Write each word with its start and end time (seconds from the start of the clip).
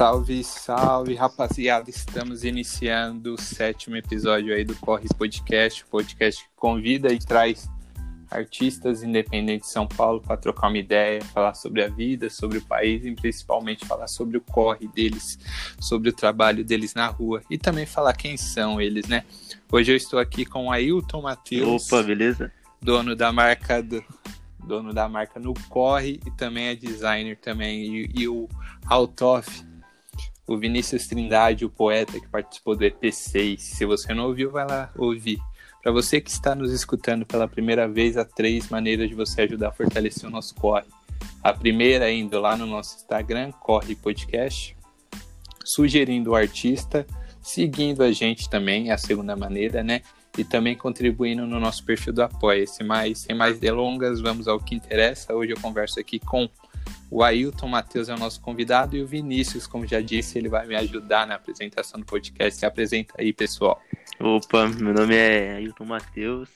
Salve, 0.00 0.42
salve, 0.42 1.14
rapaziada. 1.14 1.90
Estamos 1.90 2.42
iniciando 2.42 3.34
o 3.34 3.38
sétimo 3.38 3.96
episódio 3.96 4.54
aí 4.54 4.64
do 4.64 4.74
Corre 4.76 5.06
Podcast, 5.14 5.84
podcast 5.84 6.42
que 6.42 6.48
convida 6.56 7.12
e 7.12 7.18
traz 7.18 7.68
artistas 8.30 9.02
independentes 9.02 9.68
de 9.68 9.74
São 9.74 9.86
Paulo 9.86 10.22
para 10.22 10.38
trocar 10.38 10.68
uma 10.68 10.78
ideia, 10.78 11.22
falar 11.22 11.52
sobre 11.52 11.84
a 11.84 11.88
vida, 11.88 12.30
sobre 12.30 12.56
o 12.56 12.62
país 12.62 13.04
e 13.04 13.14
principalmente 13.14 13.84
falar 13.84 14.06
sobre 14.06 14.38
o 14.38 14.40
corre 14.40 14.88
deles, 14.88 15.38
sobre 15.78 16.08
o 16.08 16.14
trabalho 16.14 16.64
deles 16.64 16.94
na 16.94 17.08
rua 17.08 17.42
e 17.50 17.58
também 17.58 17.84
falar 17.84 18.14
quem 18.14 18.38
são 18.38 18.80
eles, 18.80 19.06
né? 19.06 19.22
Hoje 19.70 19.92
eu 19.92 19.96
estou 19.96 20.18
aqui 20.18 20.46
com 20.46 20.68
o 20.68 20.72
Ailton 20.72 21.20
Matheus. 21.20 21.92
Opa, 21.92 22.02
beleza? 22.02 22.50
Dono 22.80 23.14
da 23.14 23.30
marca 23.30 23.82
do 23.82 24.02
dono 24.64 24.94
da 24.94 25.06
marca 25.10 25.38
no 25.38 25.52
Corre 25.68 26.20
e 26.24 26.30
também 26.30 26.68
é 26.68 26.74
designer 26.74 27.36
também 27.36 27.84
e, 27.84 28.10
e 28.14 28.28
o 28.28 28.48
Altoff 28.86 29.68
o 30.50 30.58
Vinícius 30.58 31.06
Trindade, 31.06 31.64
o 31.64 31.70
poeta 31.70 32.18
que 32.18 32.26
participou 32.26 32.74
do 32.74 32.84
EP6. 32.84 33.56
Se 33.58 33.86
você 33.86 34.12
não 34.12 34.26
ouviu, 34.26 34.50
vai 34.50 34.66
lá 34.66 34.90
ouvir. 34.98 35.38
Para 35.80 35.92
você 35.92 36.20
que 36.20 36.28
está 36.28 36.56
nos 36.56 36.72
escutando 36.72 37.24
pela 37.24 37.46
primeira 37.46 37.88
vez, 37.88 38.16
há 38.16 38.24
três 38.24 38.68
maneiras 38.68 39.08
de 39.08 39.14
você 39.14 39.42
ajudar 39.42 39.68
a 39.68 39.72
fortalecer 39.72 40.28
o 40.28 40.32
nosso 40.32 40.52
corre. 40.56 40.88
A 41.40 41.52
primeira 41.52 42.10
é 42.10 42.14
indo 42.14 42.40
lá 42.40 42.56
no 42.56 42.66
nosso 42.66 42.96
Instagram, 42.96 43.52
Corre 43.52 43.94
Podcast, 43.94 44.76
sugerindo 45.64 46.32
o 46.32 46.34
artista, 46.34 47.06
seguindo 47.40 48.02
a 48.02 48.10
gente 48.10 48.50
também, 48.50 48.90
é 48.90 48.92
a 48.92 48.98
segunda 48.98 49.36
maneira, 49.36 49.84
né? 49.84 50.02
E 50.36 50.42
também 50.42 50.76
contribuindo 50.76 51.46
no 51.46 51.60
nosso 51.60 51.84
perfil 51.84 52.12
do 52.12 52.22
Apoia-se. 52.24 52.82
Mas 52.82 53.20
sem 53.20 53.36
mais 53.36 53.60
delongas, 53.60 54.20
vamos 54.20 54.48
ao 54.48 54.58
que 54.58 54.74
interessa. 54.74 55.32
Hoje 55.32 55.52
eu 55.52 55.60
converso 55.60 56.00
aqui 56.00 56.18
com 56.18 56.48
o 57.10 57.22
Ailton 57.22 57.68
Matheus 57.68 58.08
é 58.08 58.14
o 58.14 58.18
nosso 58.18 58.40
convidado 58.40 58.96
e 58.96 59.02
o 59.02 59.06
Vinícius, 59.06 59.66
como 59.66 59.86
já 59.86 60.00
disse, 60.00 60.38
ele 60.38 60.48
vai 60.48 60.66
me 60.66 60.76
ajudar 60.76 61.26
na 61.26 61.34
apresentação 61.34 62.00
do 62.00 62.06
podcast. 62.06 62.58
Se 62.58 62.66
apresenta 62.66 63.14
aí, 63.18 63.32
pessoal. 63.32 63.80
Opa, 64.18 64.68
meu 64.68 64.94
nome 64.94 65.14
é 65.14 65.54
Ailton 65.56 65.84
Matheus. 65.84 66.48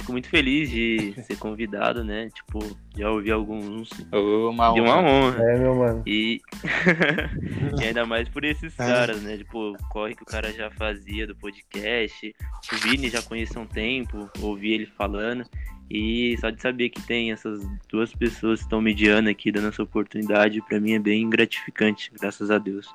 Fico 0.00 0.12
muito 0.12 0.30
feliz 0.30 0.70
de 0.70 1.14
ser 1.24 1.36
convidado, 1.36 2.02
né? 2.02 2.30
Tipo, 2.30 2.58
já 2.96 3.10
ouvi 3.10 3.30
alguns. 3.30 3.90
Uma 4.10 4.72
de 4.72 4.80
uma 4.80 4.98
honra. 4.98 5.42
É, 5.44 5.58
meu 5.58 5.74
mano. 5.74 6.02
E... 6.06 6.40
e 7.78 7.84
ainda 7.84 8.06
mais 8.06 8.26
por 8.30 8.42
esses 8.42 8.72
é. 8.80 8.86
caras, 8.86 9.20
né? 9.22 9.36
Tipo, 9.36 9.76
corre 9.90 10.14
que 10.14 10.22
o 10.22 10.26
cara 10.26 10.50
já 10.52 10.70
fazia 10.70 11.26
do 11.26 11.36
podcast. 11.36 12.34
O 12.72 12.76
Vini 12.76 13.10
já 13.10 13.20
conhece 13.20 13.58
há 13.58 13.60
um 13.60 13.66
tempo, 13.66 14.30
ouvi 14.40 14.72
ele 14.72 14.86
falando. 14.86 15.44
E 15.90 16.34
só 16.40 16.48
de 16.48 16.62
saber 16.62 16.88
que 16.88 17.02
tem 17.02 17.30
essas 17.30 17.60
duas 17.90 18.14
pessoas 18.14 18.60
que 18.60 18.66
estão 18.66 18.80
mediando 18.80 19.28
aqui, 19.28 19.52
dando 19.52 19.68
essa 19.68 19.82
oportunidade, 19.82 20.62
para 20.62 20.80
mim 20.80 20.92
é 20.92 20.98
bem 20.98 21.28
gratificante, 21.28 22.10
graças 22.18 22.50
a 22.50 22.56
Deus. 22.56 22.88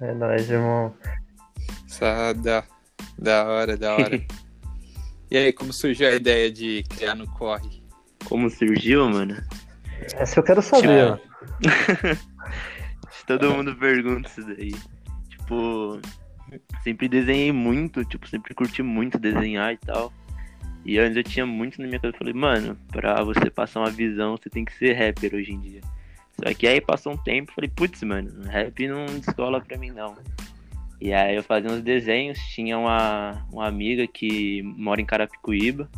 É 0.00 0.14
nóis, 0.14 0.48
irmão. 0.48 0.94
Só 1.86 2.32
da, 2.32 2.64
da 3.18 3.44
hora, 3.46 3.76
da 3.76 3.94
hora. 3.94 4.24
e 5.30 5.36
aí, 5.36 5.52
como 5.52 5.72
surgiu 5.72 6.08
a 6.08 6.12
ideia 6.12 6.50
de 6.50 6.84
criar 6.88 7.14
no 7.14 7.26
Corre? 7.32 7.82
Como 8.24 8.50
surgiu, 8.50 9.08
mano? 9.08 9.36
Essa 10.14 10.40
eu 10.40 10.44
quero 10.44 10.62
saber. 10.62 11.16
Tipo... 11.16 12.30
Todo 13.26 13.50
mundo 13.54 13.76
pergunta 13.76 14.28
isso 14.28 14.44
daí. 14.44 14.74
Tipo, 15.28 16.00
sempre 16.82 17.08
desenhei 17.08 17.52
muito, 17.52 18.04
tipo, 18.04 18.28
sempre 18.28 18.54
curti 18.54 18.82
muito 18.82 19.18
desenhar 19.18 19.72
e 19.72 19.76
tal. 19.76 20.12
E 20.84 20.98
antes 20.98 21.16
eu 21.16 21.22
tinha 21.22 21.46
muito 21.46 21.80
na 21.80 21.86
minha 21.86 22.00
cabeça, 22.00 22.16
eu 22.16 22.18
falei, 22.18 22.34
mano, 22.34 22.76
pra 22.88 23.22
você 23.22 23.50
passar 23.50 23.80
uma 23.80 23.90
visão, 23.90 24.36
você 24.36 24.48
tem 24.48 24.64
que 24.64 24.72
ser 24.72 24.94
rapper 24.94 25.34
hoje 25.34 25.52
em 25.52 25.60
dia. 25.60 25.80
Só 26.42 26.54
que 26.54 26.66
aí 26.66 26.80
passou 26.80 27.12
um 27.12 27.16
tempo, 27.18 27.52
falei, 27.52 27.70
putz, 27.70 28.02
mano, 28.02 28.30
rap 28.48 28.88
não 28.88 29.06
descola 29.06 29.60
pra 29.60 29.76
mim 29.76 29.90
não. 29.90 30.16
E 31.00 31.14
aí 31.14 31.34
eu 31.34 31.42
fazia 31.42 31.70
uns 31.70 31.82
desenhos, 31.82 32.38
tinha 32.54 32.78
uma, 32.78 33.46
uma 33.50 33.66
amiga 33.66 34.06
que 34.06 34.62
mora 34.62 35.00
em 35.00 35.06
Carapicuíba, 35.06 35.88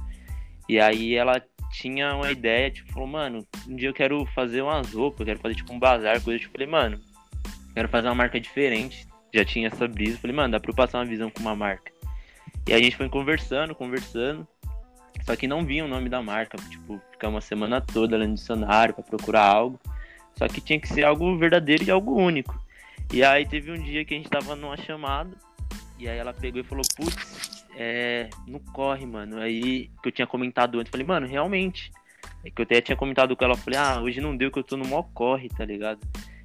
e 0.69 0.79
aí 0.79 1.17
ela 1.17 1.43
tinha 1.73 2.15
uma 2.15 2.31
ideia, 2.31 2.71
tipo, 2.71 2.93
falou, 2.93 3.09
mano, 3.09 3.47
um 3.67 3.75
dia 3.75 3.89
eu 3.89 3.95
quero 3.95 4.25
fazer 4.27 4.63
umas 4.63 4.93
roupas, 4.93 5.21
eu 5.21 5.27
quero 5.27 5.41
fazer 5.41 5.55
tipo 5.57 5.73
um 5.73 5.79
bazar, 5.79 6.21
coisa, 6.23 6.39
tipo, 6.39 6.53
falei, 6.53 6.69
mano, 6.69 7.01
quero 7.75 7.89
fazer 7.89 8.09
uma 8.09 8.15
marca 8.15 8.39
diferente. 8.39 9.07
Já 9.35 9.45
tinha 9.45 9.69
essa 9.69 9.89
brisa, 9.89 10.19
falei, 10.19 10.37
mano, 10.37 10.53
dá 10.53 10.61
pra 10.61 10.71
eu 10.71 10.75
passar 10.75 10.99
uma 10.99 11.07
visão 11.07 11.31
com 11.31 11.41
uma 11.41 11.57
marca. 11.57 11.91
E 12.69 12.73
a 12.73 12.79
gente 12.79 12.97
foi 12.97 13.09
conversando, 13.09 13.75
conversando, 13.75 14.47
só 15.25 15.35
que 15.35 15.49
não 15.49 15.65
vinha 15.65 15.85
o 15.85 15.89
nome 15.89 16.09
da 16.09 16.23
marca, 16.23 16.57
tipo, 16.71 17.01
ficar 17.11 17.29
uma 17.29 17.41
semana 17.41 17.81
toda 17.81 18.17
lá 18.17 18.27
no 18.27 18.35
dicionário 18.35 18.95
para 18.95 19.03
procurar 19.03 19.47
algo. 19.47 19.81
Só 20.35 20.47
que 20.49 20.61
tinha 20.61 20.79
que 20.79 20.89
ser 20.89 21.05
algo 21.05 21.37
verdadeiro 21.37 21.85
e 21.85 21.91
algo 21.91 22.15
único. 22.15 22.62
E 23.13 23.23
aí 23.23 23.45
teve 23.47 23.71
um 23.71 23.79
dia 23.79 24.05
que 24.05 24.15
a 24.15 24.17
gente 24.17 24.31
tava 24.31 24.57
numa 24.57 24.77
chamada, 24.77 25.37
e 25.99 26.09
aí 26.09 26.17
ela 26.17 26.33
pegou 26.33 26.61
e 26.61 26.65
falou, 26.65 26.85
putz, 26.97 27.67
é, 27.77 28.31
não 28.47 28.59
corre, 28.59 29.05
mano. 29.05 29.39
Aí 29.39 29.91
que 30.03 30.09
eu 30.09 30.13
tinha 30.13 30.27
comentado 30.27 30.79
antes, 30.81 30.91
falei, 30.91 31.07
mano, 31.07 31.27
realmente. 31.27 31.93
É 32.45 32.51
que 32.51 32.61
eu 32.61 32.65
até 32.65 32.81
tinha 32.81 32.97
comentado 32.97 33.37
com 33.37 33.45
ela, 33.45 33.57
falei, 33.57 33.79
ah, 33.79 34.01
hoje 34.01 34.21
não 34.21 34.37
deu 34.37 34.51
que 34.51 34.59
eu 34.59 34.65
tô 34.65 34.77
no 34.77 34.87
mó 34.87 35.03
corre, 35.03 35.49
tá 35.49 35.65
ligado? 35.65 36.01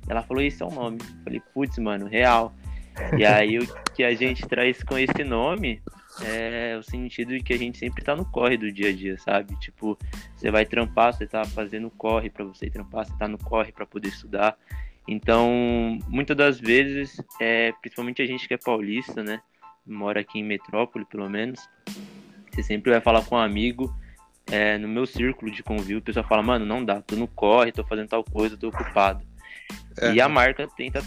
Ela 0.07 0.21
falou, 0.21 0.43
esse 0.43 0.61
é 0.61 0.65
o 0.65 0.69
nome. 0.69 0.99
falei, 1.23 1.41
putz, 1.53 1.77
mano, 1.79 2.05
real. 2.05 2.53
E 3.17 3.25
aí 3.25 3.59
o 3.59 3.67
que 3.93 4.03
a 4.03 4.13
gente 4.13 4.45
traz 4.47 4.83
com 4.83 4.97
esse 4.97 5.23
nome 5.23 5.81
é 6.23 6.75
o 6.77 6.83
sentido 6.83 7.29
de 7.29 7.43
que 7.43 7.53
a 7.53 7.57
gente 7.57 7.77
sempre 7.77 8.03
tá 8.03 8.15
no 8.15 8.25
corre 8.25 8.57
do 8.57 8.71
dia 8.71 8.89
a 8.89 8.93
dia, 8.93 9.17
sabe? 9.17 9.55
Tipo, 9.59 9.97
você 10.35 10.51
vai 10.51 10.65
trampar, 10.65 11.13
você 11.13 11.27
tá 11.27 11.45
fazendo 11.45 11.89
corre 11.91 12.29
para 12.29 12.43
você 12.43 12.69
trampar, 12.69 13.05
você 13.05 13.13
tá 13.17 13.27
no 13.27 13.37
corre 13.37 13.71
para 13.71 13.85
poder 13.85 14.09
estudar. 14.09 14.57
Então, 15.07 15.97
muitas 16.07 16.35
das 16.35 16.59
vezes, 16.59 17.21
é, 17.39 17.71
principalmente 17.81 18.21
a 18.21 18.25
gente 18.25 18.47
que 18.47 18.53
é 18.53 18.57
paulista, 18.57 19.23
né? 19.23 19.41
Mora 19.85 20.19
aqui 20.19 20.39
em 20.39 20.43
metrópole, 20.43 21.05
pelo 21.05 21.29
menos, 21.29 21.59
você 22.51 22.61
sempre 22.61 22.91
vai 22.91 22.99
falar 22.99 23.23
com 23.23 23.35
um 23.35 23.39
amigo. 23.39 23.93
É, 24.49 24.77
no 24.77 24.87
meu 24.87 25.05
círculo 25.05 25.51
de 25.51 25.61
convívio, 25.61 25.99
o 25.99 26.01
pessoal 26.01 26.25
fala, 26.25 26.41
mano, 26.41 26.65
não 26.65 26.83
dá, 26.83 27.01
tô 27.01 27.15
no 27.15 27.27
corre, 27.27 27.71
tô 27.71 27.83
fazendo 27.85 28.07
tal 28.07 28.23
coisa, 28.23 28.57
tô 28.57 28.69
ocupado. 28.69 29.25
É. 29.99 30.13
E 30.13 30.21
a 30.21 30.29
marca 30.29 30.67
tenta 30.75 31.01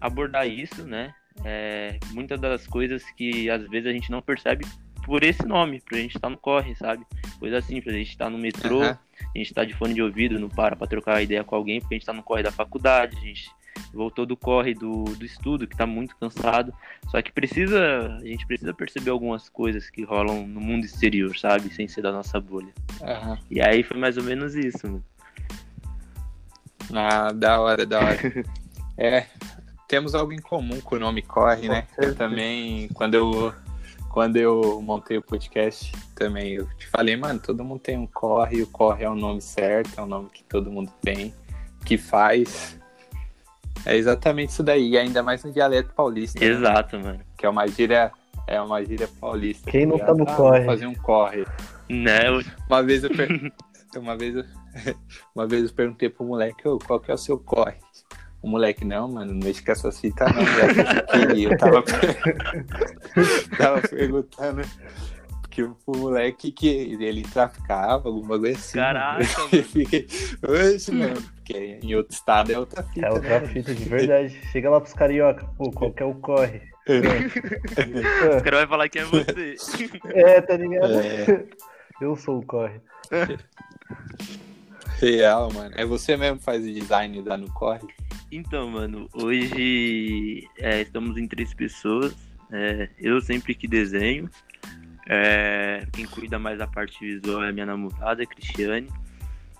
abordar 0.00 0.48
isso, 0.48 0.86
né? 0.86 1.14
é, 1.44 1.98
muitas 2.12 2.40
das 2.40 2.66
coisas 2.66 3.04
que 3.12 3.50
às 3.50 3.66
vezes 3.68 3.88
a 3.88 3.92
gente 3.92 4.10
não 4.10 4.22
percebe 4.22 4.66
por 5.04 5.22
esse 5.22 5.46
nome, 5.46 5.80
pra 5.80 5.98
gente 5.98 6.16
estar 6.16 6.28
tá 6.28 6.30
no 6.30 6.36
corre, 6.36 6.74
sabe? 6.74 7.04
Coisa 7.38 7.60
simples, 7.60 7.94
a 7.94 7.98
gente 7.98 8.16
tá 8.16 8.28
no 8.28 8.38
metrô, 8.38 8.82
uhum. 8.82 8.96
A 9.38 9.44
gente 9.44 9.54
tá 9.54 9.64
de 9.64 9.74
fone 9.74 9.94
de 9.94 10.02
ouvido, 10.02 10.38
não 10.38 10.48
para 10.48 10.76
pra 10.76 10.86
trocar 10.86 11.22
ideia 11.22 11.44
com 11.44 11.54
alguém, 11.54 11.80
porque 11.80 11.94
a 11.94 11.98
gente 11.98 12.06
tá 12.06 12.12
no 12.12 12.22
corre 12.22 12.42
da 12.42 12.50
faculdade, 12.50 13.16
a 13.16 13.20
gente 13.20 13.50
voltou 13.92 14.26
do 14.26 14.36
corre 14.36 14.74
do, 14.74 15.04
do 15.04 15.24
estudo, 15.24 15.66
que 15.66 15.76
tá 15.76 15.86
muito 15.86 16.16
cansado. 16.16 16.72
Só 17.08 17.22
que 17.22 17.32
precisa, 17.32 18.16
a 18.16 18.24
gente 18.24 18.46
precisa 18.46 18.74
perceber 18.74 19.10
algumas 19.10 19.48
coisas 19.48 19.88
que 19.88 20.02
rolam 20.02 20.46
no 20.46 20.60
mundo 20.60 20.84
exterior, 20.84 21.36
sabe? 21.38 21.72
Sem 21.72 21.86
ser 21.88 22.02
da 22.02 22.12
nossa 22.12 22.40
bolha. 22.40 22.72
Uhum. 23.00 23.38
E 23.50 23.60
aí 23.60 23.82
foi 23.82 23.96
mais 23.96 24.16
ou 24.16 24.24
menos 24.24 24.54
isso, 24.54 24.86
mano. 24.86 25.04
Ah, 26.92 27.32
da 27.32 27.60
hora, 27.60 27.86
da 27.86 28.00
hora. 28.00 28.44
é, 28.96 29.26
temos 29.86 30.14
algo 30.14 30.32
em 30.32 30.40
comum 30.40 30.80
com 30.80 30.96
o 30.96 30.98
nome 30.98 31.22
Corre, 31.22 31.68
né? 31.68 31.86
Eu 31.98 32.14
também, 32.14 32.88
quando 32.88 33.14
eu, 33.14 33.54
quando 34.18 34.36
eu 34.36 34.82
montei 34.82 35.16
o 35.16 35.22
podcast, 35.22 35.92
também 36.16 36.54
eu 36.54 36.66
te 36.76 36.88
falei, 36.88 37.16
mano, 37.16 37.38
todo 37.38 37.64
mundo 37.64 37.78
tem 37.78 37.96
um 37.96 38.04
Corre, 38.04 38.56
e 38.56 38.62
o 38.62 38.66
Corre 38.66 39.04
é 39.04 39.08
o 39.08 39.14
nome 39.14 39.40
certo, 39.40 39.96
é 39.96 40.02
o 40.02 40.06
nome 40.06 40.28
que 40.28 40.42
todo 40.42 40.72
mundo 40.72 40.92
tem, 41.00 41.32
que 41.84 41.96
faz. 41.96 42.76
É 43.86 43.94
exatamente 43.94 44.50
isso 44.50 44.64
daí, 44.64 44.88
e 44.88 44.98
ainda 44.98 45.22
mais 45.22 45.44
no 45.44 45.52
dialeto 45.52 45.94
paulista. 45.94 46.40
Né? 46.40 46.46
Exato, 46.46 46.96
né? 46.98 47.04
mano. 47.04 47.20
Que 47.36 47.46
é 47.46 47.48
uma 47.48 47.64
gíria, 47.68 48.10
é 48.48 48.60
uma 48.60 48.84
gíria 48.84 49.08
paulista. 49.20 49.70
Quem 49.70 49.86
não 49.86 50.00
tá 50.00 50.12
no 50.12 50.28
ah, 50.28 50.34
corre? 50.34 50.64
Fazer 50.64 50.86
um 50.88 50.96
corre. 50.96 51.46
Não. 51.88 52.42
Uma 52.68 52.82
vez 52.82 53.04
eu, 53.04 53.10
per... 53.10 53.52
uma 53.96 54.16
vez 54.16 54.34
eu... 54.34 54.44
uma 55.32 55.46
vez 55.46 55.62
eu 55.62 55.72
perguntei 55.72 56.08
pro 56.08 56.26
moleque, 56.26 56.66
oh, 56.66 56.80
qual 56.80 56.98
que 56.98 57.12
é 57.12 57.14
o 57.14 57.18
seu 57.18 57.38
corre? 57.38 57.76
O 58.40 58.48
moleque, 58.48 58.84
não, 58.84 59.08
mano, 59.08 59.32
não 59.32 59.40
mexe 59.40 59.62
com 59.62 59.72
essas 59.72 60.00
fitas 60.00 60.28
não, 60.32 60.42
moleque. 60.42 61.42
Eu 61.42 61.56
tava, 61.56 61.82
tava 63.58 63.80
perguntando 63.88 64.62
que 65.58 65.62
o 65.64 65.76
moleque 65.88 66.52
que 66.52 66.68
ele 66.68 67.22
traficava, 67.22 68.08
alguma 68.08 68.38
coisa 68.38 68.56
assim. 68.56 68.78
Caraca, 68.78 69.24
eu 69.52 69.64
fiquei, 69.64 70.06
Oxe, 70.40 70.92
mano, 70.92 71.20
porque 71.34 71.80
em 71.82 71.96
outro 71.96 72.14
estado 72.14 72.52
é 72.52 72.58
outra 72.58 72.84
fita. 72.84 73.06
É 73.06 73.10
outra 73.10 73.40
né? 73.40 73.46
fita, 73.48 73.74
de 73.74 73.84
verdade. 73.88 74.40
Chega 74.52 74.70
lá 74.70 74.80
pros 74.80 74.94
carioca, 74.94 75.44
pô, 75.58 75.70
qual 75.72 75.92
que 75.92 76.02
é 76.02 76.06
o 76.06 76.14
corre? 76.14 76.62
É. 76.86 77.00
Os 78.36 78.42
caras 78.42 78.60
vão 78.60 78.68
falar 78.68 78.88
que 78.88 79.00
é 79.00 79.04
você. 79.04 79.56
É, 80.14 80.40
tá 80.40 80.56
ligado? 80.56 81.00
É. 81.00 81.44
Eu 82.00 82.14
sou 82.14 82.38
o 82.38 82.46
corre. 82.46 82.80
Real, 85.00 85.52
mano. 85.52 85.74
É 85.76 85.84
você 85.84 86.16
mesmo 86.16 86.38
que 86.38 86.44
faz 86.44 86.64
o 86.64 86.72
design 86.72 87.20
da 87.20 87.36
no 87.36 87.52
corre? 87.52 87.86
Então, 88.30 88.68
mano, 88.68 89.08
hoje 89.12 90.46
é, 90.58 90.82
estamos 90.82 91.16
em 91.16 91.26
três 91.26 91.54
pessoas. 91.54 92.14
É, 92.52 92.88
eu 92.98 93.20
sempre 93.20 93.54
que 93.54 93.66
desenho. 93.66 94.28
É, 95.08 95.86
quem 95.92 96.04
cuida 96.04 96.38
mais 96.38 96.58
da 96.58 96.66
parte 96.66 97.00
visual 97.00 97.42
é 97.42 97.48
a 97.48 97.52
minha 97.52 97.64
namorada, 97.64 98.26
Cristiane. 98.26 98.88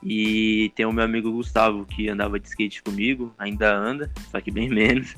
E 0.02 0.70
tem 0.76 0.84
o 0.84 0.92
meu 0.92 1.02
amigo 1.02 1.32
Gustavo, 1.32 1.86
que 1.86 2.08
andava 2.08 2.38
de 2.38 2.46
skate 2.46 2.82
comigo, 2.82 3.34
ainda 3.38 3.74
anda, 3.74 4.12
só 4.30 4.40
que 4.40 4.50
bem 4.50 4.68
menos. 4.70 5.16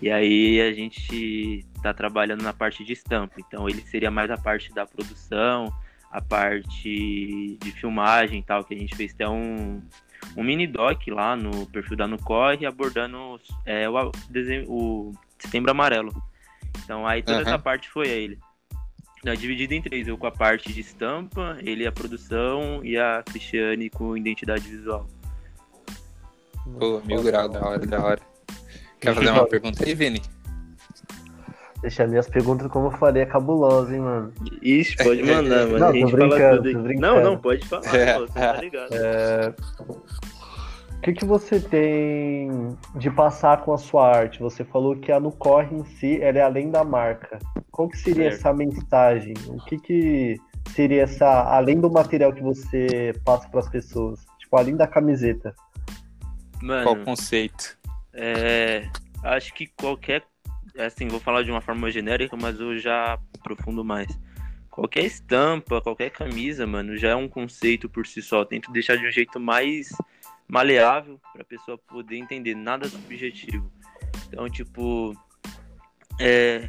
E 0.00 0.10
aí 0.10 0.60
a 0.60 0.72
gente 0.72 1.64
tá 1.82 1.94
trabalhando 1.94 2.42
na 2.42 2.52
parte 2.52 2.84
de 2.84 2.92
estampa. 2.92 3.36
Então 3.38 3.66
ele 3.66 3.80
seria 3.80 4.10
mais 4.10 4.30
a 4.30 4.36
parte 4.36 4.72
da 4.74 4.86
produção, 4.86 5.72
a 6.12 6.20
parte 6.20 7.58
de 7.60 7.72
filmagem 7.72 8.40
e 8.40 8.42
tal, 8.42 8.62
que 8.62 8.74
a 8.74 8.78
gente 8.78 8.94
fez 8.94 9.14
até 9.14 9.26
um, 9.26 9.80
um 10.36 10.42
mini 10.42 10.66
doc 10.66 11.06
lá 11.08 11.36
no 11.36 11.66
perfil 11.66 11.96
da 11.96 12.06
Nucorre 12.06 12.66
abordando 12.66 13.40
é, 13.64 13.88
o, 13.88 14.12
o 14.68 15.12
Setembro 15.38 15.70
Amarelo. 15.70 16.12
Então 16.84 17.06
aí 17.06 17.22
toda 17.22 17.38
uhum. 17.38 17.46
essa 17.46 17.58
parte 17.58 17.88
foi 17.88 18.08
a 18.08 18.14
ele. 18.14 18.38
É 19.24 19.34
dividido 19.34 19.74
em 19.74 19.82
três, 19.82 20.08
eu 20.08 20.16
com 20.16 20.26
a 20.26 20.32
parte 20.32 20.72
de 20.72 20.80
estampa, 20.80 21.58
ele 21.60 21.86
a 21.86 21.92
produção 21.92 22.82
e 22.82 22.96
a 22.96 23.22
Cristiane 23.22 23.90
com 23.90 24.16
identidade 24.16 24.66
visual. 24.66 25.06
Pô, 26.78 27.02
mil 27.04 27.22
grau, 27.22 27.48
da 27.48 27.60
hora, 27.60 27.86
da 27.86 28.02
hora. 28.02 28.20
Quer 28.98 29.12
fazer 29.14 29.30
uma 29.30 29.46
pergunta 29.46 29.84
aí, 29.84 29.94
Vini? 29.94 30.22
Deixar 31.82 32.06
minhas 32.06 32.28
perguntas 32.28 32.66
como 32.68 32.88
eu 32.88 32.90
falei, 32.92 33.22
é 33.22 33.26
cabulosa, 33.26 33.94
hein, 33.94 34.00
mano. 34.00 34.32
Ixi, 34.62 34.96
pode 34.96 35.22
mandar, 35.24 35.66
mano. 35.66 35.78
Não, 35.78 35.88
a 35.88 35.92
gente 35.92 36.10
fala 36.10 36.56
tudo 36.56 36.94
Não, 37.00 37.22
não, 37.22 37.38
pode 37.38 37.66
falar, 37.66 37.94
é. 37.94 38.18
pô, 38.18 38.26
você 38.26 38.38
tá 38.38 38.60
ligado. 38.60 38.94
É... 38.94 39.54
O 41.00 41.02
que, 41.02 41.14
que 41.14 41.24
você 41.24 41.58
tem 41.58 42.76
de 42.96 43.10
passar 43.10 43.62
com 43.62 43.72
a 43.72 43.78
sua 43.78 44.14
arte? 44.14 44.38
Você 44.40 44.62
falou 44.62 44.94
que 44.94 45.10
a 45.10 45.18
no 45.18 45.32
corre 45.32 45.74
em 45.74 45.82
si 45.82 46.20
ela 46.20 46.38
é 46.38 46.42
além 46.42 46.70
da 46.70 46.84
marca. 46.84 47.38
Qual 47.70 47.88
que 47.88 47.96
seria 47.96 48.24
certo. 48.24 48.34
essa 48.34 48.52
mensagem? 48.52 49.32
O 49.48 49.56
que, 49.64 49.78
que 49.78 50.36
seria 50.74 51.04
essa, 51.04 51.26
além 51.54 51.80
do 51.80 51.90
material 51.90 52.34
que 52.34 52.42
você 52.42 53.14
passa 53.24 53.48
para 53.48 53.60
as 53.60 53.68
pessoas? 53.70 54.20
Tipo, 54.40 54.58
além 54.58 54.76
da 54.76 54.86
camiseta. 54.86 55.54
Mano, 56.60 56.84
Qual 56.84 56.96
o 56.96 57.04
conceito? 57.06 57.78
É, 58.12 58.86
acho 59.24 59.54
que 59.54 59.68
qualquer. 59.68 60.22
Assim, 60.86 61.08
vou 61.08 61.20
falar 61.20 61.42
de 61.42 61.50
uma 61.50 61.60
forma 61.60 61.90
genérica, 61.90 62.36
mas 62.36 62.58
eu 62.60 62.78
já 62.78 63.18
aprofundo 63.38 63.84
mais. 63.84 64.18
Qualquer 64.70 65.04
estampa, 65.04 65.80
qualquer 65.80 66.10
camisa, 66.10 66.66
mano, 66.66 66.96
já 66.96 67.10
é 67.10 67.14
um 67.14 67.28
conceito 67.28 67.88
por 67.88 68.06
si 68.06 68.22
só. 68.22 68.44
Tento 68.44 68.72
deixar 68.72 68.96
de 68.96 69.06
um 69.06 69.10
jeito 69.10 69.38
mais 69.38 69.90
maleável 70.48 71.20
para 71.32 71.42
a 71.42 71.44
pessoa 71.44 71.76
poder 71.76 72.16
entender, 72.16 72.54
nada 72.54 72.88
subjetivo. 72.88 73.70
Então, 74.28 74.48
tipo, 74.48 75.14
é, 76.20 76.68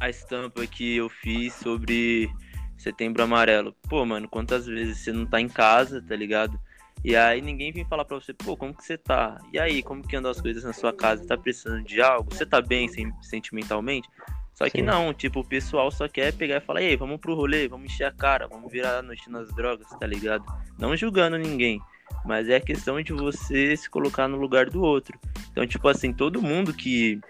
a 0.00 0.10
estampa 0.10 0.66
que 0.66 0.96
eu 0.96 1.08
fiz 1.08 1.54
sobre 1.54 2.28
Setembro 2.76 3.22
Amarelo. 3.22 3.74
Pô, 3.88 4.04
mano, 4.04 4.28
quantas 4.28 4.66
vezes 4.66 4.98
você 4.98 5.12
não 5.12 5.24
tá 5.24 5.40
em 5.40 5.48
casa, 5.48 6.02
tá 6.02 6.16
ligado? 6.16 6.58
E 7.04 7.16
aí 7.16 7.40
ninguém 7.40 7.72
vem 7.72 7.84
falar 7.84 8.04
pra 8.04 8.18
você, 8.18 8.32
pô, 8.32 8.56
como 8.56 8.74
que 8.74 8.84
você 8.84 8.96
tá? 8.96 9.38
E 9.52 9.58
aí, 9.58 9.82
como 9.82 10.06
que 10.06 10.14
andam 10.14 10.30
as 10.30 10.40
coisas 10.40 10.62
na 10.62 10.72
sua 10.72 10.92
casa? 10.92 11.26
Tá 11.26 11.36
precisando 11.36 11.82
de 11.82 12.00
algo? 12.00 12.32
Você 12.32 12.46
tá 12.46 12.60
bem 12.60 12.88
sentimentalmente? 13.20 14.08
Só 14.54 14.68
que 14.68 14.78
Sim. 14.78 14.84
não, 14.84 15.12
tipo, 15.12 15.40
o 15.40 15.44
pessoal 15.44 15.90
só 15.90 16.06
quer 16.06 16.32
pegar 16.32 16.58
e 16.58 16.60
falar, 16.60 16.82
ei, 16.82 16.96
vamos 16.96 17.20
pro 17.20 17.34
rolê, 17.34 17.66
vamos 17.66 17.92
encher 17.92 18.04
a 18.04 18.12
cara, 18.12 18.46
vamos 18.46 18.70
virar 18.70 18.98
a 18.98 19.02
noite 19.02 19.28
nas 19.30 19.52
drogas, 19.54 19.88
tá 19.98 20.06
ligado? 20.06 20.44
Não 20.78 20.96
julgando 20.96 21.36
ninguém 21.38 21.80
mas 22.24 22.48
é 22.48 22.56
a 22.56 22.60
questão 22.60 23.00
de 23.02 23.12
você 23.12 23.76
se 23.76 23.88
colocar 23.88 24.28
no 24.28 24.36
lugar 24.36 24.70
do 24.70 24.82
outro. 24.82 25.18
Então, 25.50 25.66
tipo 25.66 25.88
assim, 25.88 26.12
todo 26.12 26.42
mundo 26.42 26.72
que 26.72 27.20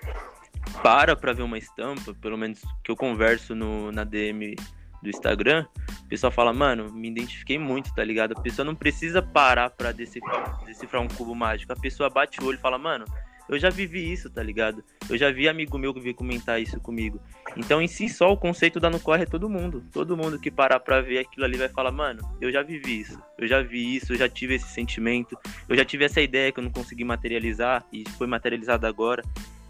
para 0.82 1.16
pra 1.16 1.32
ver 1.32 1.42
uma 1.42 1.58
estampa, 1.58 2.14
pelo 2.14 2.36
menos 2.36 2.60
que 2.84 2.90
eu 2.90 2.96
converso 2.96 3.54
no, 3.54 3.90
na 3.90 4.04
DM 4.04 4.54
do 5.02 5.10
Instagram, 5.10 5.66
o 6.04 6.08
pessoal 6.08 6.30
fala, 6.30 6.52
mano, 6.52 6.92
me 6.92 7.08
identifiquei 7.08 7.58
muito, 7.58 7.92
tá 7.94 8.04
ligado? 8.04 8.32
A 8.36 8.40
pessoa 8.40 8.64
não 8.64 8.74
precisa 8.74 9.20
parar 9.20 9.70
pra 9.70 9.92
decifrar, 9.92 10.64
decifrar 10.64 11.02
um 11.02 11.08
cubo 11.08 11.34
mágico. 11.34 11.72
A 11.72 11.76
pessoa 11.76 12.08
bate 12.08 12.40
o 12.40 12.46
olho 12.46 12.56
e 12.56 12.60
fala, 12.60 12.78
mano, 12.78 13.04
eu 13.48 13.58
já 13.58 13.68
vivi 13.68 14.12
isso, 14.12 14.30
tá 14.30 14.42
ligado? 14.42 14.82
Eu 15.10 15.18
já 15.18 15.30
vi 15.30 15.48
amigo 15.48 15.76
meu 15.76 15.92
que 15.92 16.00
veio 16.00 16.14
comentar 16.14 16.60
isso 16.60 16.80
comigo. 16.80 17.20
Então, 17.56 17.82
em 17.82 17.88
si 17.88 18.08
só, 18.08 18.32
o 18.32 18.36
conceito 18.36 18.78
da 18.78 18.88
no 18.88 19.00
corre 19.00 19.24
é 19.24 19.26
todo 19.26 19.48
mundo. 19.48 19.84
Todo 19.92 20.16
mundo 20.16 20.38
que 20.38 20.50
parar 20.50 20.80
pra 20.80 21.00
ver 21.00 21.18
aquilo 21.18 21.44
ali 21.44 21.58
vai 21.58 21.68
falar, 21.68 21.90
mano, 21.90 22.20
eu 22.40 22.50
já 22.50 22.62
vivi 22.62 23.00
isso. 23.00 23.20
Eu 23.36 23.46
já 23.46 23.60
vi 23.60 23.96
isso, 23.96 24.12
eu 24.12 24.16
já 24.16 24.28
tive 24.28 24.54
esse 24.54 24.68
sentimento. 24.68 25.36
Eu 25.68 25.76
já 25.76 25.84
tive 25.84 26.04
essa 26.04 26.20
ideia 26.20 26.52
que 26.52 26.60
eu 26.60 26.64
não 26.64 26.70
consegui 26.70 27.04
materializar 27.04 27.84
e 27.92 28.04
foi 28.16 28.26
materializada 28.26 28.88
agora. 28.88 29.22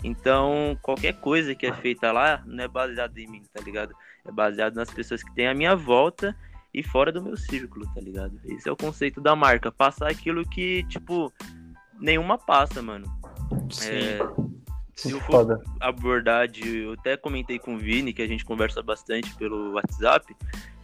Então, 0.05 0.79
qualquer 0.83 1.15
coisa 1.15 1.55
que 1.55 1.67
é 1.67 1.73
feita 1.73 2.13
lá 2.13 2.43
não 2.45 2.63
é 2.63 2.69
baseado 2.69 3.17
em 3.19 3.27
mim, 3.27 3.43
tá 3.53 3.63
ligado? 3.63 3.95
É 4.25 4.31
baseado 4.31 4.75
nas 4.75 4.91
pessoas 4.91 5.23
que 5.23 5.35
têm 5.35 5.49
a 5.49 5.55
minha 5.55 5.75
volta 5.75 6.37
e 6.73 6.83
fora 6.83 7.13
do 7.13 7.23
meu 7.23 7.37
círculo, 7.37 7.87
tá 7.95 8.01
ligado? 8.01 8.41
Esse 8.45 8.69
é 8.69 8.73
o 8.73 8.77
conceito 8.77 9.21
da 9.21 9.37
marca. 9.37 9.71
Passar 9.71 10.11
aquilo 10.11 10.49
que, 10.49 10.85
tipo, 10.85 11.33
nenhuma 12.01 12.39
passa, 12.39 12.81
mano. 12.81 13.07
É, 13.83 14.19
se 14.95 15.11
eu 15.11 15.21
for 15.21 15.63
abordar 15.81 16.49
de. 16.49 16.79
Eu 16.79 16.93
até 16.93 17.17
comentei 17.17 17.59
com 17.59 17.75
o 17.75 17.79
Vini, 17.79 18.13
que 18.13 18.23
a 18.23 18.27
gente 18.27 18.45
conversa 18.45 18.83
bastante 18.83 19.35
pelo 19.37 19.73
WhatsApp. 19.73 20.35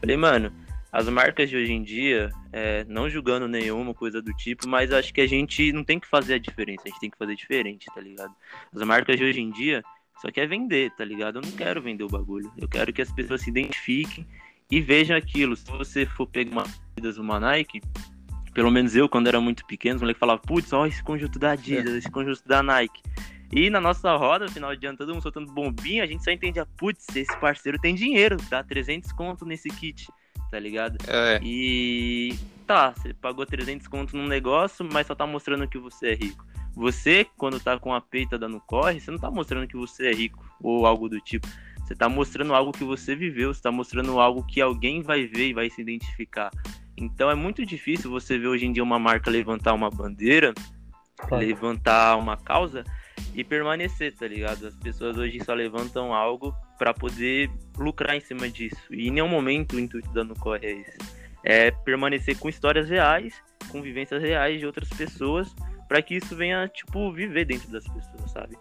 Falei, 0.00 0.16
mano, 0.16 0.52
as 0.90 1.08
marcas 1.08 1.50
de 1.50 1.56
hoje 1.56 1.72
em 1.72 1.82
dia, 1.82 2.30
é, 2.52 2.84
não 2.84 3.10
julgando 3.10 3.46
nenhuma 3.46 3.92
coisa 3.92 4.22
do 4.22 4.32
tipo, 4.34 4.66
mas 4.66 4.92
acho 4.92 5.12
que 5.12 5.20
a 5.20 5.26
gente 5.26 5.72
não 5.72 5.84
tem 5.84 6.00
que 6.00 6.06
fazer 6.06 6.34
a 6.34 6.38
diferença, 6.38 6.82
a 6.86 6.88
gente 6.88 7.00
tem 7.00 7.10
que 7.10 7.18
fazer 7.18 7.34
diferente, 7.34 7.86
tá 7.94 8.00
ligado? 8.00 8.34
As 8.74 8.82
marcas 8.82 9.16
de 9.16 9.24
hoje 9.24 9.40
em 9.40 9.50
dia 9.50 9.82
só 10.20 10.30
quer 10.30 10.48
vender, 10.48 10.90
tá 10.96 11.04
ligado? 11.04 11.36
Eu 11.36 11.42
não 11.42 11.52
quero 11.52 11.80
vender 11.80 12.04
o 12.04 12.08
bagulho. 12.08 12.52
Eu 12.56 12.68
quero 12.68 12.92
que 12.92 13.00
as 13.00 13.12
pessoas 13.12 13.42
se 13.42 13.50
identifiquem 13.50 14.26
e 14.70 14.80
vejam 14.80 15.16
aquilo. 15.16 15.56
Se 15.56 15.70
você 15.70 16.04
for 16.06 16.26
pegar 16.26 16.50
uma, 16.50 16.64
uma 17.18 17.40
Nike, 17.40 17.80
pelo 18.52 18.70
menos 18.70 18.96
eu, 18.96 19.08
quando 19.08 19.28
era 19.28 19.40
muito 19.40 19.64
pequeno, 19.66 19.96
os 19.96 20.02
moleques 20.02 20.18
falavam, 20.18 20.42
putz, 20.44 20.72
olha 20.72 20.88
esse 20.88 21.02
conjunto 21.02 21.38
da 21.38 21.52
Adidas, 21.52 21.94
é. 21.94 21.98
esse 21.98 22.10
conjunto 22.10 22.42
da 22.46 22.62
Nike. 22.62 23.02
E 23.52 23.70
na 23.70 23.80
nossa 23.80 24.14
roda, 24.16 24.48
final 24.48 24.74
de 24.76 24.86
ano, 24.86 24.98
todo 24.98 25.12
mundo 25.12 25.22
soltando 25.22 25.50
bombinha, 25.52 26.04
a 26.04 26.06
gente 26.06 26.22
só 26.22 26.30
entendia, 26.30 26.66
putz, 26.76 27.06
esse 27.16 27.34
parceiro 27.40 27.78
tem 27.78 27.94
dinheiro, 27.94 28.36
dá 28.50 28.62
300 28.62 29.10
conto 29.12 29.46
nesse 29.46 29.70
kit, 29.70 30.06
tá 30.50 30.58
ligado? 30.58 30.98
É. 31.06 31.40
E 31.42 32.36
tá, 32.66 32.92
você 32.92 33.14
pagou 33.14 33.46
300 33.46 33.86
conto 33.88 34.16
num 34.16 34.26
negócio, 34.26 34.86
mas 34.92 35.06
só 35.06 35.14
tá 35.14 35.26
mostrando 35.26 35.66
que 35.66 35.78
você 35.78 36.08
é 36.08 36.14
rico. 36.14 36.44
Você, 36.78 37.26
quando 37.36 37.58
tá 37.58 37.76
com 37.76 37.92
a 37.92 38.00
peita 38.00 38.38
dando 38.38 38.60
corre, 38.60 39.00
você 39.00 39.10
não 39.10 39.18
tá 39.18 39.28
mostrando 39.28 39.66
que 39.66 39.76
você 39.76 40.10
é 40.10 40.14
rico 40.14 40.48
ou 40.62 40.86
algo 40.86 41.08
do 41.08 41.20
tipo. 41.20 41.48
Você 41.84 41.92
tá 41.92 42.08
mostrando 42.08 42.54
algo 42.54 42.70
que 42.70 42.84
você 42.84 43.16
viveu, 43.16 43.52
você 43.52 43.60
tá 43.60 43.72
mostrando 43.72 44.20
algo 44.20 44.46
que 44.46 44.60
alguém 44.60 45.02
vai 45.02 45.26
ver 45.26 45.48
e 45.48 45.52
vai 45.52 45.68
se 45.68 45.80
identificar. 45.80 46.52
Então 46.96 47.28
é 47.28 47.34
muito 47.34 47.66
difícil 47.66 48.08
você 48.08 48.38
ver 48.38 48.46
hoje 48.46 48.64
em 48.64 48.72
dia 48.72 48.84
uma 48.84 48.96
marca 48.96 49.28
levantar 49.28 49.72
uma 49.72 49.90
bandeira, 49.90 50.54
claro. 51.16 51.44
levantar 51.44 52.16
uma 52.16 52.36
causa 52.36 52.84
e 53.34 53.42
permanecer, 53.42 54.14
tá 54.14 54.28
ligado? 54.28 54.68
As 54.68 54.76
pessoas 54.76 55.18
hoje 55.18 55.42
só 55.42 55.54
levantam 55.54 56.14
algo 56.14 56.54
para 56.78 56.94
poder 56.94 57.50
lucrar 57.76 58.14
em 58.14 58.20
cima 58.20 58.48
disso. 58.48 58.94
E 58.94 59.08
em 59.08 59.10
nenhum 59.10 59.28
momento 59.28 59.74
o 59.74 59.80
intuito 59.80 60.12
da 60.12 60.22
Nucorre 60.22 60.64
é 60.64 60.72
esse. 60.80 60.98
É 61.42 61.70
permanecer 61.72 62.38
com 62.38 62.48
histórias 62.48 62.88
reais, 62.88 63.34
com 63.72 63.82
vivências 63.82 64.22
reais 64.22 64.60
de 64.60 64.66
outras 64.66 64.88
pessoas, 64.90 65.52
para 65.88 66.02
que 66.02 66.16
isso 66.16 66.36
venha, 66.36 66.68
tipo, 66.68 67.10
viver 67.12 67.46
dentro 67.46 67.70
das 67.70 67.84
pessoas, 67.88 68.30
sabe? 68.30 68.56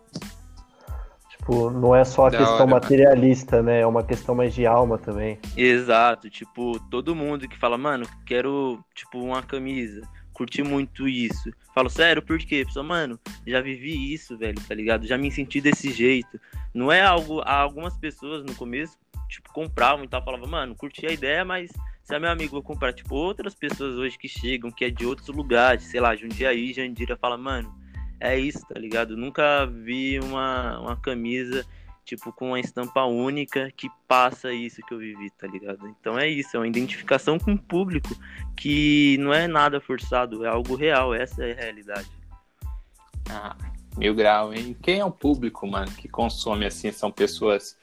Tipo, 1.29 1.69
não 1.69 1.95
é 1.95 2.03
só 2.03 2.27
a 2.27 2.29
da 2.29 2.37
questão 2.39 2.55
hora, 2.55 2.67
materialista, 2.67 3.61
né? 3.61 3.81
É 3.81 3.85
uma 3.85 4.03
questão 4.03 4.33
mais 4.33 4.53
de 4.53 4.65
alma 4.65 4.97
também. 4.97 5.37
Exato, 5.55 6.29
tipo, 6.29 6.79
todo 6.89 7.15
mundo 7.15 7.47
que 7.47 7.57
fala, 7.57 7.77
mano, 7.77 8.07
quero, 8.25 8.83
tipo, 8.95 9.19
uma 9.19 9.43
camisa, 9.43 10.01
curti 10.33 10.63
muito 10.63 11.07
isso. 11.07 11.51
Falo, 11.73 11.89
sério, 11.89 12.21
por 12.21 12.37
quê? 12.37 12.63
Pessoal, 12.65 12.85
mano, 12.85 13.19
já 13.45 13.61
vivi 13.61 14.13
isso, 14.13 14.37
velho, 14.37 14.59
tá 14.67 14.73
ligado? 14.73 15.05
Já 15.05 15.17
me 15.17 15.31
senti 15.31 15.59
desse 15.61 15.91
jeito. 15.91 16.39
Não 16.73 16.91
é 16.91 17.01
algo. 17.01 17.41
Algumas 17.41 17.97
pessoas 17.97 18.43
no 18.43 18.53
começo, 18.55 18.97
tipo, 19.27 19.51
compravam 19.51 20.03
e 20.05 20.07
tal, 20.07 20.23
falavam, 20.23 20.47
mano, 20.47 20.75
curti 20.75 21.05
a 21.05 21.11
ideia, 21.11 21.43
mas 21.43 21.71
se 22.07 22.17
meu 22.19 22.31
amigo 22.31 22.51
vou 22.51 22.63
comprar, 22.63 22.93
tipo, 22.93 23.15
outras 23.15 23.53
pessoas 23.53 23.95
hoje 23.95 24.17
que 24.17 24.29
chegam, 24.29 24.71
que 24.71 24.85
é 24.85 24.89
de 24.89 25.05
outros 25.05 25.27
lugares, 25.27 25.83
sei 25.83 25.99
lá, 25.99 26.15
Jundiaí, 26.15 26.73
Jandira, 26.73 27.17
fala, 27.17 27.37
mano 27.37 27.69
é 28.19 28.39
isso, 28.39 28.65
tá 28.65 28.79
ligado? 28.79 29.15
Nunca 29.15 29.65
vi 29.65 30.19
uma, 30.19 30.79
uma 30.79 30.95
camisa, 30.95 31.65
tipo, 32.03 32.31
com 32.31 32.47
uma 32.47 32.59
estampa 32.59 33.03
única 33.03 33.69
que 33.75 33.89
passa 34.07 34.53
isso 34.53 34.81
que 34.87 34.93
eu 34.93 34.99
vivi, 34.99 35.29
tá 35.31 35.47
ligado? 35.47 35.87
Então 35.87 36.17
é 36.17 36.27
isso, 36.27 36.55
é 36.55 36.59
uma 36.59 36.67
identificação 36.67 37.37
com 37.37 37.53
o 37.53 37.61
público 37.61 38.09
que 38.55 39.17
não 39.19 39.33
é 39.33 39.47
nada 39.47 39.79
forçado, 39.79 40.45
é 40.45 40.47
algo 40.47 40.75
real, 40.75 41.13
essa 41.13 41.43
é 41.43 41.51
a 41.51 41.55
realidade. 41.55 42.09
Ah, 43.29 43.55
mil 43.97 44.15
grau, 44.15 44.53
hein? 44.53 44.75
Quem 44.81 44.99
é 44.99 45.05
o 45.05 45.11
público, 45.11 45.67
mano, 45.67 45.91
que 45.91 46.07
consome 46.07 46.65
assim? 46.65 46.89
São 46.91 47.11
pessoas 47.11 47.77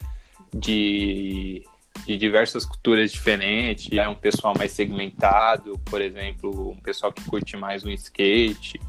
de, 0.52 1.64
de 2.06 2.16
diversas 2.16 2.64
culturas 2.64 3.12
diferentes, 3.12 3.90
é 3.96 4.08
um 4.08 4.14
pessoal 4.14 4.54
mais 4.56 4.72
segmentado, 4.72 5.78
por 5.84 6.00
exemplo, 6.00 6.70
um 6.70 6.76
pessoal 6.76 7.12
que 7.12 7.24
curte 7.24 7.56
mais 7.56 7.84
um 7.84 7.90
skate, 7.90 8.80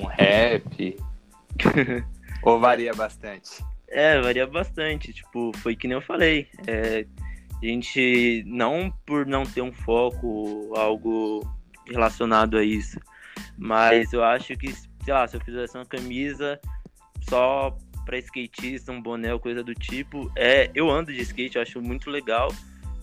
um 0.00 0.06
rap? 0.06 0.96
Ou 2.42 2.58
varia 2.58 2.92
bastante? 2.94 3.64
É, 3.88 4.20
varia 4.20 4.46
bastante. 4.46 5.12
Tipo, 5.12 5.52
foi 5.58 5.74
que 5.74 5.88
nem 5.88 5.96
eu 5.96 6.02
falei. 6.02 6.48
É, 6.66 7.06
a 7.62 7.66
gente, 7.66 8.44
não 8.46 8.92
por 9.06 9.26
não 9.26 9.44
ter 9.44 9.62
um 9.62 9.72
foco, 9.72 10.72
algo 10.76 11.40
relacionado 11.86 12.56
a 12.56 12.64
isso. 12.64 12.98
Mas 13.56 14.12
eu 14.12 14.22
acho 14.22 14.56
que, 14.56 14.72
sei 14.72 15.12
lá, 15.12 15.26
se 15.26 15.36
eu 15.36 15.40
fizesse 15.40 15.76
uma 15.76 15.86
camisa 15.86 16.60
só 17.28 17.76
pra 18.08 18.18
skatista, 18.20 18.90
um 18.90 19.02
boné 19.02 19.34
ou 19.34 19.38
coisa 19.38 19.62
do 19.62 19.74
tipo, 19.74 20.32
é, 20.34 20.70
eu 20.74 20.90
ando 20.90 21.12
de 21.12 21.20
skate, 21.20 21.56
eu 21.56 21.62
acho 21.62 21.82
muito 21.82 22.08
legal. 22.08 22.48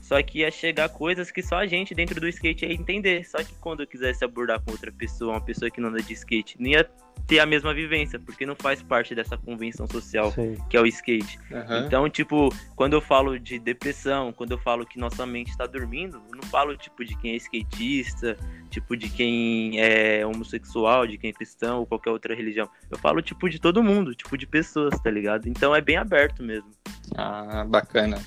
Só 0.06 0.22
que 0.22 0.40
ia 0.40 0.52
chegar 0.52 0.88
coisas 0.90 1.32
que 1.32 1.42
só 1.42 1.56
a 1.56 1.66
gente 1.66 1.96
dentro 1.96 2.22
do 2.22 2.28
skate 2.28 2.64
ia 2.64 2.74
entender. 2.74 3.26
Só 3.26 3.40
que 3.40 3.56
quando 3.56 3.80
eu 3.80 3.88
quisesse 3.88 4.24
abordar 4.24 4.62
com 4.62 4.70
outra 4.70 4.92
pessoa, 4.92 5.34
uma 5.34 5.42
pessoa 5.42 5.72
que 5.72 5.82
não 5.82 5.90
anda 5.90 6.00
de 6.00 6.14
skate, 6.14 6.58
não 6.60 6.68
ia 6.68 6.88
ter 7.26 7.40
a 7.40 7.46
mesma 7.46 7.74
vivência, 7.74 8.20
porque 8.20 8.46
não 8.46 8.56
faz 8.56 8.84
parte 8.84 9.16
dessa 9.16 9.36
convenção 9.36 9.88
social 9.88 10.32
Sim. 10.32 10.58
que 10.70 10.78
é 10.78 10.82
o 10.82 10.86
skate. 10.86 11.40
Aham. 11.52 11.86
Então, 11.88 12.08
tipo, 12.08 12.50
quando 12.76 12.94
eu 12.94 13.02
falo 13.02 13.40
de 13.40 13.58
depressão, 13.58 14.32
quando 14.32 14.52
eu 14.52 14.60
falo 14.60 14.86
que 14.86 15.00
nossa 15.00 15.26
mente 15.26 15.50
está 15.50 15.66
dormindo, 15.66 16.22
eu 16.32 16.40
não 16.40 16.48
falo, 16.52 16.78
tipo, 16.78 17.04
de 17.04 17.18
quem 17.18 17.32
é 17.32 17.38
skatista, 17.38 18.38
tipo, 18.70 18.96
de 18.96 19.10
quem 19.10 19.82
é 19.82 20.24
homossexual, 20.24 21.08
de 21.08 21.18
quem 21.18 21.32
é 21.32 21.34
cristão 21.34 21.80
ou 21.80 21.88
qualquer 21.88 22.12
outra 22.12 22.36
religião. 22.36 22.70
Eu 22.92 23.00
falo, 23.00 23.24
tipo, 23.24 23.50
de 23.50 23.60
todo 23.60 23.82
mundo, 23.82 24.14
tipo, 24.14 24.38
de 24.38 24.46
pessoas, 24.46 25.00
tá 25.00 25.10
ligado? 25.10 25.50
Então 25.50 25.76
é 25.76 25.82
bem 25.82 25.98
aberto 25.98 26.44
mesmo. 26.44 26.70
Ah, 27.18 27.66
bacana. 27.68 28.22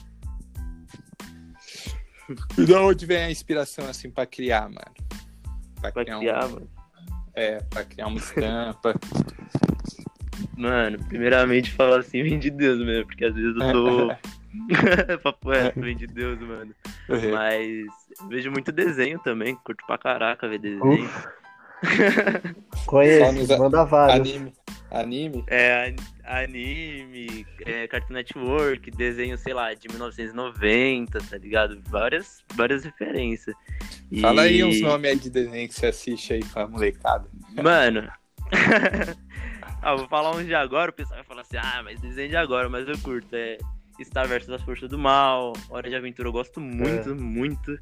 E 2.59 2.65
da 2.67 2.83
onde 2.83 3.07
vem 3.07 3.19
a 3.25 3.31
inspiração, 3.31 3.89
assim, 3.89 4.11
pra 4.11 4.27
criar, 4.27 4.63
mano? 4.63 4.95
Pra, 5.81 5.93
Pra 5.93 6.05
criar, 6.05 6.19
criar, 6.19 6.47
um, 6.47 6.51
mano. 6.51 6.71
É, 7.35 7.61
pra 7.71 7.85
criar 7.85 8.07
uma 8.09 8.19
estampa. 8.19 8.95
Mano, 10.57 10.99
primeiramente 11.09 11.71
falar 11.73 12.01
assim, 12.01 12.23
vem 12.23 12.39
de 12.39 12.51
Deus 12.51 12.85
mesmo, 12.85 13.07
porque 13.07 13.25
às 13.25 13.35
vezes 13.35 13.55
eu 13.57 13.73
tô. 13.73 14.09
Papo 15.23 15.51
reto, 15.51 15.81
vem 15.81 15.97
de 15.97 16.07
Deus, 16.07 16.39
mano. 16.41 16.75
Mas 17.09 17.87
eu 18.21 18.29
vejo 18.29 18.51
muito 18.51 18.73
desenho 18.73 19.19
também, 19.21 19.55
curto 19.57 19.85
pra 19.87 19.97
caraca 19.99 20.49
ver 20.49 20.59
desenho. 20.59 21.09
Conheço, 22.87 23.33
nos- 23.33 23.59
manda 23.59 23.85
vários. 23.85 24.29
Anime. 24.29 24.53
Anime? 24.91 25.45
É, 25.47 25.95
anime, 26.29 27.47
é, 27.65 27.87
Cartoon 27.89 28.15
Network, 28.15 28.91
desenho, 28.91 29.39
sei 29.39 29.55
lá, 29.55 29.73
de 29.73 29.89
1990, 29.89 31.19
tá 31.19 31.39
ligado? 31.39 31.81
Várias, 31.89 32.45
várias 32.55 32.85
referências. 32.85 33.57
E- 34.11 34.21
Fala 34.21 34.43
aí 34.43 34.63
uns 34.63 34.81
nomes 34.81 35.11
aí 35.11 35.19
de 35.19 35.31
desenho 35.31 35.69
que 35.69 35.75
você 35.75 35.87
assiste 35.87 36.35
aí 36.35 36.45
com 36.45 36.61
a 36.61 36.69
molecada. 36.69 37.29
Mano. 37.63 38.11
ah, 39.83 39.95
vou 39.95 40.09
falar 40.09 40.37
uns 40.37 40.47
de 40.47 40.55
agora, 40.55 40.91
o 40.91 40.95
pessoal 40.95 41.19
vai 41.19 41.25
falar 41.25 41.43
assim, 41.43 41.57
ah, 41.57 41.83
mas 41.83 42.01
desenho 42.01 42.29
de 42.29 42.37
agora, 42.37 42.69
mas 42.69 42.89
eu 42.89 42.99
curto. 42.99 43.35
É 43.35 43.59
Star 44.05 44.29
vs 44.29 44.49
as 44.49 44.63
Forças 44.63 44.89
do 44.89 44.99
Mal, 44.99 45.55
Hora 45.69 45.89
de 45.89 45.97
Aventura 45.97 46.29
eu 46.29 46.33
gosto 46.33 46.61
muito, 46.61 47.17
muito. 47.17 47.79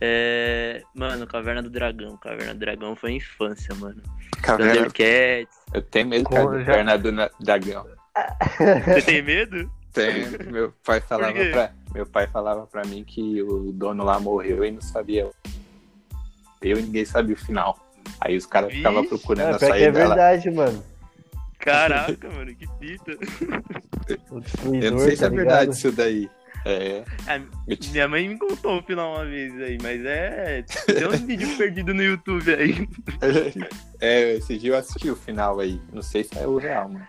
É, 0.00 0.82
Mano, 0.94 1.26
Caverna 1.26 1.62
do 1.62 1.70
Dragão. 1.70 2.16
Caverna 2.16 2.54
do 2.54 2.60
Dragão 2.60 2.96
foi 2.96 3.12
infância, 3.12 3.74
mano. 3.76 4.02
Caverna. 4.42 4.74
Thundercats. 4.74 5.56
Eu 5.72 5.82
tenho 5.82 6.08
medo 6.08 6.24
Como 6.24 6.50
da 6.50 6.58
já- 6.60 6.64
caverna 6.66 6.98
do 6.98 7.12
na- 7.12 7.30
dragão. 7.40 7.86
Você 8.86 9.02
tem 9.02 9.22
medo? 9.22 9.70
Tenho. 9.92 10.50
Meu 10.52 10.72
pai 10.84 11.00
falava 11.00 11.32
pra, 11.32 11.72
meu 11.94 12.06
pai 12.06 12.26
falava 12.26 12.66
pra 12.66 12.82
mim 12.84 13.04
que 13.04 13.42
o 13.42 13.72
dono 13.72 14.04
lá 14.04 14.18
morreu 14.18 14.64
e 14.64 14.70
não 14.70 14.80
sabia. 14.80 15.30
Eu 16.60 16.78
e 16.78 16.82
ninguém 16.82 17.04
sabia 17.04 17.34
o 17.34 17.38
final. 17.38 17.78
Aí 18.20 18.36
os 18.36 18.46
caras 18.46 18.72
ficavam 18.72 19.04
procurando 19.06 19.50
É, 19.50 19.52
a 19.52 19.56
é 19.56 19.58
saída 19.58 19.98
lá. 20.00 20.06
verdade, 20.14 20.50
mano. 20.50 20.82
Caraca, 21.58 22.28
mano, 22.30 22.54
que 22.54 22.66
fita. 22.80 23.12
Eu 24.82 24.90
não 24.92 24.98
sei 24.98 25.14
se 25.16 25.20
tá 25.20 25.26
é 25.26 25.30
verdade 25.30 25.70
isso 25.72 25.92
daí. 25.92 26.28
É. 26.64 27.02
É, 27.26 27.40
minha 27.90 28.08
mãe 28.08 28.28
me 28.28 28.38
contou 28.38 28.78
o 28.78 28.82
final 28.82 29.14
uma 29.14 29.24
vez 29.24 29.52
aí, 29.60 29.78
mas 29.82 30.04
é. 30.04 30.62
Tem 30.86 31.06
uns 31.08 31.20
vídeos 31.26 31.54
perdidos 31.56 31.94
no 31.94 32.02
YouTube 32.02 32.54
aí. 32.54 32.88
É, 34.00 34.34
esse 34.34 34.56
dia 34.58 34.70
eu 34.72 34.76
assisti 34.78 35.10
o 35.10 35.16
final 35.16 35.58
aí. 35.60 35.80
Não 35.92 36.02
sei 36.02 36.24
se 36.24 36.38
é 36.38 36.46
o 36.46 36.56
real, 36.58 36.88
mano. 36.88 37.06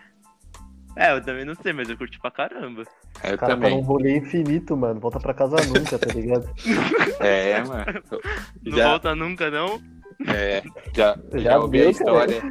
É, 0.96 1.12
eu 1.12 1.20
também 1.24 1.44
não 1.44 1.54
sei, 1.56 1.72
mas 1.72 1.88
eu 1.88 1.96
curti 1.96 2.20
pra 2.20 2.30
caramba. 2.30 2.82
É, 3.22 3.32
Eu 3.32 3.38
cara 3.38 3.38
tá 3.38 3.46
também. 3.48 3.76
num 3.76 3.80
rolê 3.82 4.18
infinito, 4.18 4.76
mano. 4.76 5.00
Volta 5.00 5.18
pra 5.18 5.34
casa 5.34 5.56
nunca, 5.66 5.98
tá 5.98 6.12
ligado? 6.12 6.48
É, 7.20 7.62
mano. 7.62 8.02
Não 8.62 8.76
Já, 8.76 8.88
volta 8.88 9.14
nunca, 9.14 9.50
não? 9.50 9.80
é, 10.28 10.62
já, 10.94 11.18
Já 11.32 11.38
já 11.38 11.58
ouvi 11.58 11.80
a 11.82 11.90
história. 11.90 12.42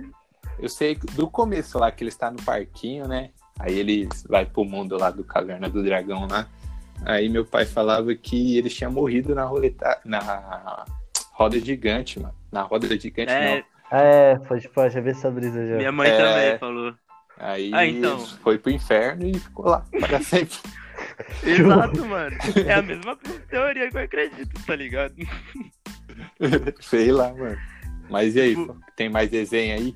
Eu 0.60 0.68
sei 0.70 0.96
do 1.14 1.30
começo 1.30 1.78
lá 1.80 1.92
que 1.92 2.04
ele 2.04 2.10
está 2.10 2.30
no 2.32 2.42
parquinho, 2.44 3.08
né? 3.08 3.30
Aí 3.60 3.78
eles 3.78 4.24
vai 4.28 4.46
pro 4.46 4.66
mundo 4.66 4.98
lá 4.98 5.10
do 5.12 5.24
Caverna 5.24 5.70
do 5.70 5.82
Dragão 5.84 6.28
lá. 6.30 6.48
Aí 7.06 7.28
meu 7.30 7.46
pai 7.46 7.66
falava 7.66 8.14
que 8.16 8.58
eles 8.58 8.74
tinham 8.74 8.92
morrido 8.92 9.34
na 9.36 9.44
roleta, 9.44 10.00
na 10.06 10.86
roda 11.34 11.60
gigante, 11.60 12.20
mano. 12.20 12.34
Na 12.52 12.62
roda 12.62 12.88
gigante 13.00 13.32
É, 13.32 13.56
não. 13.92 13.98
É, 14.00 14.36
pode, 14.48 14.68
pode, 14.70 14.94
já 14.94 15.02
vi 15.02 15.10
essa 15.10 15.30
brisa 15.30 15.68
já. 15.68 15.76
minha 15.76 15.92
mãe 15.92 16.10
É. 16.10 16.18
também 16.18 16.58
falou. 16.60 16.94
Aí 17.38 17.72
Ah, 17.74 17.86
então. 17.86 18.20
foi 18.20 18.58
pro 18.58 18.72
inferno 18.72 19.26
e 19.28 19.34
ficou 19.38 19.66
lá 19.68 19.86
para 20.00 20.22
sempre. 20.22 20.58
Exato, 21.44 22.06
mano. 22.06 22.38
É 22.66 22.74
a 22.74 22.82
mesma 22.82 23.18
teoria 23.50 23.90
que 23.90 23.98
eu 23.98 24.02
acredito, 24.02 24.66
tá 24.66 24.76
ligado? 24.76 25.14
Sei 26.80 27.12
lá, 27.12 27.34
mano. 27.34 27.58
Mas 28.10 28.36
e 28.36 28.42
aí, 28.42 28.56
Tipo- 28.56 28.78
tem 28.96 29.10
mais 29.10 29.30
desenho 29.30 29.76
aí? 29.76 29.96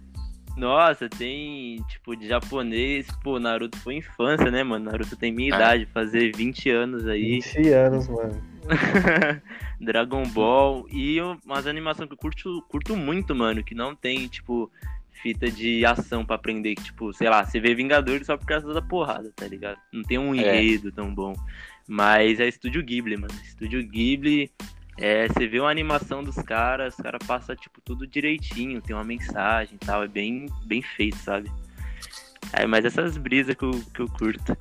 Nossa, 0.57 1.07
tem, 1.07 1.83
tipo, 1.87 2.15
de 2.15 2.27
japonês, 2.27 3.05
pô, 3.23 3.39
Naruto 3.39 3.77
foi 3.77 3.95
infância, 3.97 4.49
né, 4.49 4.63
mano? 4.63 4.85
Naruto 4.85 5.15
tem 5.15 5.31
minha 5.31 5.53
Ah. 5.53 5.57
idade, 5.57 5.85
fazer 5.93 6.35
20 6.35 6.69
anos 6.69 7.07
aí. 7.07 7.39
20 7.41 7.69
anos, 7.69 8.07
mano. 8.07 8.41
Dragon 9.79 10.23
Ball 10.23 10.87
e 10.91 11.17
eu- 11.17 11.37
umas 11.45 11.67
animações 11.67 12.07
que 12.07 12.13
eu 12.13 12.17
curto, 12.17 12.61
curto 12.67 12.95
muito, 12.97 13.35
mano, 13.35 13.63
que 13.63 13.75
não 13.75 13.95
tem, 13.95 14.27
tipo, 14.27 14.71
fita 15.21 15.49
de 15.49 15.85
ação 15.85 16.25
pra 16.25 16.35
aprender, 16.35 16.75
que, 16.75 16.83
tipo, 16.85 17.13
sei 17.13 17.29
lá, 17.29 17.45
você 17.45 17.59
vê 17.59 17.75
Vingadores 17.75 18.25
só 18.25 18.35
por 18.35 18.45
causa 18.47 18.73
da 18.73 18.81
porrada, 18.81 19.31
tá 19.35 19.47
ligado? 19.47 19.77
Não 19.93 20.01
tem 20.03 20.17
um 20.17 20.33
É. 20.33 20.39
enredo 20.39 20.91
tão 20.91 21.13
bom. 21.13 21.33
Mas 21.87 22.39
é 22.39 22.47
Estúdio 22.47 22.83
Ghibli, 22.83 23.15
mano. 23.15 23.33
Estúdio 23.43 23.81
Ghibli, 23.87 24.51
é, 24.97 25.27
você 25.27 25.47
vê 25.47 25.59
uma 25.59 25.69
animação 25.69 26.23
dos 26.23 26.35
caras, 26.35 26.95
os 26.95 27.01
caras 27.03 27.25
passam, 27.25 27.55
tipo, 27.55 27.79
tudo 27.81 28.07
direitinho, 28.07 28.81
tem 28.81 28.95
uma 28.95 29.03
mensagem 29.03 29.75
e 29.75 29.85
tal, 29.85 30.03
é 30.03 30.07
bem, 30.07 30.47
bem 30.65 30.81
feito, 30.81 31.17
sabe? 31.17 31.51
É, 32.53 32.65
mas 32.65 32.85
essas 32.85 33.17
brisas 33.17 33.55
que 33.55 33.65
eu, 33.65 33.71
que 33.93 34.01
eu 34.01 34.07
curto. 34.07 34.57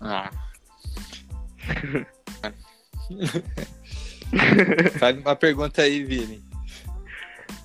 Ah. 0.00 0.30
Faz 4.98 5.18
uma 5.18 5.36
pergunta 5.36 5.82
aí, 5.82 6.04
Vini. 6.04 6.42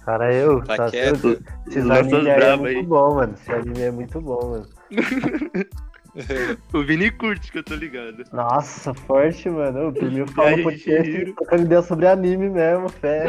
Cara, 0.03 0.33
eu. 0.33 0.63
Tá 0.63 0.77
tá 0.77 0.91
quieto? 0.91 1.21
tudo- 1.21 1.45
Esses 1.67 1.83
Lança 1.83 2.15
anime 2.15 2.29
é 2.29 2.55
muito 2.55 2.83
bom, 2.83 3.15
mano. 3.15 3.33
Esse 3.33 3.51
anime 3.51 3.81
é 3.81 3.91
muito 3.91 4.21
bom, 4.21 4.49
mano. 4.51 4.67
O 6.74 6.84
Vini 6.84 7.12
curte, 7.12 7.51
que 7.51 7.60
eu 7.60 7.63
tô 7.63 7.75
ligado. 7.75 8.24
Nossa, 8.31 8.93
forte, 8.93 9.50
mano. 9.50 9.89
O 9.89 9.93
primeiro 9.93 10.29
fala 10.34 10.57
podcast 10.62 11.34
trocando 11.34 11.63
ideia 11.63 11.81
sobre 11.81 12.07
anime 12.07 12.50
mesmo, 12.50 12.89
fé. 12.89 13.25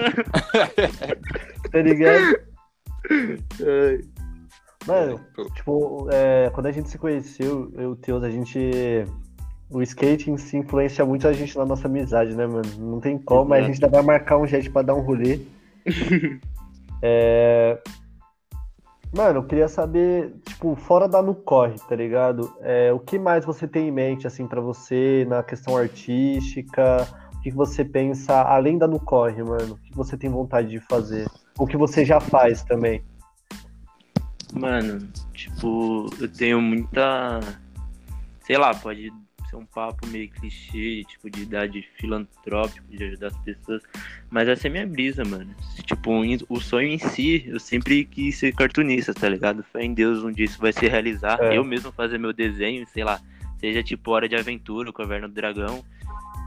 tá 1.71 1.83
ligado? 1.83 2.39
Mano, 4.87 5.21
tipo, 5.55 6.09
é, 6.13 6.51
quando 6.51 6.67
a 6.67 6.73
gente 6.73 6.89
se 6.89 6.99
conheceu, 6.99 7.73
eu 7.75 7.83
e 7.83 7.87
o 7.87 7.97
Teus, 7.97 8.23
a 8.23 8.31
gente. 8.31 8.71
O 9.69 9.83
skating 9.83 10.37
se 10.37 10.57
influencia 10.57 11.05
muito 11.05 11.27
a 11.27 11.33
gente 11.33 11.57
na 11.59 11.67
nossa 11.67 11.89
amizade, 11.89 12.37
né, 12.37 12.47
mano? 12.47 12.69
Não 12.79 13.01
tem 13.01 13.19
como, 13.19 13.51
mas 13.51 13.65
a 13.65 13.67
gente 13.67 13.85
ainda 13.85 13.97
vai 13.97 14.03
marcar 14.03 14.39
um 14.39 14.47
jeito 14.47 14.71
pra 14.71 14.83
dar 14.83 14.95
um 14.95 15.01
rolê. 15.01 15.41
É, 17.03 17.77
Mano, 19.15 19.39
eu 19.39 19.45
queria 19.45 19.69
saber, 19.69 20.35
tipo, 20.45 20.77
fora 20.77 21.09
da 21.09 21.23
no 21.23 21.35
corre, 21.35 21.77
tá 21.89 21.95
ligado? 21.97 22.53
É, 22.61 22.93
o 22.93 22.99
que 22.99 23.19
mais 23.19 23.45
você 23.45 23.67
tem 23.67 23.89
em 23.89 23.93
mente, 23.93 24.27
assim, 24.27 24.47
pra 24.47 24.61
você 24.61 25.27
na 25.29 25.43
questão 25.43 25.77
artística? 25.77 27.07
O 27.35 27.41
que 27.41 27.51
você 27.51 27.85
pensa 27.85 28.43
além 28.43 28.77
da 28.77 28.87
no 28.87 29.01
corre, 29.01 29.43
mano? 29.43 29.75
O 29.75 29.79
que 29.79 29.95
você 29.95 30.17
tem 30.17 30.29
vontade 30.29 30.69
de 30.69 30.81
fazer? 30.81 31.27
O 31.59 31.67
que 31.67 31.77
você 31.77 32.05
já 32.05 32.21
faz 32.21 32.63
também? 32.63 33.03
Mano, 34.53 35.09
tipo, 35.33 36.07
eu 36.21 36.31
tenho 36.31 36.61
muita. 36.61 37.41
Sei 38.41 38.57
lá, 38.57 38.75
pode 38.75 39.11
ser 39.49 39.57
um 39.57 39.67
papo 39.67 40.07
meio 40.09 40.29
clichê, 40.31 41.05
tipo, 41.05 41.31
de 41.31 41.43
idade 41.43 41.89
filantrópico, 41.99 42.87
de 42.89 43.05
ajudar 43.05 43.29
as 43.29 43.37
pessoas. 43.39 43.83
Mas 44.31 44.49
essa 44.49 44.67
é 44.67 44.71
minha 44.71 44.87
brisa, 44.87 45.25
mano. 45.25 45.55
Tipo, 45.85 46.23
o 46.49 46.61
sonho 46.61 46.89
em 46.89 46.99
si, 46.99 47.45
eu 47.47 47.61
sempre 47.61 48.05
quis 48.05 48.39
ser 48.39 48.55
cartunista, 48.55 49.15
tá 49.15 49.29
ligado? 49.29 49.65
Fé 49.73 49.85
em 49.85 49.95
Deus, 49.95 50.23
um 50.23 50.33
dia 50.33 50.45
isso 50.45 50.61
vai 50.61 50.73
se 50.73 50.87
realizar. 50.87 51.39
É. 51.41 51.57
Eu 51.57 51.65
mesmo 51.65 51.93
fazer 51.93 52.19
meu 52.19 52.33
desenho, 52.33 52.87
sei 52.87 53.05
lá, 53.05 53.21
seja 53.59 53.83
tipo 53.83 54.11
Hora 54.11 54.29
de 54.29 54.37
Aventura, 54.37 54.93
Caverna 54.93 55.29
do 55.29 55.35
Dragão. 55.35 55.85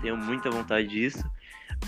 Tenho 0.02 0.18
muita 0.18 0.50
vontade 0.50 0.88
disso. 0.88 1.24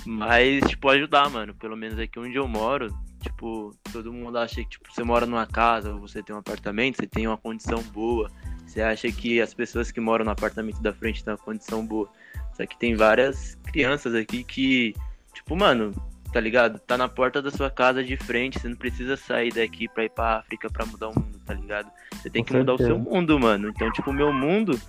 Mas, 0.05 0.61
tipo, 0.69 0.89
ajudar, 0.89 1.29
mano. 1.29 1.53
Pelo 1.55 1.75
menos 1.75 1.99
aqui 1.99 2.19
onde 2.19 2.35
eu 2.35 2.47
moro, 2.47 2.87
tipo, 3.21 3.75
todo 3.91 4.11
mundo 4.11 4.37
acha 4.37 4.55
que, 4.55 4.69
tipo, 4.69 4.91
você 4.91 5.03
mora 5.03 5.25
numa 5.25 5.45
casa 5.45 5.93
ou 5.93 5.99
você 5.99 6.23
tem 6.23 6.35
um 6.35 6.39
apartamento, 6.39 6.97
você 6.97 7.07
tem 7.07 7.27
uma 7.27 7.37
condição 7.37 7.81
boa. 7.83 8.29
Você 8.71 8.81
acha 8.81 9.11
que 9.11 9.41
as 9.41 9.53
pessoas 9.53 9.91
que 9.91 9.99
moram 9.99 10.23
no 10.23 10.31
apartamento 10.31 10.81
da 10.81 10.93
frente 10.93 11.21
têm 11.21 11.33
uma 11.33 11.37
condição 11.37 11.85
boa. 11.85 12.07
Só 12.53 12.65
que 12.65 12.79
tem 12.79 12.95
várias 12.95 13.55
crianças 13.65 14.15
aqui 14.15 14.45
que, 14.45 14.95
tipo, 15.33 15.57
mano, 15.57 15.93
tá 16.31 16.39
ligado? 16.39 16.79
Tá 16.79 16.97
na 16.97 17.09
porta 17.09 17.41
da 17.41 17.51
sua 17.51 17.69
casa 17.69 18.01
de 18.01 18.15
frente, 18.15 18.57
você 18.57 18.69
não 18.69 18.77
precisa 18.77 19.17
sair 19.17 19.53
daqui 19.53 19.89
pra 19.89 20.05
ir 20.05 20.09
pra 20.11 20.37
África 20.37 20.69
pra 20.69 20.85
mudar 20.85 21.09
o 21.09 21.19
mundo, 21.19 21.37
tá 21.45 21.53
ligado? 21.53 21.91
Você 22.13 22.29
tem 22.29 22.45
que 22.45 22.55
mudar 22.55 22.75
o 22.75 22.77
seu 22.77 22.97
mundo, 22.97 23.37
mano. 23.37 23.67
Então, 23.67 23.91
tipo, 23.91 24.09
o 24.09 24.13
meu 24.13 24.31
mundo 24.31 24.79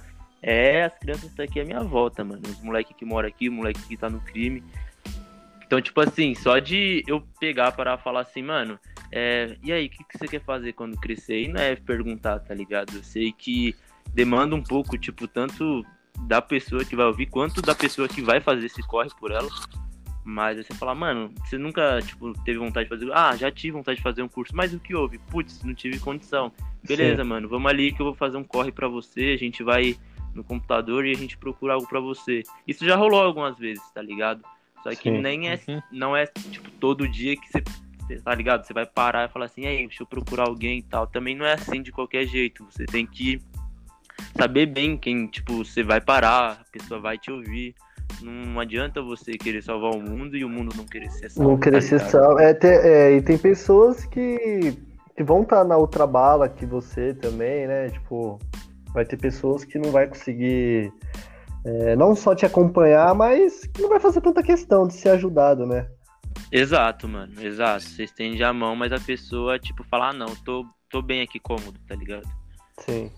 é 0.41 0.85
as 0.85 0.97
crianças 0.97 1.29
que 1.29 1.37
tá 1.37 1.43
aqui 1.43 1.61
à 1.61 1.65
minha 1.65 1.83
volta, 1.83 2.23
mano. 2.23 2.43
Os 2.47 2.63
moleques 2.63 2.95
que 2.97 3.05
moram 3.05 3.29
aqui, 3.29 3.49
o 3.49 3.53
moleque 3.53 3.83
que 3.83 3.97
tá 3.97 4.09
no 4.09 4.21
crime. 4.21 4.63
Então, 5.73 5.81
tipo 5.81 6.03
assim, 6.03 6.35
só 6.35 6.59
de 6.59 7.03
eu 7.07 7.23
pegar 7.41 7.73
para 7.73 7.97
falar 7.97 8.21
assim, 8.21 8.43
mano, 8.43 8.79
é, 9.11 9.57
e 9.65 9.73
aí, 9.73 9.87
o 9.87 9.89
que, 9.89 10.05
que 10.05 10.19
você 10.19 10.29
quer 10.29 10.43
fazer 10.45 10.75
quando 10.75 11.01
crescer? 11.01 11.45
E 11.45 11.49
não 11.49 11.59
é 11.59 11.75
perguntar, 11.75 12.41
tá 12.41 12.53
ligado? 12.53 12.95
Eu 12.95 13.03
sei 13.03 13.33
que 13.33 13.75
demanda 14.13 14.55
um 14.55 14.63
pouco, 14.63 14.99
tipo, 14.99 15.27
tanto 15.27 15.83
da 16.29 16.43
pessoa 16.43 16.85
que 16.85 16.95
vai 16.95 17.07
ouvir, 17.07 17.25
quanto 17.25 17.63
da 17.63 17.75
pessoa 17.75 18.07
que 18.07 18.21
vai 18.21 18.39
fazer 18.39 18.67
esse 18.67 18.87
corre 18.87 19.09
por 19.19 19.31
ela. 19.31 19.49
Mas 20.23 20.59
aí 20.59 20.63
você 20.63 20.75
fala, 20.75 20.95
mano, 20.95 21.33
você 21.43 21.57
nunca, 21.57 22.03
tipo, 22.03 22.35
teve 22.45 22.59
vontade 22.59 22.91
de 22.91 22.95
fazer. 22.95 23.11
Ah, 23.11 23.35
já 23.35 23.51
tive 23.51 23.73
vontade 23.73 23.97
de 23.97 24.03
fazer 24.03 24.21
um 24.21 24.29
curso, 24.29 24.55
mas 24.55 24.75
o 24.75 24.79
que 24.79 24.95
houve? 24.95 25.17
Putz, 25.31 25.65
não 25.65 25.73
tive 25.73 25.99
condição. 25.99 26.53
Beleza, 26.87 27.25
mano, 27.25 27.49
vamos 27.49 27.71
ali 27.71 27.93
que 27.93 28.03
eu 28.03 28.05
vou 28.05 28.15
fazer 28.15 28.37
um 28.37 28.45
corre 28.45 28.73
pra 28.73 28.89
você, 28.89 29.33
a 29.35 29.39
gente 29.39 29.63
vai 29.63 29.97
no 30.35 30.45
computador 30.45 31.07
e 31.07 31.13
a 31.13 31.17
gente 31.17 31.39
procura 31.39 31.73
algo 31.73 31.89
pra 31.89 31.99
você. 31.99 32.43
Isso 32.69 32.85
já 32.85 32.95
rolou 32.95 33.23
algumas 33.23 33.57
vezes, 33.57 33.83
tá 33.95 34.03
ligado? 34.03 34.45
Só 34.83 34.91
que 34.91 35.11
Sim. 35.11 35.21
nem 35.21 35.49
é, 35.49 35.61
Uhum. 35.69 35.81
não 35.93 36.17
é, 36.17 36.27
tipo, 36.27 36.71
todo 36.73 37.09
dia 37.09 37.37
que 37.37 37.49
você, 37.51 38.17
tá 38.23 38.35
ligado? 38.35 38.67
Você 38.67 38.73
vai 38.73 38.85
parar 38.87 39.29
e 39.29 39.33
falar 39.33 39.47
assim, 39.47 39.67
aí, 39.67 39.79
deixa 39.87 40.03
eu 40.03 40.07
procurar 40.07 40.49
alguém 40.49 40.79
e 40.79 40.83
tal. 40.83 41.07
Também 41.07 41.37
não 41.37 41.47
é 41.47 41.53
assim 41.55 41.81
de 41.83 41.93
qualquer 41.93 42.27
jeito. 42.27 42.65
Você 42.71 42.85
tem 42.85 43.07
que 43.07 43.41
saber 44.37 44.67
bem 44.67 44.97
quem, 44.97 45.27
tipo, 45.27 45.65
você 45.65 45.83
vai 45.83 46.01
parar, 46.01 46.61
a 46.61 46.65
pessoa 46.73 47.01
vai 47.01 47.17
te 47.19 47.31
ouvir. 47.31 47.75
Não 48.21 48.61
adianta 48.61 49.01
você 49.01 49.33
querer 49.39 49.63
salvar 49.63 49.95
o 49.95 50.01
mundo 50.03 50.37
e 50.37 50.45
o 50.45 50.49
mundo 50.49 50.75
não 50.77 50.85
querer 50.85 51.11
ser 51.11 51.31
salvo. 51.31 51.51
Não 51.53 51.59
querer 51.59 51.81
tá 51.81 51.87
ser 51.87 52.01
salvo. 52.01 52.39
É, 52.39 52.53
te- 52.55 52.67
é, 52.67 53.17
e 53.17 53.23
tem 53.23 53.39
pessoas 53.39 54.05
que, 54.05 54.77
que 55.17 55.23
vão 55.25 55.43
estar 55.43 55.65
na 55.65 55.77
outra 55.77 56.07
bala 56.07 56.49
que 56.49 56.67
você 56.67 57.15
também, 57.15 57.67
né? 57.67 57.89
Tipo, 57.89 58.39
vai 58.93 59.05
ter 59.05 59.17
pessoas 59.17 59.65
que 59.65 59.79
não 59.79 59.91
vai 59.91 60.07
conseguir 60.07 60.93
é, 61.65 61.97
não 61.97 62.15
só 62.17 62.35
te 62.35 62.45
acompanhar, 62.47 63.15
mas 63.15 63.63
não 63.79 63.89
vai 63.89 64.01
fazer 64.01 64.21
tanta 64.21 64.43
questão 64.43 64.87
de 64.87 64.95
ser 64.95 65.11
ajudado, 65.11 65.67
né? 65.67 65.89
Exato, 66.51 67.09
mano, 67.09 67.33
exato. 67.41 67.83
Você 67.85 68.05
estende 68.05 68.43
a 68.43 68.53
mão, 68.53 68.75
mas 68.77 68.93
a 68.93 68.99
pessoa, 69.01 69.59
tipo, 69.59 69.83
fala, 69.85 70.11
ah, 70.11 70.13
não, 70.13 70.35
tô, 70.45 70.67
tô 70.91 71.01
bem 71.01 71.23
aqui 71.23 71.39
cômodo, 71.39 71.79
tá 71.87 71.95
ligado? 71.95 72.27
Sim. 72.79 73.11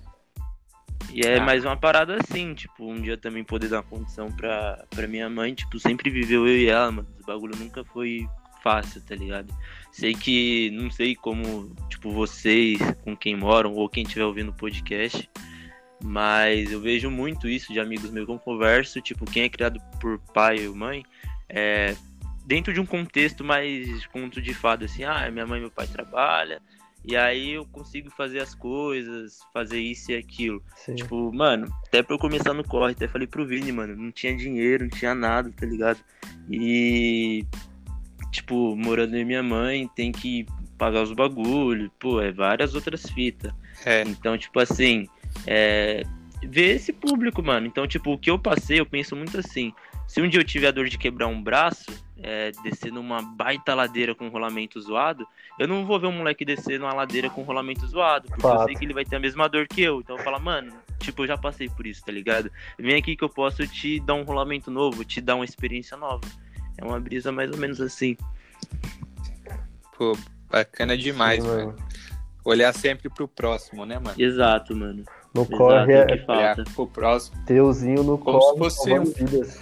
E 1.12 1.20
é 1.20 1.38
Ah. 1.38 1.44
mais 1.44 1.64
uma 1.64 1.76
parada 1.76 2.16
assim, 2.20 2.54
tipo, 2.54 2.84
um 2.90 3.00
dia 3.00 3.16
também 3.16 3.44
poder 3.44 3.68
dar 3.68 3.78
uma 3.78 3.82
condição 3.84 4.30
pra, 4.32 4.84
pra 4.90 5.06
minha 5.06 5.28
mãe, 5.28 5.54
tipo, 5.54 5.78
sempre 5.78 6.10
viveu 6.10 6.46
eu 6.46 6.56
e 6.56 6.66
ela, 6.66 6.90
mano. 6.90 7.08
Esse 7.16 7.26
bagulho 7.26 7.56
nunca 7.56 7.84
foi 7.84 8.26
fácil, 8.62 9.00
tá 9.02 9.14
ligado? 9.14 9.52
Sei 9.92 10.14
que, 10.14 10.70
não 10.72 10.90
sei 10.90 11.14
como, 11.14 11.72
tipo, 11.88 12.10
vocês 12.10 12.78
com 13.04 13.16
quem 13.16 13.36
moram 13.36 13.74
ou 13.74 13.88
quem 13.88 14.02
estiver 14.02 14.24
ouvindo 14.24 14.50
o 14.50 14.54
podcast, 14.56 15.28
mas 16.04 16.70
eu 16.70 16.78
vejo 16.78 17.10
muito 17.10 17.48
isso 17.48 17.72
de 17.72 17.80
amigos 17.80 18.10
meus 18.10 18.26
que 18.26 18.32
eu 18.32 18.38
converso, 18.38 19.00
tipo, 19.00 19.24
quem 19.24 19.44
é 19.44 19.48
criado 19.48 19.80
por 19.98 20.18
pai 20.34 20.68
ou 20.68 20.74
mãe, 20.74 21.02
é 21.48 21.96
dentro 22.44 22.74
de 22.74 22.80
um 22.80 22.84
contexto 22.84 23.42
mais 23.42 24.04
conto 24.08 24.42
de 24.42 24.52
fada, 24.52 24.84
assim, 24.84 25.02
ah, 25.02 25.30
minha 25.30 25.46
mãe 25.46 25.56
e 25.58 25.62
meu 25.62 25.70
pai 25.70 25.86
trabalham, 25.86 26.60
e 27.02 27.16
aí 27.16 27.52
eu 27.52 27.64
consigo 27.64 28.10
fazer 28.10 28.40
as 28.40 28.54
coisas, 28.54 29.38
fazer 29.50 29.80
isso 29.80 30.12
e 30.12 30.16
aquilo. 30.16 30.62
Sim. 30.76 30.94
Tipo, 30.94 31.32
mano, 31.32 31.74
até 31.86 32.02
pra 32.02 32.14
eu 32.14 32.18
começar 32.18 32.52
no 32.52 32.62
corre, 32.62 32.92
até 32.92 33.08
falei 33.08 33.26
pro 33.26 33.46
Vini, 33.46 33.72
mano, 33.72 33.96
não 33.96 34.12
tinha 34.12 34.36
dinheiro, 34.36 34.84
não 34.84 34.90
tinha 34.90 35.14
nada, 35.14 35.50
tá 35.56 35.64
ligado? 35.64 36.00
E, 36.50 37.46
tipo, 38.30 38.76
morando 38.76 39.16
em 39.16 39.24
minha 39.24 39.42
mãe, 39.42 39.88
tem 39.96 40.12
que 40.12 40.46
pagar 40.76 41.02
os 41.02 41.12
bagulhos, 41.12 41.90
pô, 41.98 42.20
é 42.20 42.30
várias 42.30 42.74
outras 42.74 43.06
fitas. 43.06 43.54
É, 43.86 44.02
Então, 44.02 44.36
tipo 44.36 44.60
assim, 44.60 45.08
é, 45.46 46.02
ver 46.42 46.76
esse 46.76 46.92
público, 46.92 47.42
mano. 47.42 47.66
Então, 47.66 47.86
tipo, 47.86 48.12
o 48.12 48.18
que 48.18 48.30
eu 48.30 48.38
passei, 48.38 48.80
eu 48.80 48.86
penso 48.86 49.16
muito 49.16 49.38
assim. 49.38 49.72
Se 50.06 50.20
um 50.20 50.28
dia 50.28 50.40
eu 50.40 50.44
tiver 50.44 50.68
a 50.68 50.70
dor 50.70 50.88
de 50.88 50.98
quebrar 50.98 51.26
um 51.26 51.42
braço, 51.42 51.90
é, 52.18 52.52
descer 52.62 52.92
numa 52.92 53.22
baita 53.22 53.74
ladeira 53.74 54.14
com 54.14 54.28
rolamento 54.28 54.80
zoado, 54.80 55.26
eu 55.58 55.66
não 55.66 55.84
vou 55.86 55.98
ver 55.98 56.06
um 56.06 56.12
moleque 56.12 56.44
descer 56.44 56.78
numa 56.78 56.92
ladeira 56.92 57.30
com 57.30 57.42
rolamento 57.42 57.86
zoado, 57.86 58.28
porque 58.28 58.46
eu 58.46 58.50
Fato. 58.50 58.64
sei 58.64 58.74
que 58.74 58.84
ele 58.84 58.94
vai 58.94 59.04
ter 59.04 59.16
a 59.16 59.20
mesma 59.20 59.48
dor 59.48 59.66
que 59.66 59.82
eu. 59.82 60.00
Então 60.00 60.16
eu 60.16 60.22
falo, 60.22 60.38
mano, 60.38 60.72
tipo, 60.98 61.22
eu 61.22 61.28
já 61.28 61.38
passei 61.38 61.68
por 61.68 61.86
isso, 61.86 62.04
tá 62.04 62.12
ligado? 62.12 62.50
Vem 62.78 62.96
aqui 62.96 63.16
que 63.16 63.24
eu 63.24 63.28
posso 63.28 63.66
te 63.66 63.98
dar 64.00 64.14
um 64.14 64.22
rolamento 64.22 64.70
novo, 64.70 65.04
te 65.04 65.20
dar 65.20 65.36
uma 65.36 65.44
experiência 65.44 65.96
nova. 65.96 66.26
É 66.76 66.84
uma 66.84 67.00
brisa 67.00 67.32
mais 67.32 67.50
ou 67.50 67.56
menos 67.56 67.80
assim. 67.80 68.16
pô, 69.96 70.16
bacana 70.50 70.96
demais, 70.96 71.42
Sim, 71.42 71.48
mano. 71.48 71.76
Olhar 72.44 72.74
sempre 72.74 73.08
pro 73.08 73.26
próximo, 73.26 73.86
né, 73.86 73.98
mano? 73.98 74.20
Exato, 74.20 74.76
mano. 74.76 75.04
No 75.34 75.42
Exato, 75.42 75.56
corre 75.56 75.92
é 75.92 75.98
o 75.98 76.02
é 76.02 76.06
que 76.16 76.24
falta. 76.24 76.64
pro 76.74 76.86
próximo. 76.86 77.36
teuzinho 77.44 78.02
no 78.04 78.16
Como 78.18 78.38
corre 78.38 78.52
se 78.52 78.58
fosse 78.58 78.92
um- 78.92 79.04
vidas. 79.04 79.60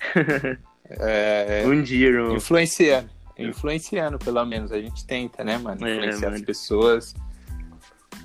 É, 0.88 1.64
Um 1.66 1.82
dia, 1.82 2.08
influenciando. 2.32 3.10
Influenciando, 3.36 4.18
pelo 4.20 4.44
menos. 4.44 4.70
A 4.70 4.80
gente 4.80 5.04
tenta, 5.04 5.42
né, 5.42 5.58
mano? 5.58 5.84
É, 5.86 5.96
Influenciar 5.96 6.28
as 6.28 6.34
mano. 6.34 6.46
pessoas 6.46 7.14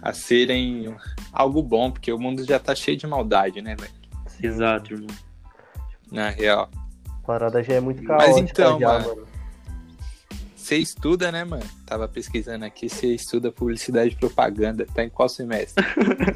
a 0.01 0.13
serem 0.13 0.95
algo 1.33 1.63
bom, 1.63 1.89
porque 1.91 2.11
o 2.11 2.19
mundo 2.19 2.43
já 2.45 2.59
tá 2.59 2.75
cheio 2.75 2.97
de 2.97 3.07
maldade, 3.07 3.61
né, 3.63 3.75
velho? 3.75 3.91
Exato, 4.41 4.93
irmão. 4.93 5.07
Na 6.11 6.29
real. 6.29 6.69
A 7.23 7.25
parada 7.25 7.63
já 7.63 7.73
é 7.73 7.79
muito 7.79 8.03
Mas 8.03 8.25
caótica 8.25 8.51
então, 8.61 8.79
já, 8.79 8.87
mano. 8.99 9.07
mano. 9.07 9.27
Você 10.61 10.77
estuda, 10.77 11.31
né, 11.31 11.43
mano? 11.43 11.63
Tava 11.85 12.07
pesquisando 12.07 12.63
aqui, 12.65 12.87
você 12.87 13.07
estuda 13.15 13.51
publicidade 13.51 14.13
e 14.13 14.15
propaganda. 14.15 14.85
Tá 14.85 15.03
em 15.03 15.09
qual 15.09 15.27
semestre? 15.27 15.83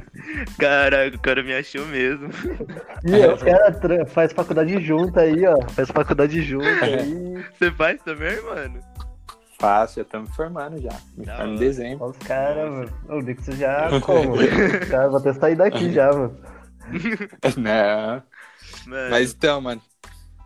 Caraca, 0.57 1.15
o 1.15 1.19
cara 1.19 1.43
me 1.43 1.53
achou 1.53 1.85
mesmo. 1.85 2.29
E 3.03 3.43
caras 3.45 3.79
tra- 3.79 4.05
faz 4.07 4.33
faculdade 4.33 4.81
junto 4.83 5.19
aí, 5.19 5.45
ó. 5.45 5.55
Faz 5.69 5.89
faculdade 5.89 6.41
junto 6.41 6.65
aí. 6.65 7.45
Você 7.57 7.71
faz 7.71 8.01
também, 8.01 8.41
mano? 8.41 8.79
Fácil, 9.59 9.97
já 9.97 10.01
estamos 10.01 10.29
me 10.29 10.35
formando 10.35 10.81
já. 10.81 10.91
Me 11.15 11.25
Da 11.25 11.37
formo 11.37 11.53
em 11.53 11.57
dezembro. 11.57 12.03
Olha 12.05 12.11
os 12.11 12.17
caras, 12.17 12.71
mano. 12.71 12.91
O 13.09 13.21
Nixon 13.21 13.51
já 13.53 13.89
como? 14.01 14.33
Os 14.33 14.89
caras 14.89 15.11
vão 15.11 15.17
até 15.19 15.33
sair 15.33 15.55
daqui 15.55 15.91
já, 15.93 16.11
mano. 16.11 16.37
Não. 17.57 18.23
Mano, 18.87 19.09
Mas 19.11 19.33
então, 19.33 19.61
mano, 19.61 19.81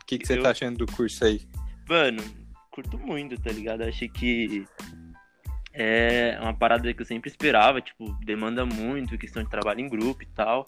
o 0.02 0.06
que, 0.06 0.18
que 0.20 0.28
você 0.28 0.38
Eu- 0.38 0.44
tá 0.44 0.52
achando 0.52 0.78
do 0.86 0.92
curso 0.92 1.24
aí? 1.26 1.42
mano, 1.90 2.22
curto 2.82 2.98
muito, 2.98 3.40
tá 3.40 3.52
ligado? 3.52 3.84
Achei 3.84 4.08
que 4.08 4.66
é 5.74 6.38
uma 6.42 6.54
parada 6.54 6.92
que 6.94 7.02
eu 7.02 7.06
sempre 7.06 7.30
esperava, 7.30 7.82
tipo, 7.82 8.12
demanda 8.24 8.66
muito, 8.66 9.18
questão 9.18 9.44
de 9.44 9.50
trabalho 9.50 9.82
em 9.82 9.90
grupo 9.90 10.24
e 10.24 10.28
tal. 10.28 10.66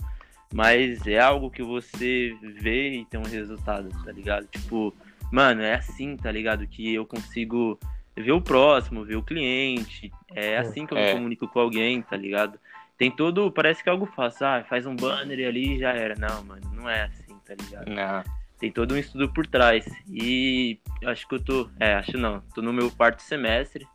Mas 0.53 1.07
é 1.07 1.17
algo 1.17 1.49
que 1.49 1.63
você 1.63 2.35
vê 2.59 2.95
e 2.95 3.05
tem 3.05 3.19
um 3.19 3.23
resultado, 3.23 3.89
tá 4.03 4.11
ligado? 4.11 4.45
Tipo, 4.47 4.93
mano, 5.31 5.61
é 5.61 5.75
assim, 5.75 6.17
tá 6.17 6.29
ligado? 6.29 6.67
Que 6.67 6.93
eu 6.93 7.05
consigo 7.05 7.79
ver 8.17 8.33
o 8.33 8.41
próximo, 8.41 9.05
ver 9.05 9.15
o 9.15 9.23
cliente. 9.23 10.11
É 10.35 10.57
assim 10.57 10.85
que 10.85 10.93
eu 10.93 10.97
É. 10.97 11.07
me 11.07 11.13
comunico 11.13 11.47
com 11.47 11.59
alguém, 11.59 12.01
tá 12.01 12.17
ligado? 12.17 12.59
Tem 12.97 13.09
todo. 13.09 13.49
Parece 13.49 13.81
que 13.81 13.87
é 13.89 13.93
algo 13.93 14.05
fácil. 14.05 14.45
Ah, 14.45 14.63
faz 14.67 14.85
um 14.85 14.95
banner 14.95 15.39
e 15.39 15.45
ali 15.45 15.75
e 15.75 15.79
já 15.79 15.93
era. 15.93 16.15
Não, 16.15 16.43
mano, 16.43 16.69
não 16.73 16.89
é 16.89 17.03
assim, 17.03 17.33
tá 17.45 17.55
ligado? 17.55 17.89
Não. 17.89 18.40
Tem 18.61 18.71
todo 18.71 18.93
um 18.93 18.97
estudo 18.97 19.27
por 19.33 19.45
trás. 19.45 19.83
E 20.09 20.79
acho 21.05 21.27
que 21.27 21.35
eu 21.35 21.43
tô. 21.43 21.69
É, 21.79 21.95
acho 21.95 22.17
não. 22.17 22.39
Tô 22.55 22.61
no 22.61 22.71
meu 22.71 22.89
quarto 22.91 23.21
semestre. 23.21 23.85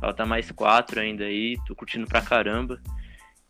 Falta 0.00 0.24
mais 0.26 0.50
quatro 0.50 0.98
ainda 0.98 1.24
aí. 1.24 1.56
Tô 1.66 1.74
curtindo 1.76 2.06
pra 2.06 2.20
caramba. 2.22 2.80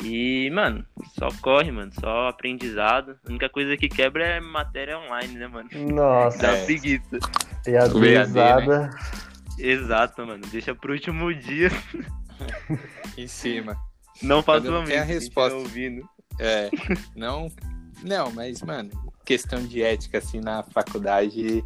E, 0.02 0.50
mano, 0.50 0.84
só 1.18 1.28
corre, 1.40 1.70
mano. 1.70 1.92
Só 1.98 2.28
aprendizado. 2.28 3.16
A 3.26 3.30
única 3.30 3.48
coisa 3.48 3.76
que 3.76 3.88
quebra 3.88 4.24
é 4.24 4.40
matéria 4.40 4.98
online, 4.98 5.34
né, 5.38 5.46
mano? 5.46 5.68
Nossa, 5.92 6.38
Dá 6.38 6.56
É. 6.56 6.64
preguiça. 6.64 7.18
e 7.66 7.76
a 7.76 7.88
pesada. 7.88 8.90
Exato, 9.58 10.26
mano. 10.26 10.42
Deixa 10.50 10.74
pro 10.74 10.92
último 10.92 11.32
dia. 11.34 11.70
Em 13.16 13.26
cima. 13.26 13.76
Não 14.22 14.42
faça 14.42 14.62
Quando 14.62 14.76
uma 14.78 14.84
tem 14.86 14.98
a 14.98 15.04
quem 15.04 15.14
resposta. 15.14 15.56
estiver 15.56 15.62
ouvindo. 15.90 16.08
É. 16.40 16.70
Não. 17.16 17.48
Não, 18.04 18.30
mas, 18.30 18.62
mano, 18.62 18.90
questão 19.28 19.62
de 19.62 19.82
ética, 19.82 20.16
assim, 20.16 20.40
na 20.40 20.62
faculdade, 20.62 21.62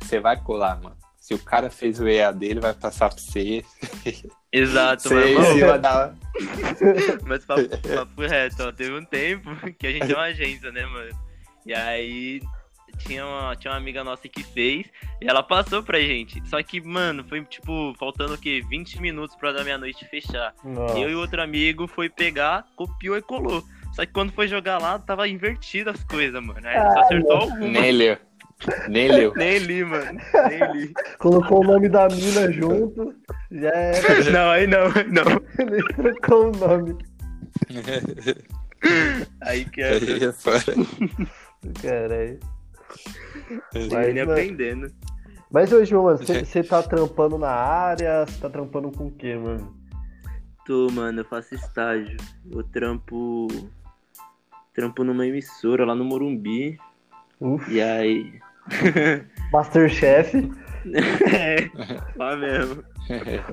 você 0.00 0.18
vai 0.18 0.34
colar, 0.42 0.80
mano. 0.80 0.96
Se 1.20 1.34
o 1.34 1.38
cara 1.38 1.68
fez 1.68 2.00
o 2.00 2.08
EAD, 2.08 2.42
ele 2.46 2.60
vai 2.60 2.72
passar 2.72 3.10
pra 3.10 3.18
você. 3.18 3.62
Exato, 4.50 5.02
Você 5.08 5.14
mano. 5.14 5.46
em 5.46 5.54
cima 5.54 5.78
da. 5.78 6.14
Mas 7.26 7.44
papo, 7.44 7.68
papo 7.68 8.22
reto, 8.22 8.62
ó, 8.62 8.72
teve 8.72 8.94
um 8.94 9.04
tempo 9.04 9.50
que 9.78 9.86
a 9.86 9.92
gente 9.92 10.10
é 10.10 10.14
uma 10.14 10.24
agência, 10.24 10.72
né, 10.72 10.86
mano? 10.86 11.10
E 11.66 11.74
aí 11.74 12.40
tinha 12.98 13.26
uma, 13.26 13.54
tinha 13.56 13.72
uma 13.72 13.78
amiga 13.78 14.02
nossa 14.02 14.26
que 14.26 14.42
fez 14.42 14.86
e 15.20 15.28
ela 15.28 15.42
passou 15.42 15.82
pra 15.82 16.00
gente. 16.00 16.42
Só 16.48 16.62
que, 16.62 16.80
mano, 16.80 17.24
foi 17.28 17.44
tipo, 17.44 17.94
faltando 17.98 18.34
o 18.34 18.38
quê? 18.38 18.62
20 18.68 19.02
minutos 19.02 19.36
pra 19.36 19.52
da 19.52 19.62
meia-noite 19.62 20.06
fechar. 20.06 20.54
Nossa. 20.64 20.98
Eu 20.98 21.10
e 21.10 21.14
outro 21.14 21.42
amigo 21.42 21.86
foi 21.86 22.08
pegar, 22.08 22.66
copiou 22.74 23.18
e 23.18 23.22
colou. 23.22 23.62
Só 23.92 24.06
que 24.06 24.12
quando 24.12 24.32
foi 24.32 24.48
jogar 24.48 24.78
lá, 24.78 24.98
tava 24.98 25.28
invertido 25.28 25.90
as 25.90 26.02
coisas, 26.04 26.42
mano. 26.42 26.66
Aí 26.66 26.92
só 26.92 27.00
acertou 27.00 27.36
alguma. 27.36 27.68
Nem 27.68 27.92
leu. 27.92 28.16
Nem 28.88 29.08
leu. 29.08 29.32
Nem 29.36 29.58
li, 29.58 29.84
mano. 29.84 30.20
Nem 30.48 30.72
li. 30.72 30.92
Colocou 31.18 31.60
o 31.60 31.64
nome 31.64 31.88
da 31.88 32.08
mina 32.08 32.50
junto. 32.52 33.14
Já 33.50 33.70
era. 33.70 34.30
Não, 34.30 34.50
aí 34.50 34.66
não, 34.66 34.84
não. 35.08 35.42
Ele 35.58 35.82
trocou 35.94 36.48
o 36.48 36.56
nome. 36.56 36.96
Aí 39.42 39.64
que 39.66 39.82
é. 39.82 39.92
Aí 39.92 40.24
é 40.24 40.32
fora. 40.32 40.62
Caralho. 41.82 42.40
Ele 43.74 44.24
mano, 44.24 44.32
aprendendo. 44.32 44.92
Mas 45.50 45.70
hoje, 45.72 45.94
mano, 45.94 46.18
você 46.18 46.62
tá 46.62 46.82
trampando 46.82 47.36
na 47.36 47.50
área? 47.50 48.24
Você 48.24 48.40
tá 48.40 48.48
trampando 48.48 48.90
com 48.90 49.08
o 49.08 49.12
quê, 49.12 49.36
mano? 49.36 49.76
Tô, 50.64 50.88
mano, 50.90 51.20
eu 51.20 51.24
faço 51.24 51.54
estágio. 51.54 52.16
Eu 52.50 52.62
trampo. 52.62 53.48
Trampo 54.74 55.04
numa 55.04 55.26
emissora 55.26 55.84
lá 55.84 55.94
no 55.94 56.04
Morumbi. 56.04 56.78
Uf, 57.40 57.70
E 57.72 57.80
aí. 57.80 58.40
Masterchef. 59.52 60.50
é, 61.32 61.70
lá 62.16 62.36
mesmo. 62.36 62.82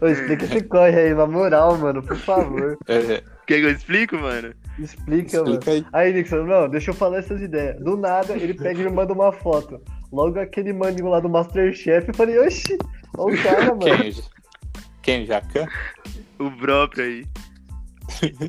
Ô, 0.01 0.07
explica 0.07 0.45
esse 0.45 0.63
corre 0.63 0.99
aí, 0.99 1.13
na 1.13 1.25
moral, 1.27 1.77
mano, 1.77 2.01
por 2.01 2.17
favor. 2.17 2.77
É, 2.87 3.21
Quer 3.45 3.61
que 3.61 3.65
eu 3.65 3.71
explico, 3.71 4.15
mano? 4.17 4.53
Explica, 4.77 5.39
mano. 5.39 5.53
explica 5.55 5.71
aí. 5.71 5.85
Aí, 5.91 6.13
Nixon, 6.13 6.43
não, 6.45 6.69
deixa 6.69 6.91
eu 6.91 6.95
falar 6.95 7.17
essas 7.17 7.41
ideias. 7.41 7.79
Do 7.83 7.97
nada, 7.97 8.33
ele 8.35 8.53
pega 8.53 8.79
e 8.79 8.83
me 8.83 8.91
manda 8.91 9.11
uma 9.11 9.31
foto. 9.31 9.81
Logo 10.11 10.39
aquele 10.39 10.71
maninho 10.71 11.09
lá 11.09 11.19
do 11.19 11.29
Masterchef, 11.29 12.07
eu 12.07 12.13
falei, 12.13 12.37
oxi, 12.39 12.77
olha 13.17 13.35
o 13.35 13.43
cara, 13.43 13.65
mano. 13.65 13.79
Quem? 13.81 14.13
Quem? 15.01 15.25
Jacan? 15.25 15.67
O 16.37 16.51
próprio 16.51 17.03
aí. 17.03 17.25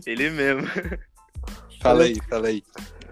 Ele 0.07 0.31
mesmo. 0.31 0.69
Fala 1.81 2.05
aí, 2.05 2.17
fala 2.29 2.49
aí. 2.49 2.63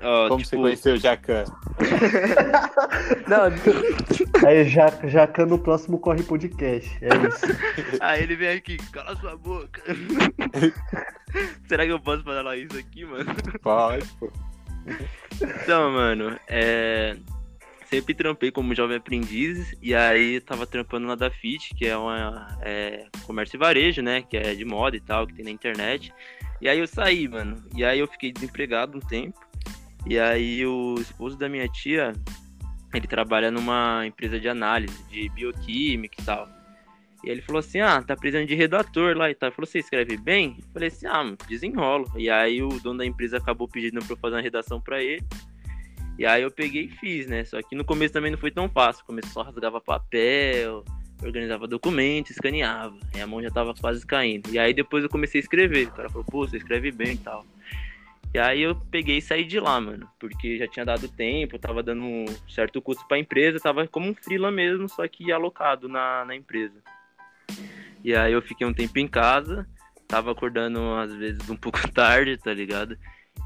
Ó, 0.01 0.29
Como 0.29 0.45
você 0.45 0.51
tipo, 0.51 0.63
conheceu 0.63 0.95
o 0.95 0.99
Jacan? 0.99 1.45
Não, 3.27 3.49
Aí, 4.47 4.69
Jacan 4.69 5.47
no 5.47 5.59
próximo 5.59 5.99
Corre 5.99 6.23
Podcast. 6.23 6.89
É 7.03 7.09
isso. 7.27 7.47
aí 8.01 8.23
ele 8.23 8.37
vem 8.37 8.51
aqui, 8.51 8.77
cala 8.93 9.17
sua 9.17 9.37
boca. 9.37 9.83
Será 11.67 11.85
que 11.85 11.93
eu 11.93 12.01
posso 12.01 12.23
falar 12.23 12.57
isso 12.57 12.79
aqui, 12.79 13.05
mano? 13.05 13.35
Pode, 13.61 14.07
pô. 14.21 14.31
Então, 15.63 15.91
mano, 15.91 16.39
é... 16.47 17.17
sempre 17.87 18.15
trampei 18.15 18.51
como 18.51 18.75
jovem 18.75 18.97
aprendiz 18.97 19.75
e 19.83 19.95
aí 19.95 20.41
tava 20.41 20.67
trampando 20.67 21.07
na 21.07 21.15
da 21.15 21.31
Fit, 21.31 21.75
que 21.75 21.87
é 21.87 21.97
uma 21.97 22.57
é, 22.63 23.07
comércio 23.25 23.57
e 23.57 23.59
varejo, 23.59 24.01
né? 24.01 24.23
Que 24.23 24.37
é 24.37 24.55
de 24.55 24.65
moda 24.65 24.97
e 24.97 25.01
tal, 25.01 25.27
que 25.27 25.35
tem 25.35 25.45
na 25.45 25.51
internet. 25.51 26.13
E 26.61 26.69
aí 26.69 26.79
eu 26.79 26.87
saí, 26.87 27.29
mano. 27.29 27.63
E 27.75 27.85
aí 27.85 27.99
eu 27.99 28.07
fiquei 28.07 28.33
desempregado 28.33 28.99
um 28.99 29.01
tempo. 29.01 29.39
E 30.07 30.19
aí 30.19 30.65
o 30.67 30.95
esposo 30.99 31.37
da 31.37 31.49
minha 31.49 31.69
tia, 31.69 32.13
ele 32.95 33.07
trabalha 33.07 33.51
numa 33.51 34.07
empresa 34.07 34.41
de 34.41 34.49
análise 34.49 35.03
de 35.05 35.29
bioquímica 35.29 36.21
e 36.21 36.25
tal. 36.25 36.49
E 37.25 37.31
ele 37.31 37.43
falou 37.43 37.61
assim: 37.61 37.81
Ah, 37.81 38.03
tá 38.03 38.17
precisando 38.17 38.47
de 38.47 38.55
redator 38.55 39.17
lá 39.17 39.31
e 39.31 39.35
tal. 39.35 39.49
Ele 39.49 39.57
falou: 39.57 39.67
Você 39.67 39.79
escreve 39.79 40.17
bem? 40.17 40.57
Eu 40.59 40.65
falei 40.73 40.89
assim: 40.89 41.07
Ah, 41.07 41.37
desenrolo. 41.49 42.11
E 42.17 42.31
aí 42.31 42.63
o 42.63 42.69
dono 42.81 42.99
da 42.99 43.07
empresa 43.07 43.39
acabou 43.39 43.69
pedindo 43.69 44.05
pra 44.05 44.13
eu 44.13 44.19
fazer 44.19 44.37
uma 44.37 44.43
redação 44.43 44.81
pra 44.81 45.03
ele. 45.03 45.25
E 46.19 46.27
aí 46.27 46.43
eu 46.43 46.51
peguei 46.51 46.85
e 46.85 46.91
fiz, 46.91 47.27
né? 47.29 47.45
Só 47.45 47.63
que 47.63 47.77
no 47.77 47.85
começo 47.85 48.13
também 48.13 48.31
não 48.31 48.39
foi 48.39 48.51
tão 48.51 48.69
fácil. 48.69 49.05
Começo 49.05 49.29
só 49.29 49.43
rasgava 49.43 49.81
papel, 49.81 50.85
organizava 51.23 51.67
documentos, 51.67 52.33
escaneava. 52.33 52.97
Aí 53.15 53.21
a 53.21 53.27
mão 53.27 53.43
já 53.43 53.51
tava 53.51 53.75
quase 53.75 54.07
caindo. 54.07 54.51
E 54.51 54.59
aí 54.59 54.73
depois 54.73 55.03
eu 55.03 55.11
comecei 55.11 55.41
a 55.41 55.43
escrever. 55.43 55.89
O 55.89 55.93
cara 55.93 56.09
falou: 56.09 56.25
Pô, 56.25 56.47
você 56.47 56.57
escreve 56.57 56.91
bem 56.91 57.15
e 57.15 57.19
tal. 57.19 57.45
E 58.33 58.39
aí 58.39 58.61
eu 58.61 58.75
peguei 58.91 59.19
e 59.19 59.23
saí 59.23 59.45
de 59.45 59.59
lá, 59.59 59.81
mano. 59.81 60.09
Porque 60.19 60.59
já 60.59 60.69
tinha 60.69 60.85
dado 60.85 61.09
tempo, 61.09 61.59
tava 61.59 61.83
dando 61.83 62.05
um 62.05 62.27
certo 62.49 62.81
custo 62.81 63.07
pra 63.09 63.19
empresa, 63.19 63.59
tava 63.59 63.87
como 63.87 64.09
um 64.09 64.15
freela 64.15 64.51
mesmo, 64.51 64.89
só 64.89 65.07
que 65.09 65.33
alocado 65.33 65.89
na, 65.89 66.25
na 66.25 66.37
empresa. 66.37 66.77
E 68.05 68.15
aí 68.15 68.33
eu 68.33 68.43
fiquei 68.43 68.67
um 68.67 68.73
tempo 68.73 68.99
em 68.99 69.09
casa, 69.09 69.67
tava 70.07 70.31
acordando 70.31 70.95
às 70.95 71.15
vezes 71.15 71.49
um 71.49 71.57
pouco 71.57 71.81
tarde, 71.93 72.37
tá 72.37 72.53
ligado? 72.53 72.99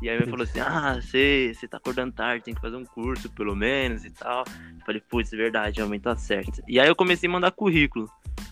E 0.02 0.10
aí 0.10 0.16
ele 0.16 0.26
falou 0.26 0.42
assim, 0.42 0.58
ah, 0.58 1.00
você, 1.00 1.52
você 1.54 1.68
tá 1.68 1.76
acordando 1.76 2.12
tarde, 2.12 2.44
tem 2.44 2.54
que 2.54 2.60
fazer 2.60 2.74
um 2.74 2.84
curso 2.84 3.30
pelo 3.30 3.54
menos 3.54 4.04
e 4.04 4.10
tal. 4.10 4.40
Eu 4.40 4.84
falei, 4.84 5.00
putz, 5.00 5.32
é 5.32 5.36
verdade, 5.36 5.76
realmente 5.76 6.02
tá 6.02 6.16
certo. 6.16 6.60
E 6.66 6.80
aí 6.80 6.88
eu 6.88 6.96
comecei 6.96 7.28
a 7.28 7.32
mandar 7.32 7.52
currículo. 7.52 8.10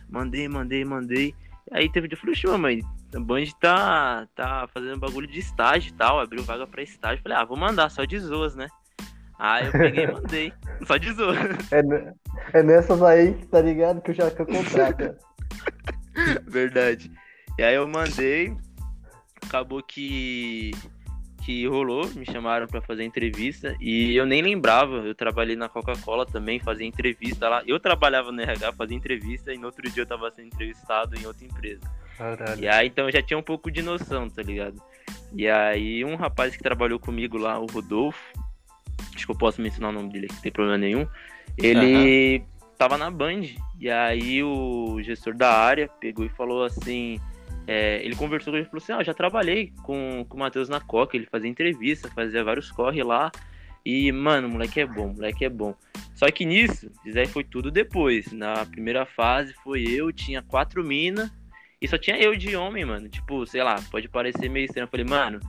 Mandei, 0.09 0.49
mandei, 0.49 0.85
mandei. 0.85 1.35
E 1.73 1.77
aí 1.77 1.91
teve 1.91 2.07
dia, 2.07 2.15
eu 2.15 2.21
falei, 2.21 2.35
"Oxe, 2.35 2.47
mamãe, 2.47 2.83
a 3.13 3.19
Band 3.19 3.47
tá, 3.61 4.29
tá 4.37 4.69
fazendo 4.73 5.01
bagulho 5.01 5.27
de 5.27 5.41
estágio 5.41 5.91
e 5.91 5.95
tal, 5.95 6.21
abriu 6.21 6.45
vaga 6.45 6.69
pra 6.69 6.85
estágio. 6.85 7.19
Eu 7.19 7.23
Falei, 7.25 7.39
ah, 7.39 7.45
vou 7.45 7.57
mandar, 7.57 7.91
só 7.91 8.05
de 8.05 8.19
zoas, 8.21 8.55
né? 8.55 8.69
Aí 9.37 9.67
eu 9.67 9.73
peguei 9.73 10.05
e 10.05 10.07
mandei, 10.13 10.53
só 10.87 10.97
de 10.97 11.13
zoas. 11.13 11.37
É, 11.73 12.59
é 12.61 12.63
nessas 12.63 13.03
aí, 13.03 13.35
tá 13.47 13.61
ligado? 13.61 14.01
Que 14.01 14.13
o 14.13 14.15
Jacan 14.15 14.45
contrata. 14.45 15.19
Verdade. 16.47 17.11
E 17.59 17.63
aí 17.65 17.75
eu 17.75 17.89
mandei, 17.89 18.57
acabou 19.43 19.83
que 19.83 20.71
que 21.51 21.67
rolou, 21.67 22.09
me 22.15 22.25
chamaram 22.25 22.69
pra 22.69 22.81
fazer 22.81 23.03
entrevista 23.03 23.77
e 23.81 24.15
eu 24.15 24.25
nem 24.25 24.41
lembrava, 24.41 24.99
eu 24.99 25.17
trabalhei 25.17 25.57
na 25.57 25.69
Coca-Cola 25.69 26.25
também, 26.25 26.61
fazia 26.61 26.87
entrevista 26.87 27.49
lá. 27.49 27.63
Eu 27.67 27.81
trabalhava 27.81 28.31
no 28.31 28.41
RH, 28.41 28.73
fazia 28.75 28.97
entrevista 28.97 29.53
e 29.53 29.59
no 29.59 29.67
outro 29.67 29.91
dia 29.91 30.05
eu 30.05 30.07
tava 30.07 30.31
sendo 30.31 30.47
entrevistado 30.47 31.19
em 31.19 31.27
outra 31.27 31.45
empresa. 31.45 31.81
Caralho. 32.17 32.63
E 32.63 32.69
aí 32.69 32.87
então 32.87 33.07
eu 33.07 33.13
já 33.13 33.21
tinha 33.21 33.37
um 33.37 33.43
pouco 33.43 33.69
de 33.69 33.83
noção, 33.83 34.31
tá 34.31 34.43
ligado? 34.43 34.81
E 35.35 35.49
aí 35.49 36.05
um 36.05 36.15
rapaz 36.15 36.57
que 36.57 36.63
trabalhou 36.63 37.01
comigo 37.01 37.37
lá, 37.37 37.59
o 37.59 37.67
Rodolfo, 37.67 38.21
acho 39.13 39.27
que 39.27 39.33
eu 39.33 39.39
posso 39.39 39.61
mencionar 39.61 39.91
o 39.91 39.95
nome 39.95 40.13
dele 40.13 40.29
não 40.31 40.41
tem 40.41 40.53
problema 40.53 40.79
nenhum. 40.79 41.05
Ele 41.59 42.45
tava 42.79 42.97
na 42.97 43.11
Band. 43.11 43.43
E 43.81 43.91
aí 43.91 44.41
o 44.43 45.01
gestor 45.03 45.35
da 45.35 45.53
área 45.53 45.89
pegou 46.01 46.25
e 46.25 46.29
falou 46.29 46.63
assim. 46.63 47.21
É, 47.67 48.05
ele 48.05 48.17
conversou 48.17 48.53
com 48.53 48.57
ele 48.57 48.67
e 48.67 48.69
falou 48.71 48.83
assim: 48.83 48.93
Ah, 48.93 49.03
já 49.03 49.15
trabalhei 49.15 49.73
com, 49.83 50.25
com 50.29 50.37
o 50.37 50.41
Matheus 50.41 50.69
na 50.69 50.81
Coca, 50.81 51.17
ele 51.17 51.27
fazia 51.27 51.49
entrevista, 51.49 52.11
fazia 52.11 52.43
vários 52.45 52.71
corre 52.71 53.03
lá. 53.03 53.31
E, 53.85 54.13
mano, 54.13 54.49
moleque 54.49 54.81
é 54.81 54.87
bom, 54.87 55.13
moleque 55.15 55.45
é 55.45 55.49
bom. 55.49 55.75
Só 56.15 56.31
que 56.31 56.45
nisso, 56.45 56.91
isso 57.05 57.19
aí 57.19 57.27
foi 57.27 57.45
tudo 57.45 57.71
depois. 57.71 58.31
Na 58.33 58.67
primeira 58.67 59.07
fase 59.07 59.55
foi 59.65 59.83
eu, 59.85 60.13
tinha 60.13 60.43
quatro 60.43 60.85
minas, 60.85 61.31
e 61.81 61.89
só 61.89 61.97
tinha 61.97 62.19
eu 62.19 62.37
de 62.37 62.55
homem, 62.55 62.85
mano. 62.85 63.09
Tipo, 63.09 63.47
sei 63.47 63.63
lá, 63.63 63.77
pode 63.91 64.07
parecer 64.09 64.51
meio 64.51 64.67
estranho. 64.67 64.85
Eu 64.85 64.89
falei, 64.91 65.07
mano, 65.07 65.41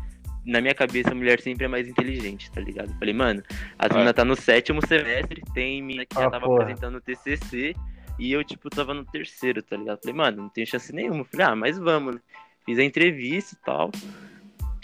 na 0.46 0.62
minha 0.62 0.74
cabeça 0.74 1.12
a 1.12 1.16
mulher 1.16 1.42
sempre 1.42 1.66
é 1.66 1.68
mais 1.68 1.90
inteligente, 1.90 2.50
tá 2.52 2.62
ligado? 2.62 2.90
Eu 2.92 2.96
falei, 3.00 3.14
mano, 3.14 3.44
as 3.78 3.92
Ah. 3.92 3.98
minas 3.98 4.14
tá 4.14 4.24
no 4.24 4.36
sétimo 4.38 4.80
semestre, 4.88 5.42
tem 5.54 5.82
mina 5.82 6.06
que 6.06 6.16
já 6.16 6.28
Ah, 6.28 6.32
tava 6.32 6.46
porra. 6.46 6.62
apresentando 6.64 6.96
o 6.96 7.02
TCC, 7.02 7.76
e 8.22 8.32
eu, 8.34 8.44
tipo, 8.44 8.70
tava 8.70 8.94
no 8.94 9.04
terceiro, 9.04 9.64
tá 9.64 9.76
ligado? 9.76 10.00
Falei, 10.00 10.16
mano, 10.16 10.44
não 10.44 10.50
tem 10.50 10.64
chance 10.64 10.94
nenhuma. 10.94 11.26
Falei, 11.26 11.48
ah, 11.48 11.56
mas 11.56 11.80
vamos, 11.80 12.14
né? 12.14 12.22
Fiz 12.64 12.78
a 12.78 12.84
entrevista 12.84 13.56
e 13.56 13.66
tal. 13.66 13.90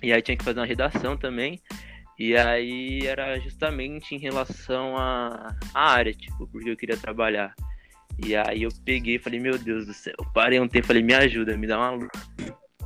E 0.01 0.11
aí 0.11 0.19
tinha 0.23 0.35
que 0.35 0.43
fazer 0.43 0.59
uma 0.59 0.65
redação 0.65 1.15
também. 1.15 1.61
E 2.17 2.35
aí 2.35 3.05
era 3.05 3.39
justamente 3.39 4.15
em 4.15 4.17
relação 4.17 4.97
à, 4.97 5.55
área, 5.71 6.11
tipo, 6.15 6.47
porque 6.47 6.71
eu 6.71 6.75
queria 6.75 6.97
trabalhar. 6.97 7.53
E 8.25 8.35
aí 8.35 8.63
eu 8.63 8.71
peguei 8.83 9.17
e 9.17 9.19
falei, 9.19 9.39
meu 9.39 9.55
Deus 9.59 9.85
do 9.85 9.93
céu, 9.93 10.15
parei 10.33 10.59
um 10.59 10.67
tempo 10.67 10.87
falei, 10.87 11.03
me 11.03 11.13
ajuda, 11.13 11.55
me 11.55 11.67
dá 11.67 11.77
uma 11.77 11.91
luz. 11.91 12.09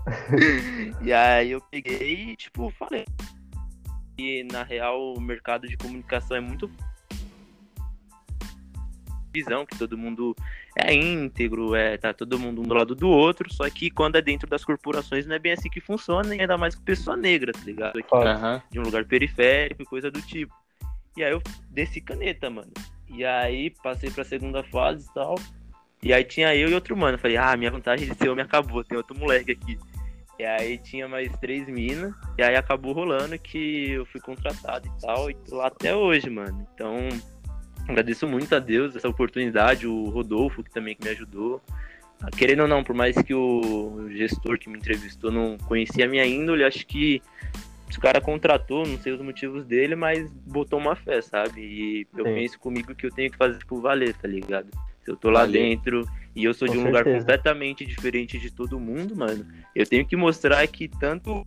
e 1.02 1.14
aí 1.14 1.52
eu 1.52 1.62
peguei 1.62 2.32
e, 2.32 2.36
tipo, 2.36 2.70
falei. 2.72 3.06
E 4.18 4.44
na 4.52 4.64
real 4.64 5.14
o 5.14 5.22
mercado 5.22 5.66
de 5.66 5.78
comunicação 5.78 6.36
é 6.36 6.42
muito 6.42 6.70
visão 9.34 9.66
que 9.66 9.78
todo 9.78 9.98
mundo 9.98 10.36
é 10.76 10.94
íntegro, 10.94 11.76
é 11.76 11.98
tá 11.98 12.14
todo 12.14 12.40
mundo 12.40 12.62
um 12.62 12.66
do 12.66 12.74
lado 12.74 12.96
do 12.96 13.10
outro, 13.10 13.52
só 13.52 13.70
que 13.70 13.90
quando 13.90 14.18
é 14.18 14.22
dentro 14.22 14.50
das 14.50 14.64
corporações 14.64 15.26
não 15.26 15.36
é 15.36 15.40
bem 15.40 15.54
assim 15.54 15.70
que 15.70 15.82
funciona, 15.82 16.36
e 16.36 16.42
ainda 16.42 16.58
mais 16.58 16.76
com 16.76 16.84
pessoa 16.84 17.16
negra, 17.18 17.52
tá 17.52 17.62
ligado? 17.64 18.00
Aqui. 18.00 18.16
Aham. 18.16 18.62
de 18.70 18.80
um 18.80 18.84
lugar 18.84 19.06
periférico 19.06 19.82
e 19.82 19.86
coisa 19.86 20.12
do 20.12 20.22
tipo. 20.22 20.54
E 21.16 21.24
aí 21.24 21.32
eu 21.32 21.42
desci 21.70 22.00
caneta, 22.00 22.50
mano. 22.50 22.72
E 23.10 23.26
aí 23.26 23.70
passei 23.84 24.10
pra 24.10 24.24
segunda 24.24 24.64
fase 24.64 25.06
e 25.10 25.14
tal. 25.14 25.36
E 26.02 26.14
aí 26.14 26.24
tinha 26.24 26.56
eu 26.56 26.70
e 26.70 26.74
outro 26.74 26.96
mano. 26.96 27.18
Falei, 27.18 27.38
ah, 27.38 27.56
minha 27.58 27.70
vantagem 27.70 28.10
de 28.10 28.16
ser 28.16 28.30
homem 28.30 28.46
acabou, 28.46 28.84
tem 28.84 28.98
outro 28.98 29.18
moleque 29.18 29.52
aqui. 29.52 29.78
E 30.40 30.44
aí 30.44 30.78
tinha 30.78 31.08
mais 31.08 31.32
três 31.38 31.68
minas. 31.68 32.14
E 32.38 32.42
aí 32.42 32.56
acabou 32.56 32.94
rolando 32.94 33.38
que 33.38 33.92
eu 33.92 34.06
fui 34.06 34.20
contratado 34.22 34.88
e 34.88 35.02
tal. 35.02 35.30
E 35.30 35.36
tô 35.36 35.58
lá 35.58 35.68
até 35.68 35.96
hoje, 35.96 36.30
mano. 36.30 36.66
Então, 36.74 36.98
agradeço 37.92 38.28
muito 38.28 38.54
a 38.56 38.60
Deus 38.60 38.96
essa 38.96 39.08
oportunidade, 39.08 39.88
o 39.88 40.06
Rodolfo, 40.06 40.64
que 40.64 40.72
também 40.72 40.96
que 40.96 41.04
me 41.04 41.12
ajudou. 41.12 41.62
Ah, 42.22 42.30
Querendo 42.30 42.62
ou 42.62 42.68
não, 42.68 42.84
por 42.84 42.96
mais 42.96 43.16
que 43.16 43.34
o 43.34 44.08
gestor 44.12 44.58
que 44.58 44.70
me 44.70 44.78
entrevistou 44.78 45.32
não 45.32 45.58
conhecia 45.58 46.06
a 46.06 46.08
minha 46.08 46.26
índole, 46.26 46.64
acho 46.64 46.86
que 46.86 47.22
o 47.98 48.02
cara 48.02 48.22
contratou, 48.22 48.86
não 48.86 48.98
sei 48.98 49.12
os 49.12 49.22
motivos 49.22 49.66
dele, 49.66 49.96
mas 49.96 50.32
botou 50.32 50.80
uma 50.80 50.96
fé, 50.96 51.22
sabe? 51.22 51.62
E 51.62 52.08
eu 52.18 52.26
Sim. 52.26 52.34
penso 52.34 52.60
comigo 52.60 52.96
que 52.96 53.06
eu 53.06 53.12
tenho 53.12 53.30
que 53.30 53.38
fazer, 53.38 53.58
tipo, 53.58 53.82
valer, 53.82 54.14
tá 54.14 54.28
ligado? 54.28 54.70
Se 55.04 55.12
eu 55.12 55.16
tô 55.16 55.30
lá 55.30 55.46
dentro 55.46 56.06
e 56.36 56.44
eu 56.44 56.54
sou 56.54 56.68
Com 56.68 56.74
de 56.74 56.80
um 56.80 56.86
lugar 56.86 57.04
certeza. 57.04 57.20
completamente 57.20 57.86
diferente 57.86 58.40
de 58.40 58.52
todo 58.52 58.80
mundo, 58.80 59.16
mano, 59.16 59.46
eu 59.76 59.86
tenho 59.86 60.06
que 60.06 60.16
mostrar 60.16 60.66
que 60.68 60.88
tanto 60.88 61.46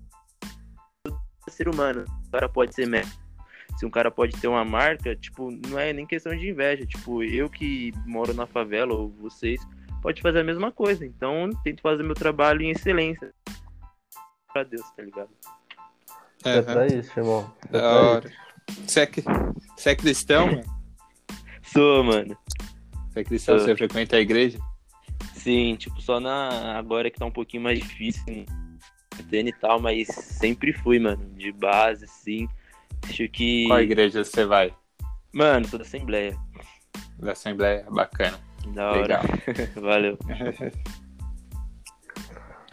ser 1.49 1.69
humano, 1.69 2.05
o 2.27 2.31
cara 2.31 2.49
pode 2.49 2.75
ser 2.75 2.87
médico, 2.87 3.24
se 3.77 3.85
um 3.85 3.91
cara 3.91 4.11
pode 4.11 4.37
ter 4.41 4.49
uma 4.49 4.65
marca, 4.65 5.15
tipo, 5.17 5.51
não 5.69 5.79
é 5.79 5.93
nem 5.93 6.07
questão 6.07 6.37
de 6.37 6.49
inveja. 6.49 6.87
Tipo, 6.87 7.23
eu 7.23 7.49
que 7.49 7.93
moro 8.07 8.33
na 8.33 8.47
favela, 8.47 8.95
ou 8.95 9.11
vocês, 9.21 9.61
pode 10.01 10.21
fazer 10.23 10.41
a 10.41 10.45
mesma 10.45 10.71
coisa. 10.71 11.05
Então, 11.05 11.51
tento 11.63 11.83
fazer 11.83 12.03
meu 12.03 12.15
trabalho 12.15 12.63
em 12.63 12.71
excelência. 12.71 13.33
Pra 14.53 14.63
Deus, 14.63 14.89
tá 14.97 15.03
ligado? 15.03 15.31
É 16.45 16.63
pra 16.63 16.87
isso, 16.87 17.19
irmão. 17.19 17.53
É 17.69 17.73
Da 17.73 17.93
hora. 17.93 18.33
Você 18.87 19.01
é, 19.01 19.11
você 19.77 19.91
é 19.91 19.97
cristão, 19.97 20.47
mano? 20.47 20.65
Sou, 21.63 22.05
mano. 22.05 22.37
Você 23.11 23.21
é 23.21 23.25
cristão, 23.25 23.59
Sou. 23.59 23.67
você 23.67 23.77
frequenta 23.77 24.17
a 24.17 24.21
igreja? 24.21 24.59
Sim, 25.35 25.75
tipo, 25.77 26.01
só 26.01 26.21
na. 26.21 26.79
Agora 26.79 27.11
que 27.11 27.19
tá 27.19 27.27
um 27.27 27.31
pouquinho 27.31 27.63
mais 27.63 27.79
difícil, 27.79 28.47
quarentena 29.35 29.49
e 29.49 29.53
tal, 29.53 29.81
mas 29.81 30.09
sempre 30.09 30.73
fui, 30.73 30.99
mano. 30.99 31.25
De 31.37 31.51
base, 31.53 32.07
sim. 32.07 32.49
Acho 33.09 33.29
que. 33.29 33.67
Qual 33.67 33.81
igreja 33.81 34.25
você 34.25 34.45
vai? 34.45 34.75
Mano, 35.33 35.67
sou 35.69 35.79
da 35.79 35.85
Assembleia. 35.85 36.37
Da 37.19 37.33
Assembleia? 37.33 37.85
Bacana. 37.91 38.39
Da 38.75 38.91
hora. 38.91 39.01
Legal. 39.03 39.23
Valeu. 39.83 40.19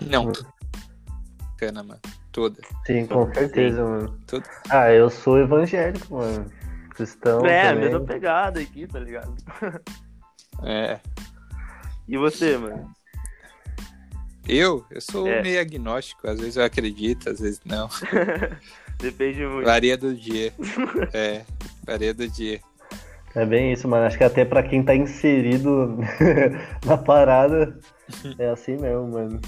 Não. 0.01 0.31
Bacana, 1.39 1.83
mano. 1.83 1.99
Toda. 2.31 2.61
Sim, 2.85 3.05
com 3.07 3.31
certeza, 3.33 3.83
mano. 3.83 4.17
Tudo. 4.25 4.45
Ah, 4.69 4.91
eu 4.91 5.09
sou 5.09 5.37
evangélico, 5.39 6.15
mano. 6.15 6.49
Cristão. 6.91 7.45
é, 7.45 7.61
a 7.61 7.73
também. 7.73 7.83
mesma 7.85 7.99
pegada 8.05 8.59
aqui, 8.59 8.87
tá 8.87 8.99
ligado? 8.99 9.35
É. 10.63 10.99
E 12.07 12.17
você, 12.17 12.57
mano? 12.57 12.89
Eu? 14.47 14.85
Eu 14.89 15.01
sou 15.01 15.27
É. 15.27 15.41
meio 15.41 15.59
agnóstico. 15.59 16.27
Às 16.27 16.39
vezes 16.39 16.55
eu 16.57 16.63
acredito, 16.63 17.29
às 17.29 17.39
vezes 17.39 17.61
não. 17.65 17.89
Depende 19.01 19.45
muito. 19.45 19.65
Varia 19.65 19.97
do 19.97 20.13
dia. 20.13 20.53
É, 21.13 21.41
varia 21.85 22.13
do 22.13 22.27
dia. 22.27 22.59
É 23.35 23.45
bem 23.45 23.73
isso, 23.73 23.87
mano. 23.87 24.05
Acho 24.05 24.17
que 24.17 24.23
até 24.23 24.45
pra 24.45 24.61
quem 24.61 24.83
tá 24.83 24.95
inserido 24.95 25.97
na 26.85 26.97
parada, 26.97 27.79
é 28.37 28.49
assim 28.49 28.77
mesmo, 28.77 29.07
mano. 29.07 29.41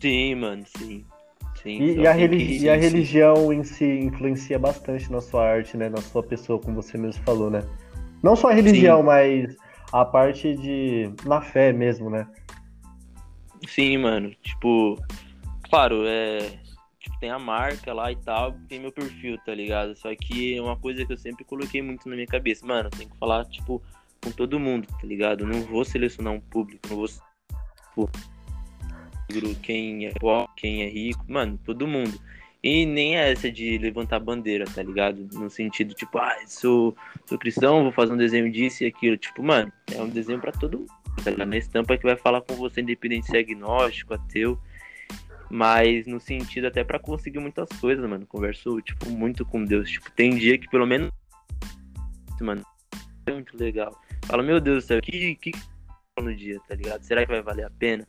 Sim, 0.00 0.34
mano, 0.36 0.64
sim. 0.76 1.04
Sim. 1.62 1.80
E, 1.80 2.00
e 2.00 2.06
a, 2.06 2.12
religi- 2.12 2.64
e 2.64 2.68
a 2.68 2.74
sim. 2.74 2.80
religião 2.80 3.52
em 3.52 3.62
si 3.62 3.84
influencia 3.84 4.58
bastante 4.58 5.10
na 5.10 5.20
sua 5.20 5.48
arte, 5.48 5.76
né? 5.76 5.88
Na 5.88 6.00
sua 6.00 6.22
pessoa, 6.22 6.58
como 6.58 6.82
você 6.82 6.98
mesmo 6.98 7.22
falou, 7.22 7.50
né? 7.50 7.62
Não 8.22 8.34
só 8.36 8.50
a 8.50 8.52
religião, 8.54 8.98
Sim. 9.00 9.06
mas 9.06 9.56
a 9.92 10.04
parte 10.04 10.54
de. 10.56 11.10
na 11.24 11.40
fé 11.40 11.72
mesmo, 11.72 12.10
né? 12.10 12.26
Sim, 13.66 13.98
mano. 13.98 14.32
Tipo, 14.42 15.00
claro, 15.68 16.04
é. 16.06 16.61
Tipo, 17.02 17.18
tem 17.18 17.30
a 17.30 17.38
marca 17.38 17.92
lá 17.92 18.12
e 18.12 18.16
tal, 18.16 18.52
tem 18.68 18.78
meu 18.78 18.92
perfil, 18.92 19.36
tá 19.44 19.52
ligado? 19.52 19.96
Só 19.96 20.14
que 20.14 20.56
é 20.56 20.62
uma 20.62 20.76
coisa 20.76 21.04
que 21.04 21.12
eu 21.12 21.18
sempre 21.18 21.44
coloquei 21.44 21.82
muito 21.82 22.08
na 22.08 22.14
minha 22.14 22.28
cabeça. 22.28 22.64
Mano, 22.64 22.88
tenho 22.90 23.10
que 23.10 23.18
falar, 23.18 23.44
tipo, 23.46 23.82
com 24.22 24.30
todo 24.30 24.60
mundo, 24.60 24.86
tá 24.86 25.04
ligado? 25.04 25.44
Não 25.44 25.62
vou 25.62 25.84
selecionar 25.84 26.32
um 26.32 26.40
público, 26.40 26.86
não 26.88 26.96
vou. 26.96 27.08
Tipo, 29.28 29.54
quem 29.62 30.06
é 30.06 30.12
pobre, 30.12 30.52
quem 30.56 30.84
é 30.84 30.88
rico, 30.88 31.24
mano, 31.26 31.58
todo 31.64 31.88
mundo. 31.88 32.16
E 32.62 32.86
nem 32.86 33.18
é 33.18 33.32
essa 33.32 33.50
de 33.50 33.76
levantar 33.78 34.20
bandeira, 34.20 34.64
tá 34.64 34.80
ligado? 34.80 35.28
No 35.32 35.50
sentido, 35.50 35.94
tipo, 35.94 36.16
ah, 36.18 36.36
sou, 36.46 36.96
sou 37.26 37.36
cristão, 37.36 37.82
vou 37.82 37.90
fazer 37.90 38.12
um 38.12 38.16
desenho 38.16 38.50
disso 38.52 38.84
e 38.84 38.86
aquilo. 38.86 39.16
Tipo, 39.16 39.42
mano, 39.42 39.72
é 39.92 40.00
um 40.00 40.08
desenho 40.08 40.40
pra 40.40 40.52
todo 40.52 40.78
mundo. 40.78 40.92
Tá 41.24 41.32
ligado? 41.32 41.48
Na 41.48 41.56
estampa 41.56 41.98
que 41.98 42.04
vai 42.04 42.16
falar 42.16 42.40
com 42.42 42.54
você, 42.54 42.80
independente 42.80 43.26
se 43.26 43.36
é 43.36 43.40
agnóstico, 43.40 44.14
ateu. 44.14 44.56
Mas 45.54 46.06
no 46.06 46.18
sentido 46.18 46.66
até 46.66 46.82
pra 46.82 46.98
conseguir 46.98 47.38
muitas 47.38 47.68
coisas, 47.78 48.08
mano. 48.08 48.26
Converso, 48.26 48.80
tipo, 48.80 49.10
muito 49.10 49.44
com 49.44 49.62
Deus. 49.62 49.90
Tipo, 49.90 50.10
tem 50.12 50.34
dia 50.34 50.56
que 50.56 50.66
pelo 50.70 50.86
menos. 50.86 51.10
Mano, 52.40 52.64
é 53.26 53.32
muito 53.32 53.54
legal. 53.58 53.94
Fala, 54.24 54.42
meu 54.42 54.58
Deus 54.58 54.82
do 54.82 54.86
céu, 54.86 55.02
que, 55.02 55.34
que 55.34 55.52
no 56.18 56.34
dia, 56.34 56.58
tá 56.66 56.74
ligado? 56.74 57.02
Será 57.02 57.26
que 57.26 57.30
vai 57.30 57.42
valer 57.42 57.66
a 57.66 57.70
pena? 57.70 58.08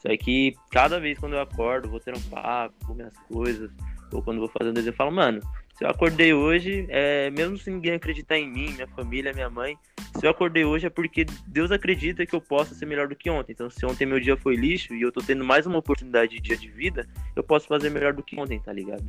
Só 0.00 0.14
que 0.18 0.54
cada 0.70 1.00
vez 1.00 1.18
quando 1.18 1.32
eu 1.32 1.40
acordo, 1.40 1.88
vou 1.88 1.98
ter 1.98 2.14
um 2.14 2.20
papo, 2.28 2.94
minhas 2.94 3.16
coisas, 3.20 3.70
ou 4.12 4.22
quando 4.22 4.40
vou 4.40 4.48
fazer 4.48 4.68
um 4.68 4.74
desenho, 4.74 4.92
eu 4.92 4.96
falo, 4.96 5.10
mano, 5.10 5.40
se 5.82 5.86
eu 5.86 5.90
acordei 5.90 6.32
hoje, 6.32 6.86
é, 6.90 7.28
mesmo 7.30 7.58
se 7.58 7.68
ninguém 7.68 7.94
acreditar 7.94 8.38
em 8.38 8.48
mim, 8.48 8.72
minha 8.72 8.86
família, 8.86 9.32
minha 9.32 9.50
mãe, 9.50 9.76
se 10.16 10.24
eu 10.24 10.30
acordei 10.30 10.64
hoje 10.64 10.86
é 10.86 10.90
porque 10.90 11.26
Deus 11.48 11.72
acredita 11.72 12.24
que 12.24 12.36
eu 12.36 12.40
possa 12.40 12.72
ser 12.72 12.86
melhor 12.86 13.08
do 13.08 13.16
que 13.16 13.28
ontem. 13.28 13.50
Então, 13.50 13.68
se 13.68 13.84
ontem 13.84 14.06
meu 14.06 14.20
dia 14.20 14.36
foi 14.36 14.54
lixo 14.54 14.94
e 14.94 15.02
eu 15.02 15.10
tô 15.10 15.20
tendo 15.20 15.44
mais 15.44 15.66
uma 15.66 15.78
oportunidade 15.78 16.36
de 16.36 16.40
dia 16.40 16.56
de 16.56 16.68
vida, 16.68 17.08
eu 17.34 17.42
posso 17.42 17.66
fazer 17.66 17.90
melhor 17.90 18.12
do 18.12 18.22
que 18.22 18.38
ontem, 18.38 18.60
tá 18.60 18.72
ligado? 18.72 19.04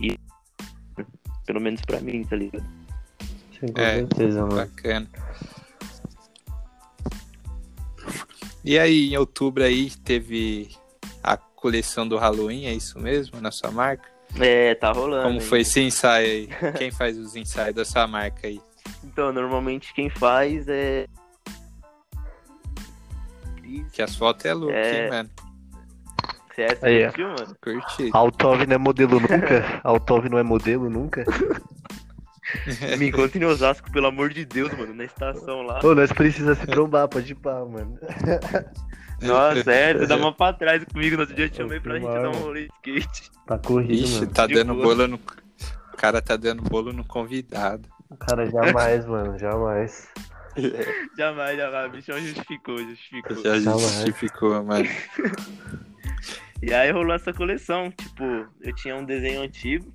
E 0.00 0.18
pelo 1.44 1.60
menos 1.60 1.82
pra 1.82 2.00
mim, 2.00 2.24
tá 2.24 2.34
ligado? 2.34 2.64
Sim, 3.60 3.66
com 3.70 3.80
É. 3.82 3.96
certeza, 3.96 4.40
mano. 4.40 4.56
Bacana. 4.56 5.06
E 8.64 8.78
aí, 8.78 9.10
em 9.12 9.18
outubro 9.18 9.62
aí, 9.62 9.90
teve 9.90 10.70
a 11.22 11.36
coleção 11.36 12.08
do 12.08 12.16
Halloween, 12.16 12.64
é 12.64 12.72
isso 12.72 12.98
mesmo, 12.98 13.38
na 13.38 13.50
sua 13.50 13.70
marca? 13.70 14.19
É, 14.38 14.74
tá 14.74 14.92
rolando. 14.92 15.24
Como 15.24 15.34
hein? 15.34 15.40
foi 15.40 15.60
esse 15.60 15.80
ensaio 15.80 16.26
aí? 16.26 16.48
Quem 16.78 16.90
faz 16.90 17.18
os 17.18 17.34
ensaios 17.34 17.74
da 17.74 17.84
sua 17.84 18.06
marca 18.06 18.46
aí? 18.46 18.60
Então, 19.04 19.32
normalmente 19.32 19.92
quem 19.94 20.08
faz 20.10 20.68
é. 20.68 21.06
Que 23.92 24.02
as 24.02 24.16
fotos 24.16 24.44
é 24.44 24.52
look, 24.54 24.72
É. 24.72 25.04
hein, 25.04 25.10
mano? 25.10 25.30
CS 26.54 26.82
Aí, 26.84 27.04
ó. 27.04 27.08
curtiu, 27.08 27.28
mano? 27.28 27.56
Curti. 27.62 28.10
Altov 28.12 28.66
não 28.66 28.74
é 28.74 28.78
modelo 28.78 29.20
nunca? 29.20 29.80
Altov 29.84 30.28
não 30.28 30.38
é 30.38 30.42
modelo 30.42 30.90
nunca? 30.90 31.24
Me 32.98 33.08
encontra 33.08 33.38
em 33.38 33.44
Osasco, 33.44 33.90
pelo 33.92 34.06
amor 34.06 34.30
de 34.30 34.44
Deus, 34.44 34.72
mano, 34.76 34.94
na 34.94 35.04
estação 35.04 35.62
lá. 35.62 35.80
Ô, 35.84 35.94
nós 35.94 36.12
precisamos 36.12 36.58
se 36.58 36.66
trombar, 36.66 37.08
pode 37.08 37.32
ir 37.32 37.36
pá, 37.36 37.64
mano. 37.64 37.98
Nossa, 39.22 39.70
é, 39.70 39.92
você 39.92 40.06
dá 40.06 40.16
uma 40.16 40.32
pra 40.34 40.52
trás 40.54 40.82
comigo. 40.84 41.16
No 41.16 41.22
outro 41.22 41.36
dia 41.36 41.44
eu 41.44 41.50
te 41.50 41.58
chamei 41.58 41.78
pra 41.78 41.98
gente 41.98 42.08
dar 42.08 42.30
um 42.30 42.32
rolê 42.40 42.68
de 42.84 42.98
skate. 42.98 43.30
Tá 43.46 43.58
corrido, 43.58 43.92
Ixi, 43.92 44.14
mano. 44.20 44.32
tá 44.32 44.46
De 44.46 44.54
dando 44.54 44.74
boa. 44.74 44.84
bolo 44.86 45.08
no. 45.08 45.20
O 45.92 45.96
cara 45.96 46.22
tá 46.22 46.36
dando 46.36 46.62
bolo 46.62 46.92
no 46.92 47.04
convidado. 47.04 47.86
Cara, 48.18 48.50
jamais, 48.50 49.04
mano, 49.06 49.38
jamais. 49.38 50.08
Jamais, 51.16 51.56
jamais. 51.56 51.88
O 51.88 51.92
bichão 51.92 52.18
justificou, 52.18 52.76
justificou. 52.78 53.36
Já 53.42 53.58
Jamais. 53.60 53.82
justificou, 53.82 54.64
mano. 54.64 54.88
E 56.60 56.74
aí 56.74 56.90
rolou 56.90 57.14
essa 57.14 57.32
coleção. 57.32 57.90
Tipo, 57.92 58.24
eu 58.60 58.74
tinha 58.74 58.96
um 58.96 59.04
desenho 59.04 59.42
antigo 59.42 59.92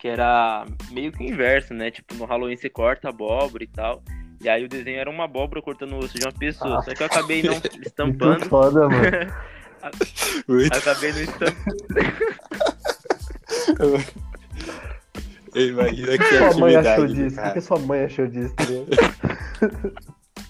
que 0.00 0.08
era 0.08 0.64
meio 0.90 1.12
que 1.12 1.22
inverso, 1.22 1.74
né? 1.74 1.90
Tipo, 1.90 2.14
no 2.14 2.24
Halloween 2.24 2.56
você 2.56 2.70
corta 2.70 3.08
a 3.08 3.10
abóbora 3.10 3.62
e 3.62 3.66
tal. 3.66 4.02
E 4.42 4.48
aí 4.48 4.64
o 4.64 4.68
desenho 4.68 4.98
era 4.98 5.10
uma 5.10 5.24
abóbora 5.24 5.60
cortando 5.60 5.92
o 5.92 5.98
osso 5.98 6.18
de 6.18 6.24
uma 6.24 6.32
pessoa. 6.32 6.78
Ah. 6.78 6.82
Só 6.82 6.94
que 6.94 7.02
eu 7.02 7.06
acabei 7.06 7.42
não 7.42 7.52
Muito 7.60 7.82
estampando. 7.86 8.46
foda, 8.46 8.88
mano. 8.88 9.02
Muito. 10.48 10.74
acabei 10.74 11.12
não 11.12 11.20
estampando. 11.20 11.76
Imagina 15.54 16.14
O 16.14 16.18
que 16.18 16.38
sua 16.38 16.58
mãe 16.58 16.76
achou 16.76 17.06
disso? 17.06 17.26
O 17.26 17.28
que 17.28 17.36
cara. 17.36 17.52
que 17.52 17.60
sua 17.60 17.78
mãe 17.78 18.04
achou 18.04 18.26
disso, 18.26 18.54
ligado? 18.60 19.94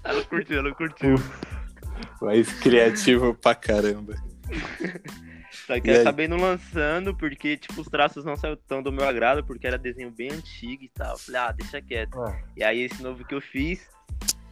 Ela 0.05 0.25
curtiu, 0.25 0.59
ela 0.59 0.75
curtiu. 0.75 1.15
Mas 2.23 2.53
criativo 2.61 3.35
pra 3.35 3.55
caramba. 3.55 4.15
Só 5.51 5.79
que 5.81 5.91
eu 5.91 6.01
acabei 6.01 6.29
não 6.29 6.37
lançando 6.37 7.15
porque, 7.15 7.57
tipo, 7.57 7.81
os 7.81 7.89
traços 7.89 8.25
não 8.25 8.37
saíram 8.37 8.59
tão 8.69 8.83
do 8.83 8.93
meu 8.93 9.07
agrado, 9.07 9.45
porque 9.45 9.67
era 9.67 9.77
desenho 9.77 10.11
bem 10.11 10.31
antigo 10.31 10.85
e 10.85 10.89
tal. 10.89 11.13
Eu 11.13 11.19
Falei, 11.19 11.41
ah, 11.41 11.53
deixa 11.53 11.81
quieto. 11.81 12.21
Ah, 12.21 12.41
E 12.57 12.63
aí 12.63 12.81
esse 12.81 13.03
novo 13.03 13.25
que 13.25 13.35
eu 13.35 13.41
fiz 13.41 13.89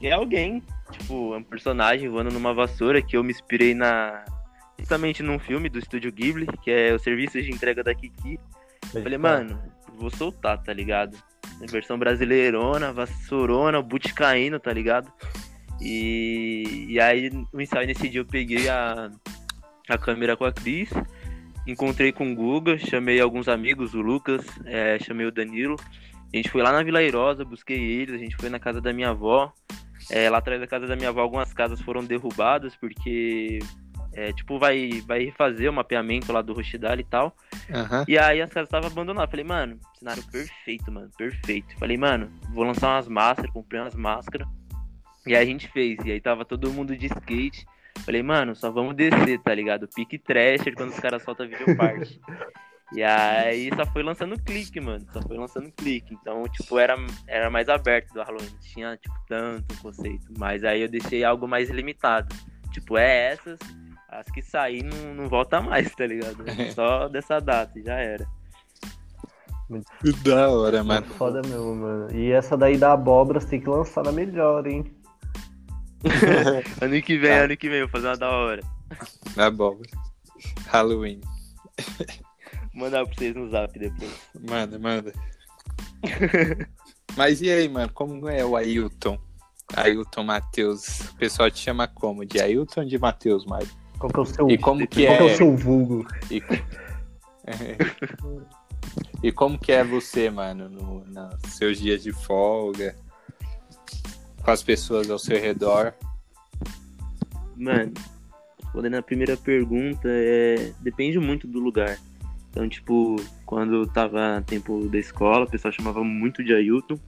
é 0.03 0.13
alguém, 0.13 0.63
tipo, 0.91 1.35
é 1.35 1.39
um 1.39 1.43
personagem 1.43 2.09
voando 2.09 2.31
numa 2.31 2.53
vassoura 2.55 3.03
que 3.03 3.17
eu 3.17 3.23
me 3.25 3.31
inspirei 3.31 3.75
na. 3.75 4.25
Justamente 4.79 5.23
num 5.23 5.39
filme 5.41 5.69
do 5.69 5.79
estúdio 5.79 6.13
Ghibli, 6.13 6.47
que 6.63 6.71
é 6.71 6.95
o 6.95 6.99
serviço 7.01 7.41
de 7.43 7.51
entrega 7.51 7.83
da 7.83 7.93
Kiki. 7.95 8.39
Eu 8.95 9.03
falei, 9.03 9.19
mano, 9.19 9.61
vou 9.97 10.09
soltar, 10.09 10.63
tá 10.63 10.73
ligado? 10.73 11.17
Versão 11.69 11.99
brasileirona, 11.99 12.93
vassourona, 12.93 13.83
boot 13.83 14.15
caindo, 14.15 14.61
tá 14.61 14.73
ligado? 14.73 15.13
E, 15.81 16.87
e 16.89 17.01
aí, 17.01 17.31
o 17.53 17.61
ensaio 17.61 17.89
nesse 17.89 18.09
dia 18.09 18.21
eu 18.21 18.25
peguei 18.25 18.69
a, 18.69 19.11
a 19.89 19.99
câmera 19.99 20.37
com 20.37 20.45
a 20.45 20.53
Cris, 20.53 20.91
encontrei 21.67 22.13
com 22.13 22.33
o 22.33 22.35
Guga, 22.35 22.79
chamei 22.79 23.21
alguns 23.21 23.49
amigos, 23.49 23.95
o 23.95 24.01
Lucas, 24.01 24.45
é, 24.65 24.99
chamei 24.99 25.27
o 25.27 25.33
Danilo. 25.33 25.77
A 26.33 26.37
gente 26.37 26.51
foi 26.51 26.63
lá 26.63 26.73
na 26.73 26.83
Vila 26.83 26.99
Airosa, 26.99 27.45
busquei 27.45 27.79
eles, 27.79 28.15
a 28.15 28.19
gente 28.19 28.37
foi 28.37 28.51
na 28.51 28.59
casa 28.59 28.81
da 28.81 28.93
minha 28.93 29.11
avó. 29.11 29.53
É, 30.11 30.31
lá 30.31 30.39
atrás 30.39 30.61
da 30.61 30.67
casa 30.67 30.87
da 30.87 30.97
minha 30.97 31.09
avó, 31.09 31.21
algumas 31.21 31.53
casas 31.53 31.81
foram 31.81 32.05
derrubadas 32.05 32.75
porque, 32.77 33.59
é, 34.13 34.33
tipo, 34.33 34.59
vai, 34.59 35.03
vai 35.07 35.25
refazer 35.25 35.71
o 35.71 35.73
mapeamento 35.73 36.33
lá 36.33 36.41
do 36.41 36.53
Rochidale 36.53 37.03
e 37.03 37.05
tal. 37.05 37.37
Aham. 37.71 38.05
E 38.07 38.19
aí 38.19 38.41
as 38.41 38.51
casas 38.51 38.69
estavam 38.69 38.91
abandonadas. 38.91 39.31
Falei, 39.31 39.45
mano, 39.45 39.79
cenário 39.99 40.23
perfeito, 40.31 40.91
mano, 40.91 41.11
perfeito. 41.17 41.77
Falei, 41.79 41.97
mano, 41.97 42.31
vou 42.55 42.65
lançar 42.65 42.95
umas 42.95 43.09
máscaras, 43.09 43.53
comprei 43.53 43.81
umas 43.81 43.95
máscaras. 43.95 44.47
E 45.27 45.35
aí 45.35 45.43
a 45.43 45.47
gente 45.47 45.69
fez. 45.69 45.99
E 46.05 46.13
aí 46.13 46.21
tava 46.21 46.45
todo 46.45 46.73
mundo 46.73 46.97
de 46.97 47.07
skate. 47.07 47.67
Falei, 48.05 48.23
mano, 48.23 48.55
só 48.55 48.71
vamos 48.71 48.95
descer, 48.95 49.39
tá 49.41 49.55
ligado? 49.55 49.89
Pique 49.89 50.19
Thrasher 50.19 50.75
quando 50.75 50.91
os 50.91 51.01
caras 51.01 51.23
soltam 51.23 51.49
videoparte. 51.49 52.21
E 52.93 53.03
aí 53.03 53.71
só 53.77 53.85
foi 53.85 54.03
lançando 54.03 54.41
clique, 54.41 54.81
mano. 54.81 55.05
Só 55.13 55.21
foi 55.21 55.37
lançando 55.37 55.71
clique. 55.73 56.15
Então, 56.15 56.43
tipo, 56.45 56.79
era, 56.79 56.97
era 57.27 57.51
mais 57.51 57.69
aberto 57.69 58.13
do 58.15 58.23
Halloween. 58.23 58.49
Tinha, 58.61 58.97
tipo, 58.97 59.15
tanto 59.29 59.77
conceito. 59.83 60.33
Mas 60.39 60.65
aí 60.65 60.81
eu 60.81 60.89
deixei 60.89 61.23
algo 61.23 61.47
mais 61.47 61.69
limitado. 61.69 62.35
Tipo, 62.73 62.97
é 62.97 63.33
essas. 63.33 63.59
As 64.09 64.27
que 64.31 64.41
sair 64.41 64.83
não, 64.83 65.15
não 65.15 65.29
volta 65.29 65.61
mais, 65.61 65.95
tá 65.95 66.07
ligado? 66.07 66.39
Só 66.75 67.09
dessa 67.09 67.41
data, 67.41 67.79
já 67.83 67.95
era. 67.95 68.27
Da 70.25 70.49
hora, 70.49 70.83
mano. 70.83 71.03
Muito 71.03 71.15
foda 71.19 71.43
mesmo, 71.47 71.75
mano. 71.75 72.15
E 72.15 72.33
essa 72.33 72.57
daí 72.57 72.79
da 72.79 72.95
abóbora 72.95 73.39
você 73.39 73.49
tem 73.49 73.61
que 73.61 73.69
lançar 73.69 74.03
na 74.03 74.13
melhor, 74.13 74.67
hein? 74.67 74.98
ano 76.81 77.03
que 77.03 77.19
vem, 77.19 77.31
Tá. 77.31 77.45
ano 77.45 77.57
que 77.57 77.69
vem, 77.69 77.79
eu 77.81 77.89
vou 77.89 77.93
fazer 77.93 78.09
uma 78.09 78.17
da 78.17 78.31
hora. 78.31 78.63
Da 79.35 79.47
abóbora. 79.47 79.91
Halloween. 80.67 81.21
Mandar 82.75 83.05
pra 83.05 83.15
vocês 83.15 83.35
no 83.35 83.49
zap 83.51 83.77
depois. 83.79 84.11
Manda, 84.49 84.79
manda. 84.79 85.13
Mas 87.17 87.41
e 87.43 87.51
aí, 87.51 87.69
mano? 87.69 87.91
Como 87.93 88.29
é 88.29 88.45
o 88.45 88.57
Ailton? 88.57 89.19
Ailton 89.75 90.23
Matheus. 90.25 91.01
O 91.11 91.17
pessoal 91.17 91.51
te 91.51 91.59
chama 91.59 91.89
como? 91.89 92.25
De 92.25 92.41
Ailton 92.41 92.83
ou 92.83 92.87
de 92.87 92.99
Matheus, 92.99 93.45
Mário? 93.45 93.69
Qual 93.99 94.13
que 94.13 94.19
é 94.19 94.23
o 94.23 94.27
seu, 94.27 94.49
E 94.51 94.57
como 94.59 94.87
que 94.87 95.05
qual 95.07 95.17
que 95.19 95.23
é 95.23 95.27
o 95.27 95.29
é? 95.29 95.35
seu 95.37 95.57
vulgo? 95.57 96.07
E... 96.31 96.41
e 99.23 99.33
como 99.33 99.59
que 99.59 99.73
é 99.73 99.83
você, 99.83 100.31
mano, 100.31 100.69
no, 100.69 101.05
nos 101.05 101.53
seus 101.55 101.79
dias 101.79 102.03
de 102.03 102.13
folga? 102.13 102.95
Com 104.49 104.53
as 104.53 104.63
pessoas 104.63 105.11
ao 105.11 105.19
seu 105.19 105.39
redor? 105.39 105.93
Mano, 107.55 107.93
respondendo 108.63 108.95
a 108.95 109.03
primeira 109.03 109.37
pergunta, 109.37 110.09
é... 110.09 110.73
depende 110.81 111.19
muito 111.19 111.47
do 111.47 111.61
lugar. 111.61 111.99
Então, 112.49 112.67
tipo, 112.67 113.17
quando 113.45 113.75
eu 113.75 113.87
tava 113.87 114.43
tempo 114.47 114.89
da 114.89 114.97
escola, 114.97 115.45
o 115.45 115.51
pessoal 115.51 115.71
chamava 115.71 116.03
muito 116.03 116.43
de 116.43 116.55
Ailton. 116.55 116.99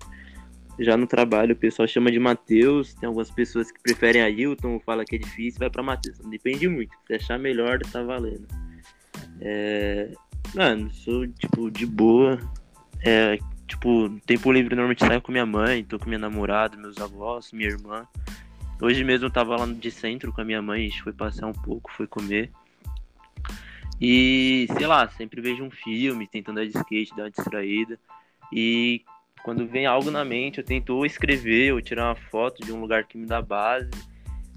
Já 0.78 0.98
no 0.98 1.06
trabalho, 1.06 1.54
o 1.54 1.56
pessoal 1.56 1.88
chama 1.88 2.12
de 2.12 2.18
Matheus. 2.18 2.92
Tem 2.92 3.06
algumas 3.06 3.30
pessoas 3.30 3.72
que 3.72 3.80
preferem 3.80 4.20
Ailton, 4.20 4.78
fala 4.84 5.02
que 5.02 5.16
é 5.16 5.18
difícil, 5.18 5.60
vai 5.60 5.70
pra 5.70 5.82
Matheus. 5.82 6.18
Então, 6.18 6.28
depende 6.28 6.68
muito. 6.68 6.94
Se 7.06 7.14
achar 7.14 7.38
melhor, 7.38 7.78
tá 7.90 8.02
valendo. 8.02 8.46
É... 9.40 10.12
Mano, 10.54 10.90
sou, 10.92 11.26
tipo, 11.26 11.70
de 11.70 11.86
boa. 11.86 12.38
É, 13.02 13.38
tipo, 13.70 14.10
tempo 14.26 14.50
livre 14.50 14.74
normalmente 14.74 15.06
saio 15.06 15.22
com 15.22 15.30
minha 15.30 15.46
mãe, 15.46 15.84
tô 15.84 15.98
com 15.98 16.06
minha 16.06 16.18
namorada, 16.18 16.76
meus 16.76 16.98
avós, 16.98 17.52
minha 17.52 17.68
irmã. 17.68 18.06
Hoje 18.80 19.04
mesmo 19.04 19.26
eu 19.26 19.30
tava 19.30 19.56
lá 19.56 19.66
de 19.66 19.90
centro 19.90 20.32
com 20.32 20.40
a 20.40 20.44
minha 20.44 20.60
mãe, 20.60 20.80
a 20.80 20.88
gente 20.88 21.02
foi 21.02 21.12
passear 21.12 21.46
um 21.46 21.52
pouco, 21.52 21.90
foi 21.92 22.06
comer. 22.06 22.50
E, 24.00 24.66
sei 24.76 24.86
lá, 24.86 25.08
sempre 25.10 25.40
vejo 25.40 25.62
um 25.62 25.70
filme, 25.70 26.26
tentando 26.26 26.58
andar 26.58 26.68
de 26.68 26.76
skate, 26.76 27.14
dar 27.14 27.24
uma 27.24 27.30
distraída. 27.30 27.98
E 28.52 29.04
quando 29.44 29.66
vem 29.66 29.86
algo 29.86 30.10
na 30.10 30.24
mente, 30.24 30.58
eu 30.58 30.64
tento 30.64 30.90
ou 30.90 31.06
escrever 31.06 31.72
ou 31.72 31.80
tirar 31.80 32.06
uma 32.06 32.16
foto 32.16 32.64
de 32.64 32.72
um 32.72 32.80
lugar 32.80 33.04
que 33.04 33.16
me 33.16 33.26
dá 33.26 33.40
base, 33.40 33.90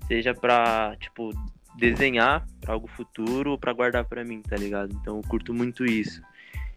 seja 0.07 0.33
pra, 0.33 0.95
tipo, 0.99 1.29
desenhar 1.77 2.47
pra 2.61 2.73
algo 2.73 2.87
futuro 2.87 3.51
ou 3.51 3.57
pra 3.59 3.73
guardar 3.73 4.05
pra 4.05 4.23
mim, 4.23 4.41
tá 4.41 4.55
ligado? 4.55 4.95
Então 4.99 5.17
eu 5.17 5.23
curto 5.23 5.53
muito 5.53 5.85
isso. 5.85 6.21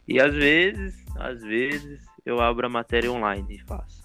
E 0.07 0.21
às 0.21 0.35
vezes, 0.35 1.05
às 1.17 1.41
vezes, 1.43 2.06
eu 2.27 2.41
abro 2.41 2.67
a 2.67 2.69
matéria 2.71 3.11
online 3.11 3.47
e 3.55 3.59
faço. 3.67 4.03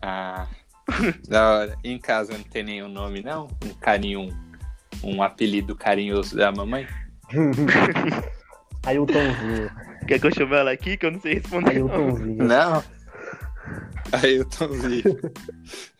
Ah, 0.00 0.46
da 1.26 1.50
hora. 1.50 1.78
Em 1.82 1.98
casa 1.98 2.34
não 2.34 2.44
tem 2.44 2.62
nenhum 2.62 2.88
nome, 2.88 3.22
não? 3.22 3.48
Um 3.64 3.74
carinho, 3.80 4.20
um, 5.02 5.10
um 5.16 5.22
apelido 5.22 5.74
carinhoso 5.74 6.36
da 6.36 6.52
mamãe? 6.52 6.86
Ailtonzinho. 8.86 9.70
Quer 10.06 10.20
que 10.20 10.26
eu 10.26 10.34
chame 10.34 10.54
ela 10.54 10.70
aqui 10.70 10.96
que 10.96 11.06
eu 11.06 11.10
não 11.10 11.20
sei 11.20 11.34
responder? 11.34 11.78
não. 11.78 11.88
Ailtonzinho. 11.96 12.44
Não. 12.44 12.84
Ailtonzinho. 14.12 15.20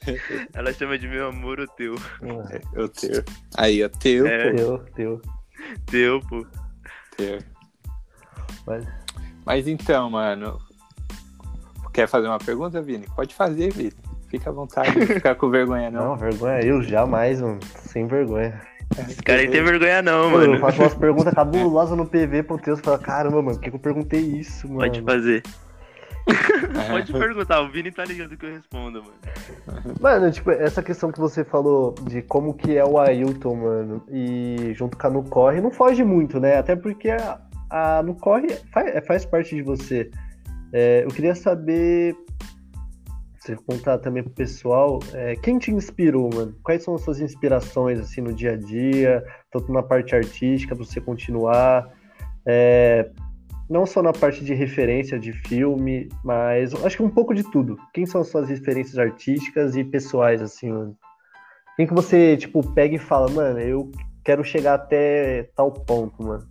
Ela 0.53 0.70
chama 0.74 0.98
de 0.98 1.09
meu 1.09 1.29
amor 1.29 1.59
o 1.61 1.66
teu. 1.66 1.94
Ah, 2.22 2.61
Eu 2.74 2.88
teu. 2.90 3.24
Aí, 3.57 3.83
ó, 3.83 3.88
teu, 3.88 4.27
É. 4.27 4.50
pô. 4.50 4.57
Teu, 4.57 4.79
teu. 4.94 5.22
Teu, 5.87 6.20
pô. 6.20 6.46
Teu. 7.16 7.38
Mas, 8.66 8.87
Mas 9.46 9.66
então, 9.68 10.11
mano. 10.11 10.61
Quer 11.94 12.09
fazer 12.09 12.26
uma 12.26 12.38
pergunta, 12.38 12.83
Vini? 12.83 13.07
Pode 13.14 13.33
fazer, 13.33 13.72
Vini. 13.72 13.92
Fica 14.28 14.50
à 14.50 14.52
vontade, 14.52 14.98
não 14.98 15.07
fica 15.07 15.33
com 15.37 15.48
vergonha, 15.48 15.92
não. 15.92 16.09
não, 16.09 16.16
vergonha. 16.16 16.61
Eu 16.61 16.83
jamais, 16.83 17.40
mano. 17.40 17.61
Sem 17.76 18.09
vergonha. 18.09 18.61
Esse 19.09 19.22
cara 19.22 19.40
aí 19.40 19.48
tem 19.48 19.62
vergonha 19.62 20.02
não, 20.02 20.30
Mano, 20.30 20.54
eu 20.54 20.61
faço 20.61 20.80
umas 20.80 20.94
perguntas 20.94 21.33
cabulosas 21.35 21.96
no 21.96 22.04
PV 22.04 22.42
pro 22.42 22.59
Teus 22.59 22.80
e 22.80 22.83
falo, 22.83 22.98
caramba, 22.98 23.40
mano, 23.40 23.57
por 23.57 23.62
que, 23.62 23.70
que 23.70 23.76
eu 23.76 23.80
perguntei 23.80 24.20
isso, 24.20 24.66
mano? 24.66 24.80
Pode 24.80 25.02
fazer. 25.02 25.42
É. 26.26 26.90
Pode 26.90 27.12
perguntar, 27.12 27.61
o 27.61 27.70
Vini 27.70 27.92
tá 27.92 28.02
ligado 28.02 28.35
que 28.37 28.46
eu 28.46 28.50
respondo, 28.50 29.02
mano. 29.02 29.94
Mano, 30.00 30.33
tipo, 30.33 30.50
essa 30.50 30.83
questão 30.83 31.12
que 31.12 31.20
você 31.20 31.44
falou 31.44 31.94
de 32.02 32.22
como 32.22 32.54
que 32.54 32.76
é 32.76 32.85
o 32.85 32.98
Ailton, 32.98 33.54
mano, 33.54 34.02
e 34.11 34.72
junto 34.72 34.96
com 34.96 35.07
a 35.07 35.11
No 35.11 35.22
Corre, 35.22 35.61
não 35.61 35.70
foge 35.70 36.02
muito, 36.02 36.40
né? 36.40 36.57
Até 36.57 36.74
porque 36.74 37.11
a, 37.11 37.38
a 37.68 38.02
No 38.02 38.14
Corre 38.14 38.48
faz, 38.72 39.07
faz 39.07 39.24
parte 39.26 39.54
de 39.54 39.62
você. 39.62 40.11
É, 40.76 41.04
eu 41.04 41.08
queria 41.08 41.37
saber, 41.37 42.16
você 43.38 43.54
contar 43.54 43.98
também 43.98 44.24
pro 44.24 44.32
pessoal, 44.32 44.98
é, 45.12 45.37
quem 45.37 45.56
te 45.56 45.70
inspirou, 45.70 46.28
mano? 46.34 46.52
Quais 46.64 46.82
são 46.82 46.96
as 46.96 47.02
suas 47.02 47.20
inspirações, 47.20 48.00
assim, 48.00 48.20
no 48.20 48.32
dia 48.34 48.54
a 48.54 48.56
dia, 48.56 49.24
tanto 49.52 49.72
na 49.72 49.84
parte 49.84 50.16
artística, 50.16 50.74
pra 50.74 50.84
você 50.84 51.00
continuar, 51.00 51.88
é, 52.44 53.08
não 53.70 53.87
só 53.87 54.02
na 54.02 54.12
parte 54.12 54.44
de 54.44 54.52
referência 54.52 55.16
de 55.16 55.32
filme, 55.32 56.08
mas 56.24 56.74
acho 56.84 56.96
que 56.96 57.02
um 57.04 57.10
pouco 57.10 57.32
de 57.32 57.44
tudo. 57.44 57.78
Quem 57.92 58.04
são 58.04 58.22
as 58.22 58.26
suas 58.26 58.48
referências 58.48 58.98
artísticas 58.98 59.76
e 59.76 59.84
pessoais, 59.84 60.42
assim, 60.42 60.72
mano? 60.72 60.96
Quem 61.76 61.87
que 61.87 61.94
você, 61.94 62.37
tipo, 62.37 62.68
pega 62.72 62.96
e 62.96 62.98
fala, 62.98 63.30
mano, 63.30 63.60
eu 63.60 63.92
quero 64.24 64.42
chegar 64.42 64.74
até 64.74 65.44
tal 65.54 65.70
ponto, 65.70 66.20
mano? 66.20 66.44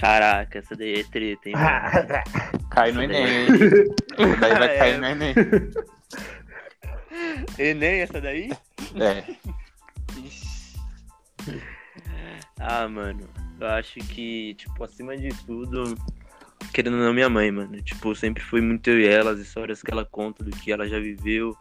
Caraca, 0.00 0.58
essa 0.58 0.74
daí 0.74 1.00
é 1.00 1.04
treta, 1.04 1.48
hein. 1.48 1.54
Cai 2.70 2.90
no 2.92 3.02
Enem, 3.02 3.26
hein? 3.26 3.46
Daí 4.40 4.54
vai 4.54 4.74
É. 4.74 4.78
cair 4.78 4.98
no 4.98 5.06
Enem. 5.06 5.34
Enem, 7.58 8.00
essa 8.00 8.20
daí? 8.20 8.50
É. 8.98 9.24
Ah, 12.58 12.88
mano, 12.88 13.28
eu 13.58 13.66
acho 13.68 13.98
que, 14.00 14.54
tipo, 14.54 14.84
acima 14.84 15.16
de 15.16 15.28
tudo, 15.44 15.94
querendo 16.72 16.96
ou 16.96 17.02
não, 17.04 17.12
minha 17.12 17.28
mãe, 17.28 17.50
mano. 17.50 17.80
Tipo, 17.82 18.14
sempre 18.14 18.42
foi 18.42 18.60
muito 18.60 18.88
eu 18.90 19.00
e 19.00 19.06
ela, 19.06 19.32
as 19.32 19.38
histórias 19.38 19.82
que 19.82 19.90
ela 19.90 20.04
conta 20.04 20.44
do 20.44 20.50
que 20.50 20.72
ela 20.72 20.86
já 20.88 20.98
viveu, 20.98 21.56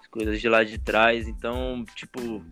as 0.00 0.06
coisas 0.08 0.40
de 0.40 0.48
lá 0.48 0.64
de 0.64 0.78
trás. 0.78 1.28
Então, 1.28 1.84
tipo, 1.94 2.44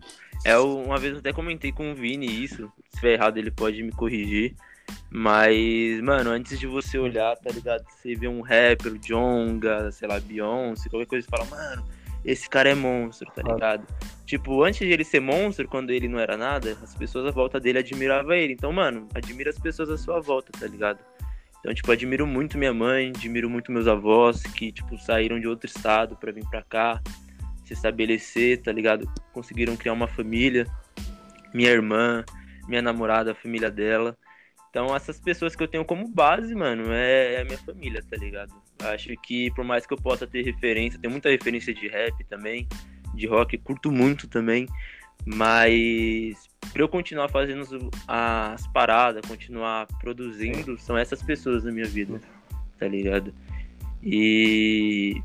é 0.45 0.57
uma 0.57 0.97
vez 0.97 1.13
eu 1.13 1.19
até 1.19 1.33
comentei 1.33 1.71
com 1.71 1.91
o 1.91 1.95
Vini 1.95 2.43
isso. 2.43 2.71
Se 2.83 2.89
estiver 2.95 3.13
errado, 3.13 3.37
ele 3.37 3.51
pode 3.51 3.81
me 3.83 3.91
corrigir. 3.91 4.55
Mas, 5.09 6.01
mano, 6.01 6.31
antes 6.31 6.59
de 6.59 6.65
você 6.65 6.97
olhar, 6.97 7.35
tá 7.37 7.51
ligado? 7.51 7.83
Você 7.87 8.15
vê 8.15 8.27
um 8.27 8.41
rapper, 8.41 8.93
o 8.93 8.97
Jonga, 8.97 9.91
sei 9.91 10.07
lá, 10.07 10.19
Beyoncé, 10.19 10.89
qualquer 10.89 11.07
coisa, 11.07 11.27
você 11.27 11.29
fala, 11.29 11.45
mano, 11.45 11.85
esse 12.25 12.49
cara 12.49 12.69
é 12.69 12.75
monstro, 12.75 13.31
tá 13.31 13.43
ligado? 13.43 13.85
Tipo, 14.25 14.63
antes 14.63 14.79
de 14.79 14.91
ele 14.91 15.03
ser 15.03 15.19
monstro, 15.19 15.67
quando 15.67 15.91
ele 15.91 16.07
não 16.07 16.17
era 16.17 16.35
nada, 16.35 16.77
as 16.81 16.95
pessoas 16.95 17.27
à 17.27 17.31
volta 17.31 17.59
dele 17.59 17.79
admiravam 17.79 18.33
ele. 18.33 18.53
Então, 18.53 18.71
mano, 18.71 19.07
admira 19.13 19.49
as 19.49 19.59
pessoas 19.59 19.89
à 19.89 19.97
sua 19.97 20.19
volta, 20.19 20.51
tá 20.57 20.65
ligado? 20.65 20.99
Então, 21.59 21.73
tipo, 21.73 21.91
admiro 21.91 22.25
muito 22.25 22.57
minha 22.57 22.73
mãe, 22.73 23.09
admiro 23.15 23.49
muito 23.49 23.71
meus 23.71 23.87
avós, 23.87 24.41
que, 24.43 24.71
tipo, 24.71 24.97
saíram 24.97 25.39
de 25.39 25.47
outro 25.47 25.67
estado 25.67 26.15
pra 26.15 26.31
vir 26.31 26.45
pra 26.49 26.61
cá, 26.63 27.01
se 27.65 27.73
estabelecer, 27.73 28.61
tá 28.61 28.71
ligado? 28.71 29.09
Conseguiram 29.31 29.75
criar 29.75 29.93
uma 29.93 30.07
família. 30.07 30.65
Minha 31.53 31.69
irmã, 31.69 32.25
minha 32.67 32.81
namorada, 32.81 33.31
a 33.31 33.35
família 33.35 33.69
dela. 33.69 34.17
Então, 34.73 34.95
essas 34.95 35.19
pessoas 35.19 35.55
que 35.55 35.61
eu 35.61 35.67
tenho 35.67 35.85
como 35.85 36.07
base, 36.07 36.55
mano, 36.55 36.91
é, 36.91 37.35
é 37.35 37.41
a 37.41 37.45
minha 37.45 37.59
família, 37.59 38.01
tá 38.09 38.17
ligado? 38.17 38.51
Acho 38.81 39.09
que, 39.21 39.51
por 39.51 39.63
mais 39.63 39.85
que 39.85 39.93
eu 39.93 39.97
possa 39.99 40.25
ter 40.25 40.43
referência, 40.43 40.99
tem 40.99 41.11
muita 41.11 41.29
referência 41.29 41.71
de 41.71 41.87
rap 41.87 42.23
também, 42.23 42.67
de 43.13 43.27
rock, 43.27 43.55
curto 43.59 43.91
muito 43.91 44.27
também, 44.27 44.67
mas 45.27 46.49
pra 46.71 46.81
eu 46.81 46.89
continuar 46.89 47.29
fazendo 47.29 47.91
as 48.07 48.65
paradas, 48.69 49.21
continuar 49.27 49.85
produzindo, 49.99 50.75
são 50.79 50.97
essas 50.97 51.21
pessoas 51.21 51.63
na 51.63 51.71
minha 51.71 51.85
vida, 51.85 52.19
tá 52.79 52.87
ligado? 52.87 53.31
E, 54.01 55.21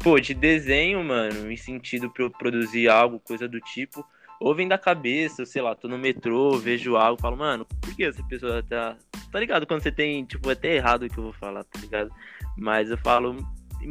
pô, 0.00 0.18
de 0.18 0.34
desenho, 0.34 1.04
mano, 1.04 1.52
em 1.52 1.56
sentido 1.56 2.10
pra 2.10 2.24
eu 2.24 2.30
produzir 2.32 2.88
algo, 2.88 3.20
coisa 3.20 3.46
do 3.46 3.60
tipo, 3.60 4.04
ou 4.40 4.54
vem 4.54 4.68
da 4.68 4.78
cabeça, 4.78 5.44
sei 5.44 5.60
lá, 5.62 5.74
tô 5.74 5.88
no 5.88 5.98
metrô, 5.98 6.56
vejo 6.58 6.96
algo, 6.96 7.20
falo, 7.20 7.36
mano, 7.36 7.64
por 7.80 7.94
que 7.94 8.04
essa 8.04 8.22
pessoa 8.24 8.62
tá. 8.62 8.96
Tá 9.30 9.38
ligado? 9.40 9.66
Quando 9.66 9.82
você 9.82 9.92
tem, 9.92 10.24
tipo, 10.24 10.48
é 10.48 10.52
até 10.54 10.74
errado 10.76 11.02
o 11.04 11.08
que 11.08 11.18
eu 11.18 11.24
vou 11.24 11.32
falar, 11.34 11.62
tá 11.64 11.78
ligado? 11.80 12.10
Mas 12.56 12.90
eu 12.90 12.96
falo, 12.96 13.36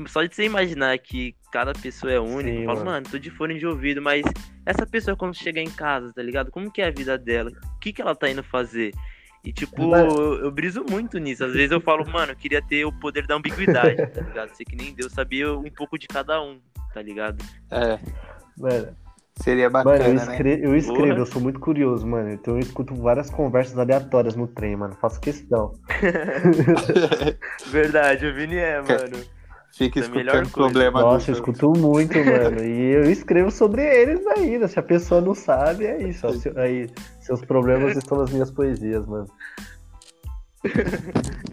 só 0.07 0.23
de 0.23 0.33
você 0.35 0.45
imaginar 0.45 0.97
que 0.97 1.35
cada 1.51 1.73
pessoa 1.73 2.11
é 2.11 2.19
única, 2.19 2.49
Sim, 2.49 2.59
eu 2.61 2.65
falo, 2.65 2.79
mano. 2.79 2.91
mano, 2.91 3.05
tô 3.11 3.19
de 3.19 3.29
fone 3.29 3.59
de 3.59 3.67
ouvido, 3.67 4.01
mas 4.01 4.23
essa 4.65 4.85
pessoa 4.85 5.15
quando 5.15 5.35
chegar 5.35 5.61
em 5.61 5.69
casa, 5.69 6.11
tá 6.13 6.23
ligado? 6.23 6.49
Como 6.51 6.71
que 6.71 6.81
é 6.81 6.87
a 6.87 6.91
vida 6.91 7.17
dela? 7.17 7.51
O 7.75 7.79
que 7.79 7.93
que 7.93 8.01
ela 8.01 8.15
tá 8.15 8.29
indo 8.29 8.41
fazer? 8.43 8.93
E, 9.43 9.53
tipo, 9.53 9.87
Mas- 9.89 10.11
eu, 10.13 10.33
eu 10.45 10.51
briso 10.51 10.83
muito 10.89 11.17
nisso. 11.19 11.45
Às 11.45 11.53
vezes 11.53 11.71
eu 11.71 11.79
falo, 11.79 12.03
mano, 12.09 12.31
eu 12.31 12.35
queria 12.35 12.61
ter 12.61 12.83
o 12.83 12.91
poder 12.91 13.27
da 13.27 13.35
ambiguidade, 13.35 13.95
tá 14.07 14.21
ligado? 14.21 14.55
Ser 14.55 14.65
que 14.65 14.75
nem 14.75 14.93
Deus 14.93 15.13
sabia 15.13 15.53
um 15.53 15.69
pouco 15.69 15.97
de 15.99 16.07
cada 16.07 16.41
um, 16.41 16.59
tá 16.93 17.01
ligado? 17.01 17.37
É, 17.71 17.99
Mano, 18.57 18.95
seria 19.41 19.69
mano, 19.69 19.85
bacana, 19.89 20.09
eu, 20.09 20.13
né? 20.15 20.21
escre- 20.33 20.59
eu 20.63 20.75
escrevo, 20.75 21.07
Porra. 21.07 21.19
eu 21.19 21.25
sou 21.25 21.41
muito 21.41 21.59
curioso, 21.59 22.05
mano. 22.07 22.31
Então 22.31 22.55
eu 22.55 22.59
escuto 22.59 22.95
várias 22.95 23.29
conversas 23.29 23.77
aleatórias 23.77 24.35
no 24.35 24.47
trem, 24.47 24.75
mano. 24.75 24.93
Faço 24.99 25.19
questão. 25.19 25.73
Verdade, 27.67 28.25
o 28.25 28.33
Vini 28.35 28.55
é, 28.57 28.81
mano. 28.81 29.17
Fica 29.73 29.99
É 29.99 30.01
escutando 30.03 30.31
coisa. 30.31 30.49
problema 30.51 31.01
Nossa, 31.01 31.29
eu 31.29 31.35
escuto 31.35 31.69
muito, 31.77 32.17
mano. 32.17 32.63
E 32.63 32.93
eu 32.95 33.03
escrevo 33.11 33.51
sobre 33.51 33.83
eles 33.83 34.25
ainda. 34.27 34.67
Se 34.67 34.79
a 34.79 34.83
pessoa 34.83 35.21
não 35.21 35.35
sabe, 35.35 35.85
é 35.85 36.01
isso. 36.01 36.25
ó. 36.25 36.59
Aí, 36.59 36.89
seus 37.19 37.41
problemas 37.45 37.95
estão 37.95 38.17
nas 38.17 38.31
minhas 38.31 38.49
poesias, 38.49 39.05
mano. 39.05 39.27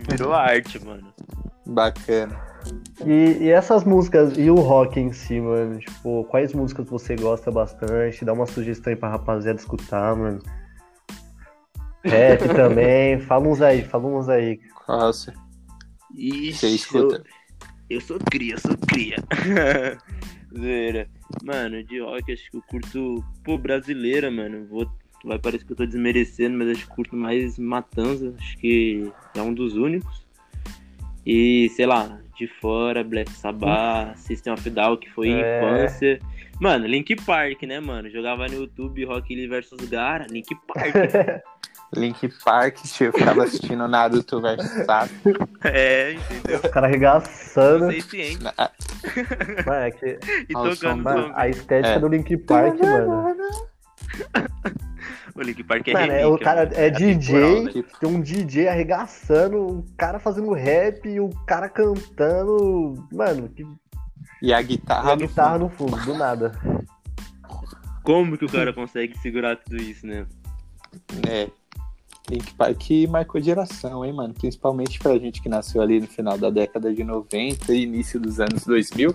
Virou 0.09 0.32
arte, 0.32 0.82
mano. 0.85 1.12
Bacana. 1.66 2.53
E, 3.05 3.45
e 3.45 3.51
essas 3.51 3.85
músicas, 3.85 4.37
e 4.37 4.51
o 4.51 4.57
rock 4.57 4.99
em 4.99 5.12
si, 5.12 5.41
mano? 5.41 5.79
Tipo, 5.79 6.25
quais 6.25 6.53
músicas 6.53 6.89
você 6.89 7.17
gosta 7.17 7.51
bastante? 7.51 8.25
Dá 8.25 8.33
uma 8.33 8.47
sugestão 8.47 8.93
aí 8.93 8.97
pra 8.99 9.11
rapaziada 9.11 9.59
escutar, 9.59 10.15
mano. 10.17 10.41
Rap 12.05 12.49
também. 12.55 13.21
Fala 13.21 13.49
uns 13.49 13.61
aí, 13.61 13.83
fala 13.83 14.07
uns 14.07 14.29
aí. 14.29 14.61
Nossa, 14.89 15.35
Ixi, 16.17 16.53
você 16.55 16.69
escuta. 16.69 17.17
Eu, 17.91 17.97
eu 17.97 18.01
sou 18.01 18.19
cria, 18.31 18.57
sou 18.59 18.77
cria. 18.87 19.17
Zoeira. 20.57 21.09
Mano, 21.43 21.83
de 21.83 22.01
rock 22.01 22.33
acho 22.33 22.51
que 22.51 22.57
eu 22.57 22.62
curto. 22.62 23.25
Pô, 23.43 23.59
brasileira, 23.59 24.31
mano. 24.31 24.67
Vou... 24.67 24.89
Vai 25.25 25.39
parecer 25.39 25.65
que 25.65 25.73
eu 25.73 25.77
tô 25.77 25.87
desmerecendo, 25.87 26.57
mas 26.57 26.69
acho 26.69 26.87
que 26.87 26.93
eu 26.93 26.97
curto 26.97 27.17
mais 27.17 27.59
Matanza. 27.59 28.35
Acho 28.39 28.59
que 28.59 29.11
é 29.35 29.43
um 29.43 29.53
dos 29.53 29.75
únicos. 29.75 30.25
E, 31.27 31.71
sei 31.71 31.87
lá, 31.87 32.21
de 32.37 32.47
fora, 32.61 33.03
Black 33.05 33.30
Sabbath, 33.32 34.16
System 34.16 34.55
of 34.55 34.70
Down, 34.70 34.97
que 34.97 35.11
foi 35.11 35.30
É. 35.32 35.59
infância. 35.61 36.18
Mano, 36.61 36.87
Link 36.87 37.14
Park, 37.24 37.62
né, 37.64 37.80
mano? 37.80 38.09
Jogava 38.11 38.47
no 38.47 38.55
YouTube 38.55 39.05
Rock 39.05 39.35
Lee 39.35 39.49
vs 39.49 39.89
Gara, 39.89 40.26
Link 40.30 40.49
Park. 40.72 40.95
Link 41.97 42.28
Park, 42.45 42.78
eu 43.01 43.12
ficava 43.12 43.45
assistindo 43.45 43.87
Naruto 43.87 44.41
vs 44.41 44.68
Sasuke. 44.85 45.39
é, 45.64 46.12
entendeu? 46.14 46.57
Os 46.64 46.70
caras 46.70 46.89
arregaçando. 46.91 47.91
Sei 47.91 48.01
ciente. 48.01 48.43
Na- 48.43 48.53
Mano, 49.66 49.80
é 49.85 49.91
que, 49.93 50.18
E 50.49 50.53
tocando 50.53 50.76
som, 50.76 50.97
mano, 50.97 51.32
a 51.37 51.49
estética 51.49 51.95
É. 51.95 51.99
do 52.01 52.09
Link 52.09 52.37
Park, 52.39 52.80
mano. 52.80 53.35
O 55.35 55.43
Link 55.43 55.64
Park 55.64 55.89
é 55.89 55.93
Mano, 55.93 56.12
é, 56.12 56.16
relíquia, 56.18 56.28
o 56.28 56.39
cara 56.39 56.61
é 56.62 56.87
atemporal, 56.89 56.93
DJ, 56.93 57.64
né? 57.64 57.85
tem 58.01 58.09
um 58.09 58.20
DJ 58.20 58.68
arregaçando, 58.68 59.59
um 59.59 59.85
cara 59.97 60.20
fazendo 60.20 60.53
rap 60.53 61.09
e 61.09 61.18
o 61.18 61.28
cara 61.45 61.68
cantando. 61.68 63.05
Mano, 63.12 63.49
que 63.49 63.66
E 64.41 64.53
a 64.53 64.61
e 64.61 64.64
guitarra, 64.64 65.12
a 65.12 65.16
no 65.16 65.26
guitarra 65.26 65.59
fundo. 65.59 65.62
no 65.64 65.68
fundo, 65.70 66.05
do 66.05 66.14
nada. 66.16 66.53
Como 68.05 68.39
que 68.39 68.45
o 68.45 68.51
cara 68.51 68.72
consegue 68.72 69.18
segurar 69.18 69.57
tudo 69.57 69.76
isso, 69.76 70.07
né? 70.07 70.26
É. 71.28 71.49
Link 72.30 72.55
Park 72.55 72.80
marcou 73.09 73.41
geração, 73.41 74.05
hein, 74.05 74.12
mano? 74.12 74.32
Principalmente 74.32 74.99
pra 74.99 75.18
gente 75.18 75.43
que 75.43 75.49
nasceu 75.49 75.82
ali 75.82 76.01
no 76.01 76.07
final 76.07 76.39
da 76.39 76.49
década 76.49 76.95
de 76.95 77.05
90 77.05 77.74
e 77.74 77.82
início 77.82 78.18
dos 78.20 78.41
anos 78.41 78.64
2000. 78.64 79.12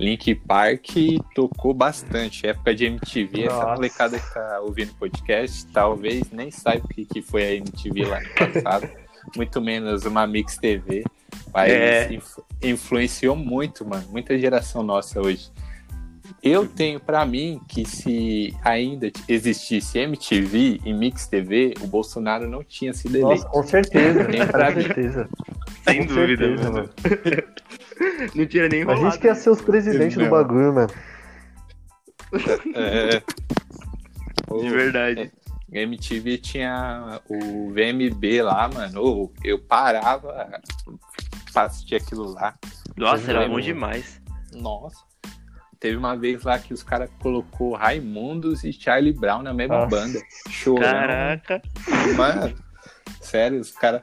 Link 0.00 0.34
Park 0.34 0.88
tocou 1.34 1.74
bastante. 1.74 2.46
Época 2.46 2.74
de 2.74 2.86
MTV, 2.86 3.44
essa 3.44 3.54
Nossa. 3.56 3.74
molecada 3.74 4.18
que 4.18 4.34
tá 4.34 4.60
ouvindo 4.60 4.94
podcast, 4.94 5.66
talvez 5.66 6.30
nem 6.32 6.50
saiba 6.50 6.84
o 6.86 6.88
que, 6.88 7.04
que 7.04 7.20
foi 7.22 7.42
a 7.44 7.54
MTV 7.56 8.04
lá 8.06 8.20
no 8.20 8.52
passado. 8.52 8.88
muito 9.36 9.60
menos 9.60 10.04
uma 10.06 10.26
Mix 10.26 10.56
TV. 10.56 11.04
Mas 11.52 11.70
É. 11.70 12.12
influ- 12.12 12.44
influenciou 12.62 13.36
muito, 13.36 13.84
mano. 13.84 14.04
Muita 14.10 14.38
geração 14.38 14.82
nossa 14.82 15.20
hoje. 15.20 15.50
Eu 16.42 16.66
tenho 16.66 16.98
pra 16.98 17.26
mim 17.26 17.60
que 17.68 17.84
se 17.84 18.56
ainda 18.64 19.10
existisse 19.28 19.98
MTV 19.98 20.80
e 20.84 20.92
Mix 20.94 21.26
TV, 21.26 21.74
o 21.82 21.86
Bolsonaro 21.86 22.48
não 22.48 22.64
tinha 22.64 22.94
sido 22.94 23.18
Nossa, 23.18 23.34
eleito. 23.34 23.50
com 23.50 23.62
certeza, 23.62 24.24
com 24.24 24.80
certeza. 24.82 25.28
Sem 25.84 26.06
Com 26.06 26.14
dúvida, 26.14 26.44
certeza, 26.46 26.70
mano. 26.70 26.90
Não 28.34 28.46
tinha 28.46 28.68
nem 28.68 28.82
A 28.82 28.94
gente 28.94 29.18
quer 29.18 29.34
ser 29.36 29.50
os 29.50 29.60
presidentes 29.60 30.16
do 30.16 30.28
bagulho, 30.28 30.74
mano. 30.74 30.90
É. 32.74 33.22
De 34.60 34.68
verdade. 34.68 35.32
O 35.68 35.76
MTV 35.76 36.38
tinha 36.38 37.20
o 37.28 37.70
VMB 37.70 38.42
lá, 38.42 38.68
mano. 38.68 39.32
Eu 39.44 39.58
parava 39.58 40.50
pra 41.52 41.62
assistir 41.62 41.96
aquilo 41.96 42.32
lá. 42.32 42.54
Nossa, 42.96 43.30
era 43.30 43.42
bom 43.42 43.50
mano. 43.50 43.62
demais. 43.62 44.20
Nossa. 44.52 45.10
Teve 45.78 45.96
uma 45.96 46.16
vez 46.16 46.42
lá 46.42 46.58
que 46.58 46.74
os 46.74 46.82
caras 46.82 47.08
colocou 47.20 47.74
Raimundos 47.74 48.64
e 48.64 48.72
Charlie 48.72 49.14
Brown 49.14 49.42
na 49.42 49.54
mesma 49.54 49.86
Nossa. 49.86 49.88
banda. 49.88 50.20
Chorando. 50.50 50.82
Caraca. 50.82 51.62
Mano, 52.16 52.54
sério, 53.20 53.60
os 53.60 53.70
caras. 53.70 54.02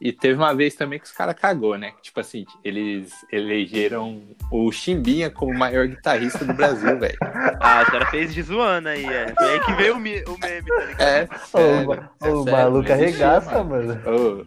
E 0.00 0.12
teve 0.12 0.34
uma 0.34 0.54
vez 0.54 0.74
também 0.74 0.98
que 0.98 1.06
os 1.06 1.12
caras 1.12 1.34
cagou, 1.34 1.78
né? 1.78 1.92
Tipo 2.02 2.20
assim, 2.20 2.44
eles 2.62 3.12
elegeram 3.32 4.22
o 4.50 4.70
Chimbinha 4.70 5.30
como 5.30 5.52
o 5.52 5.58
maior 5.58 5.86
guitarrista 5.88 6.44
do 6.44 6.52
Brasil, 6.52 6.98
velho. 7.00 7.16
Ah, 7.60 7.82
o 7.86 7.90
cara 7.90 8.06
fez 8.06 8.34
de 8.34 8.42
zoando 8.42 8.88
aí, 8.90 9.04
é. 9.06 9.34
Foi 9.34 9.48
aí 9.50 9.60
que 9.60 9.72
veio 9.74 9.96
o, 9.96 9.98
mi- 9.98 10.22
o 10.26 10.36
meme, 10.38 10.66
tá 10.68 10.84
ligado? 10.84 11.00
É, 11.00 11.22
Ô, 11.24 11.38
sério, 11.38 11.90
o 11.90 11.94
é 11.94 12.28
o 12.30 12.42
sério, 12.44 12.58
maluco 12.58 12.92
arregaça, 12.92 13.64
mano. 13.64 14.00
Ô, 14.06 14.40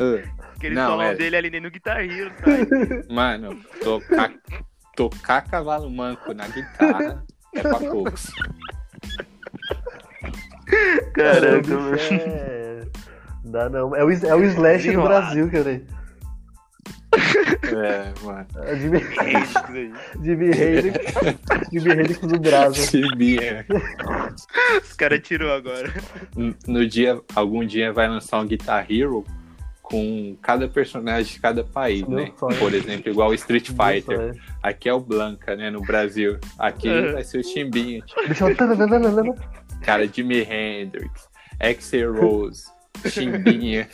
ô, 0.00 0.38
Aquele 0.56 0.74
Não, 0.74 0.90
solão 0.90 1.02
é. 1.06 1.14
dele 1.14 1.36
ali 1.36 1.50
nem 1.50 1.60
no 1.60 1.70
Guitar 1.70 2.00
Hero, 2.00 2.32
sabe? 2.40 3.04
Mano, 3.12 3.60
tocar, 3.82 4.32
tocar 4.96 5.42
cavalo 5.42 5.88
manco 5.88 6.32
na 6.34 6.48
guitarra 6.48 7.24
é 7.54 7.62
pra 7.62 7.78
poucos. 7.78 8.26
Caraca, 11.14 11.60
bicho 11.60 11.70
mano. 12.14 12.57
É... 13.48 13.52
Dá 13.52 13.68
não. 13.68 13.94
É 13.96 14.04
o, 14.04 14.10
é 14.10 14.34
o 14.34 14.42
Slash 14.44 14.90
do. 14.92 15.02
Brasil, 15.02 15.50
cara. 15.50 15.80
É, 17.10 18.12
mano. 18.24 18.46
É 18.64 18.72
o 18.74 18.76
Jimmy, 18.76 18.98
É 18.98 19.40
isso 19.42 19.58
aí. 19.58 19.92
Jimmy 20.22 20.46
Hendrix. 20.48 21.14
Jimmy 21.72 21.90
Hendrix 21.92 22.20
do 22.20 22.38
Brasil. 22.40 22.84
Chimbinha. 22.84 23.66
Os 24.82 24.92
caras 24.92 25.20
tirou 25.22 25.52
agora. 25.52 25.92
No 26.66 26.86
dia, 26.86 27.20
algum 27.34 27.64
dia 27.66 27.92
vai 27.92 28.08
lançar 28.08 28.40
um 28.40 28.46
Guitar 28.46 28.86
Hero 28.90 29.24
com 29.82 30.36
cada 30.42 30.68
personagem 30.68 31.32
de 31.32 31.40
cada 31.40 31.64
país, 31.64 32.06
Meu 32.06 32.18
né? 32.18 32.32
sonho. 32.38 32.58
Por 32.58 32.74
exemplo, 32.74 33.10
igual 33.10 33.30
o 33.30 33.34
Street 33.34 33.68
Fighter. 33.70 34.38
Aqui 34.62 34.88
é 34.88 34.92
o 34.92 35.00
Blanca, 35.00 35.56
né? 35.56 35.70
No 35.70 35.80
Brasil. 35.80 36.38
Aqui 36.58 36.88
Uhum. 36.90 37.12
vai 37.14 37.24
ser 37.24 37.38
o 37.38 37.44
Chimbinha. 37.44 38.02
Cara, 39.82 40.06
Jimi 40.06 40.40
Hendrix, 40.42 41.26
Axel 41.60 42.12
Rose, 42.14 42.64
Chimbinha. 43.06 43.88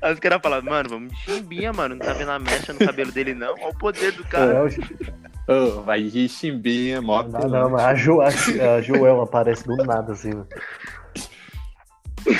Aí 0.00 0.12
os 0.14 0.20
caras 0.20 0.40
falaram, 0.42 0.64
mano, 0.64 0.88
vamos 0.88 1.10
de 1.12 1.16
chimbinha, 1.18 1.72
mano. 1.72 1.94
Não 1.96 2.04
tá 2.06 2.12
vendo 2.14 2.30
a 2.30 2.38
mecha 2.38 2.72
no 2.72 2.78
cabelo 2.78 3.12
dele, 3.12 3.34
não? 3.34 3.52
Olha 3.54 3.68
o 3.68 3.78
poder 3.78 4.12
do 4.12 4.24
cara. 4.24 4.52
É, 4.52 5.16
Oh, 5.48 5.82
vai 5.82 6.02
de 6.02 6.28
Chimbinha, 6.28 7.00
mó 7.00 7.22
Não, 7.22 7.40
não, 7.48 7.70
mas 7.70 7.82
a, 7.84 7.94
jo, 7.94 8.20
a, 8.20 8.26
a 8.26 8.80
Joel 8.82 9.20
aparece 9.20 9.64
do 9.64 9.76
nada, 9.76 10.12
assim. 10.12 10.30
mano. 10.30 10.48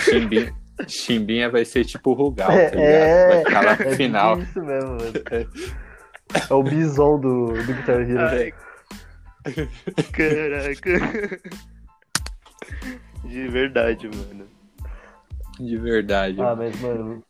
Chimbinha, 0.01 0.53
Chimbinha 0.89 1.49
vai 1.49 1.65
ser 1.65 1.85
tipo 1.85 2.11
o 2.11 2.15
Rugal, 2.15 2.51
É, 2.51 2.71
tá 2.71 2.77
ligado? 2.77 2.91
é. 2.93 3.29
Vai 3.29 3.45
ficar 3.45 3.61
lá 3.65 3.73
É 3.73 3.77
pro 3.77 3.91
final. 3.93 4.39
Isso 4.41 4.61
mesmo, 4.63 4.91
mano. 4.91 5.13
É 6.51 6.53
o 6.55 6.63
bison 6.65 7.21
do, 7.21 7.47
do 7.53 7.75
Guitar 7.75 8.01
Hero. 8.01 8.21
Ai. 8.21 8.55
Caraca. 10.13 10.99
De 13.25 13.49
verdade, 13.49 14.09
mano. 14.09 14.47
De 15.59 15.77
verdade. 15.79 16.41
Ah, 16.41 16.55
mas, 16.57 16.79
mano, 16.81 17.23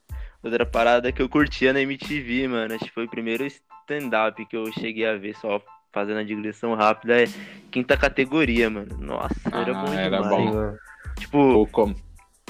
Outra 0.43 0.65
parada 0.65 1.11
que 1.11 1.21
eu 1.21 1.29
curtia 1.29 1.73
na 1.73 1.81
MTV, 1.81 2.47
mano. 2.49 2.75
Acho 2.75 2.85
que 2.85 2.91
foi 2.93 3.05
o 3.07 3.11
primeiro 3.11 3.45
stand-up 3.47 4.45
que 4.47 4.57
eu 4.57 4.71
cheguei 4.73 5.05
a 5.07 5.17
ver 5.17 5.35
só 5.37 5.61
fazendo 5.93 6.19
a 6.19 6.25
digressão 6.25 6.75
rápida. 6.75 7.23
É 7.23 7.27
quinta 7.71 7.97
categoria, 7.97 8.71
mano. 8.71 8.97
Nossa, 8.99 9.35
era 9.53 9.77
Ah, 9.77 9.85
bom 9.85 9.93
era 9.95 10.19
demais. 10.23 10.51
bom. 10.55 10.77
Tipo, 11.19 11.39
Ou 11.39 11.67
como- 11.67 11.97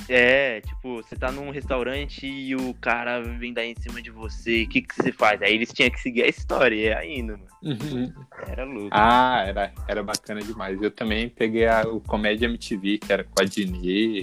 é, 0.09 0.61
tipo, 0.61 0.97
você 0.97 1.17
tá 1.17 1.33
num 1.33 1.51
restaurante 1.51 2.27
e 2.27 2.55
o 2.55 2.75
cara 2.75 3.21
vem 3.23 3.53
dar 3.55 3.65
em 3.65 3.75
cima 3.77 4.03
de 4.03 4.11
você. 4.11 4.65
O 4.65 4.69
que 4.69 4.83
que 4.83 4.95
você 4.95 5.11
faz? 5.11 5.41
Aí 5.41 5.55
eles 5.55 5.73
tinham 5.73 5.91
que 5.91 6.01
seguir 6.01 6.25
a 6.25 6.29
história. 6.29 6.75
E 6.75 6.89
é 6.89 7.19
indo, 7.19 7.33
mano. 7.39 7.47
Uhum. 7.63 8.13
Era 8.47 8.65
louco. 8.65 8.91
Ah, 8.93 9.43
era, 9.47 9.73
era 9.89 10.03
bacana 10.03 10.41
demais. 10.43 10.81
Eu 10.83 10.91
também 10.91 11.29
peguei 11.31 11.67
a, 11.67 11.83
o 11.83 12.01
Comédia 12.01 12.47
MTV, 12.47 12.99
que 12.99 13.13
era 13.13 13.25
com 13.25 13.41
a 13.41 13.45
Dini, 13.45 14.21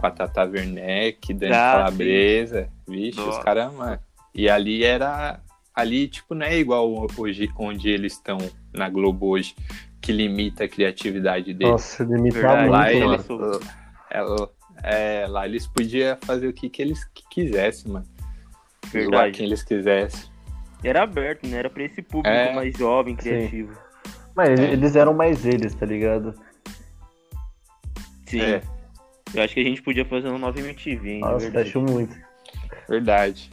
com 0.00 0.06
a 0.06 0.10
Tata 0.10 0.44
Werneck, 0.44 1.32
Dani 1.34 1.52
Ah, 1.54 1.72
Calabresa. 1.84 2.68
Vixe, 2.88 3.20
os 3.20 3.26
Nossa. 3.26 3.42
caras, 3.42 3.72
mano. 3.72 3.98
E 4.34 4.48
ali 4.48 4.82
era. 4.84 5.40
Ali, 5.74 6.08
tipo, 6.08 6.34
não 6.34 6.44
é 6.46 6.56
igual 6.58 7.06
hoje, 7.16 7.48
onde 7.58 7.88
eles 7.88 8.14
estão 8.14 8.38
na 8.72 8.88
Globo 8.88 9.28
hoje, 9.28 9.54
que 10.00 10.12
limita 10.12 10.64
a 10.64 10.68
criatividade 10.68 11.54
deles. 11.54 11.72
Nossa, 11.72 12.04
Verdade. 12.04 12.60
muito, 12.60 12.70
Lá 12.70 12.92
eles, 12.92 13.26
é, 14.10 15.22
É, 15.22 15.26
lá 15.28 15.46
eles 15.46 15.66
podiam 15.66 16.16
fazer 16.22 16.48
o 16.48 16.52
que, 16.52 16.68
que 16.68 16.80
eles 16.82 17.04
quisessem, 17.30 17.92
mano. 17.92 18.06
Zoar 18.86 18.92
Verdade. 18.92 19.36
quem 19.36 19.46
eles 19.46 19.62
quisessem. 19.62 20.30
Era 20.82 21.02
aberto, 21.02 21.46
né? 21.46 21.58
Era 21.58 21.68
pra 21.70 21.82
esse 21.84 22.00
público 22.02 22.28
É. 22.28 22.52
mais 22.54 22.76
jovem, 22.76 23.14
criativo. 23.14 23.72
Mas 24.34 24.58
É. 24.58 24.72
eles 24.72 24.96
eram 24.96 25.12
mais 25.14 25.44
eles, 25.46 25.74
tá 25.74 25.84
ligado? 25.86 26.34
Sim. 28.26 28.40
É, 28.40 28.62
Eu 29.34 29.42
acho 29.42 29.54
que 29.54 29.60
a 29.60 29.64
gente 29.64 29.82
podia 29.82 30.04
fazer 30.04 30.28
uma 30.28 30.38
nova 30.38 30.58
MTV, 30.58 31.10
hein? 31.12 31.20
Nossa, 31.20 31.38
verdade. 31.38 31.68
acho 31.68 31.80
muito. 31.80 32.16
verdade. 32.88 33.50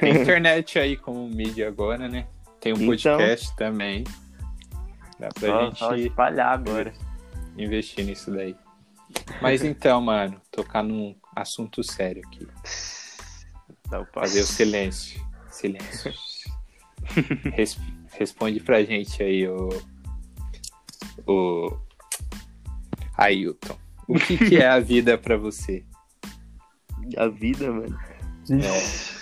Tem 0.00 0.22
internet 0.22 0.78
aí 0.78 0.96
como 0.96 1.28
mídia 1.28 1.68
agora, 1.68 2.08
né? 2.08 2.26
Tem 2.60 2.72
um 2.72 2.76
Então. 2.76 2.86
podcast 2.88 3.54
também. 3.56 4.04
Dá 5.18 5.28
pra 5.28 5.48
Só, 5.48 5.64
gente 5.66 5.78
só 5.78 5.94
espalhar 5.96 6.52
agora. 6.52 6.92
investir 7.58 8.04
nisso 8.04 8.30
daí. 8.30 8.56
Mas 9.40 9.62
então, 9.62 10.00
mano, 10.00 10.40
tocar 10.50 10.82
num 10.82 11.14
assunto 11.34 11.82
sério 11.82 12.22
aqui. 12.26 12.46
Fazer 14.12 14.40
o 14.40 14.46
silêncio. 14.46 15.24
Silêncio. 15.50 16.12
Res- 17.54 17.78
responde 18.18 18.60
pra 18.60 18.82
gente 18.82 19.22
aí, 19.22 19.46
o. 19.48 19.68
O. 21.26 21.76
Ailton. 23.16 23.76
O 24.08 24.14
que, 24.14 24.36
que 24.36 24.56
é 24.56 24.68
a 24.68 24.80
vida 24.80 25.18
pra 25.18 25.36
você? 25.36 25.84
A 27.16 27.28
vida, 27.28 27.70
mano. 27.72 27.98
Ixi, 28.48 29.16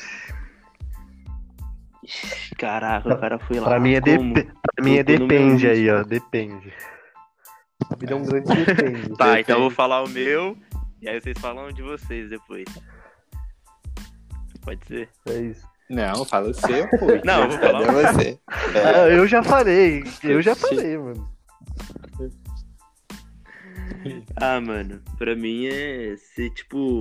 Caraca, 2.58 3.14
o 3.14 3.18
cara 3.18 3.38
foi 3.38 3.58
lá. 3.58 3.68
Pra 3.68 3.80
mim 3.80 3.94
é, 3.94 4.00
como? 4.00 4.34
dep 4.34 4.46
pra 4.46 4.84
mim 4.84 4.96
é 4.96 5.02
depende 5.02 5.66
aí, 5.66 5.90
ó. 5.90 6.02
Depende. 6.02 6.72
A 7.90 7.96
vida 7.96 8.12
é 8.12 8.16
um 8.16 8.24
grande 8.24 8.64
depende. 8.64 9.16
Tá, 9.16 9.40
então 9.40 9.56
eu 9.56 9.62
vou 9.62 9.70
falar 9.70 10.02
o 10.02 10.08
meu. 10.08 10.56
E 11.00 11.08
aí 11.08 11.20
vocês 11.20 11.38
falam 11.38 11.72
de 11.72 11.82
vocês 11.82 12.30
depois. 12.30 12.64
Pode 14.62 14.86
ser? 14.86 15.08
É 15.28 15.38
isso. 15.38 15.66
Não, 15.90 16.24
fala 16.24 16.48
o 16.48 16.54
seu, 16.54 16.88
pô. 16.90 17.06
Não, 17.24 17.42
eu 17.42 17.48
vou 17.50 17.58
falar 17.58 17.92
você? 17.92 18.38
Ah, 18.48 19.08
eu 19.08 19.26
já 19.26 19.42
falei, 19.42 20.02
eu 20.22 20.40
já 20.40 20.54
falei, 20.54 20.96
mano. 20.96 21.28
Ah, 24.36 24.60
mano, 24.60 25.00
pra 25.16 25.34
mim 25.34 25.66
é 25.66 26.16
ser, 26.16 26.50
tipo, 26.50 27.00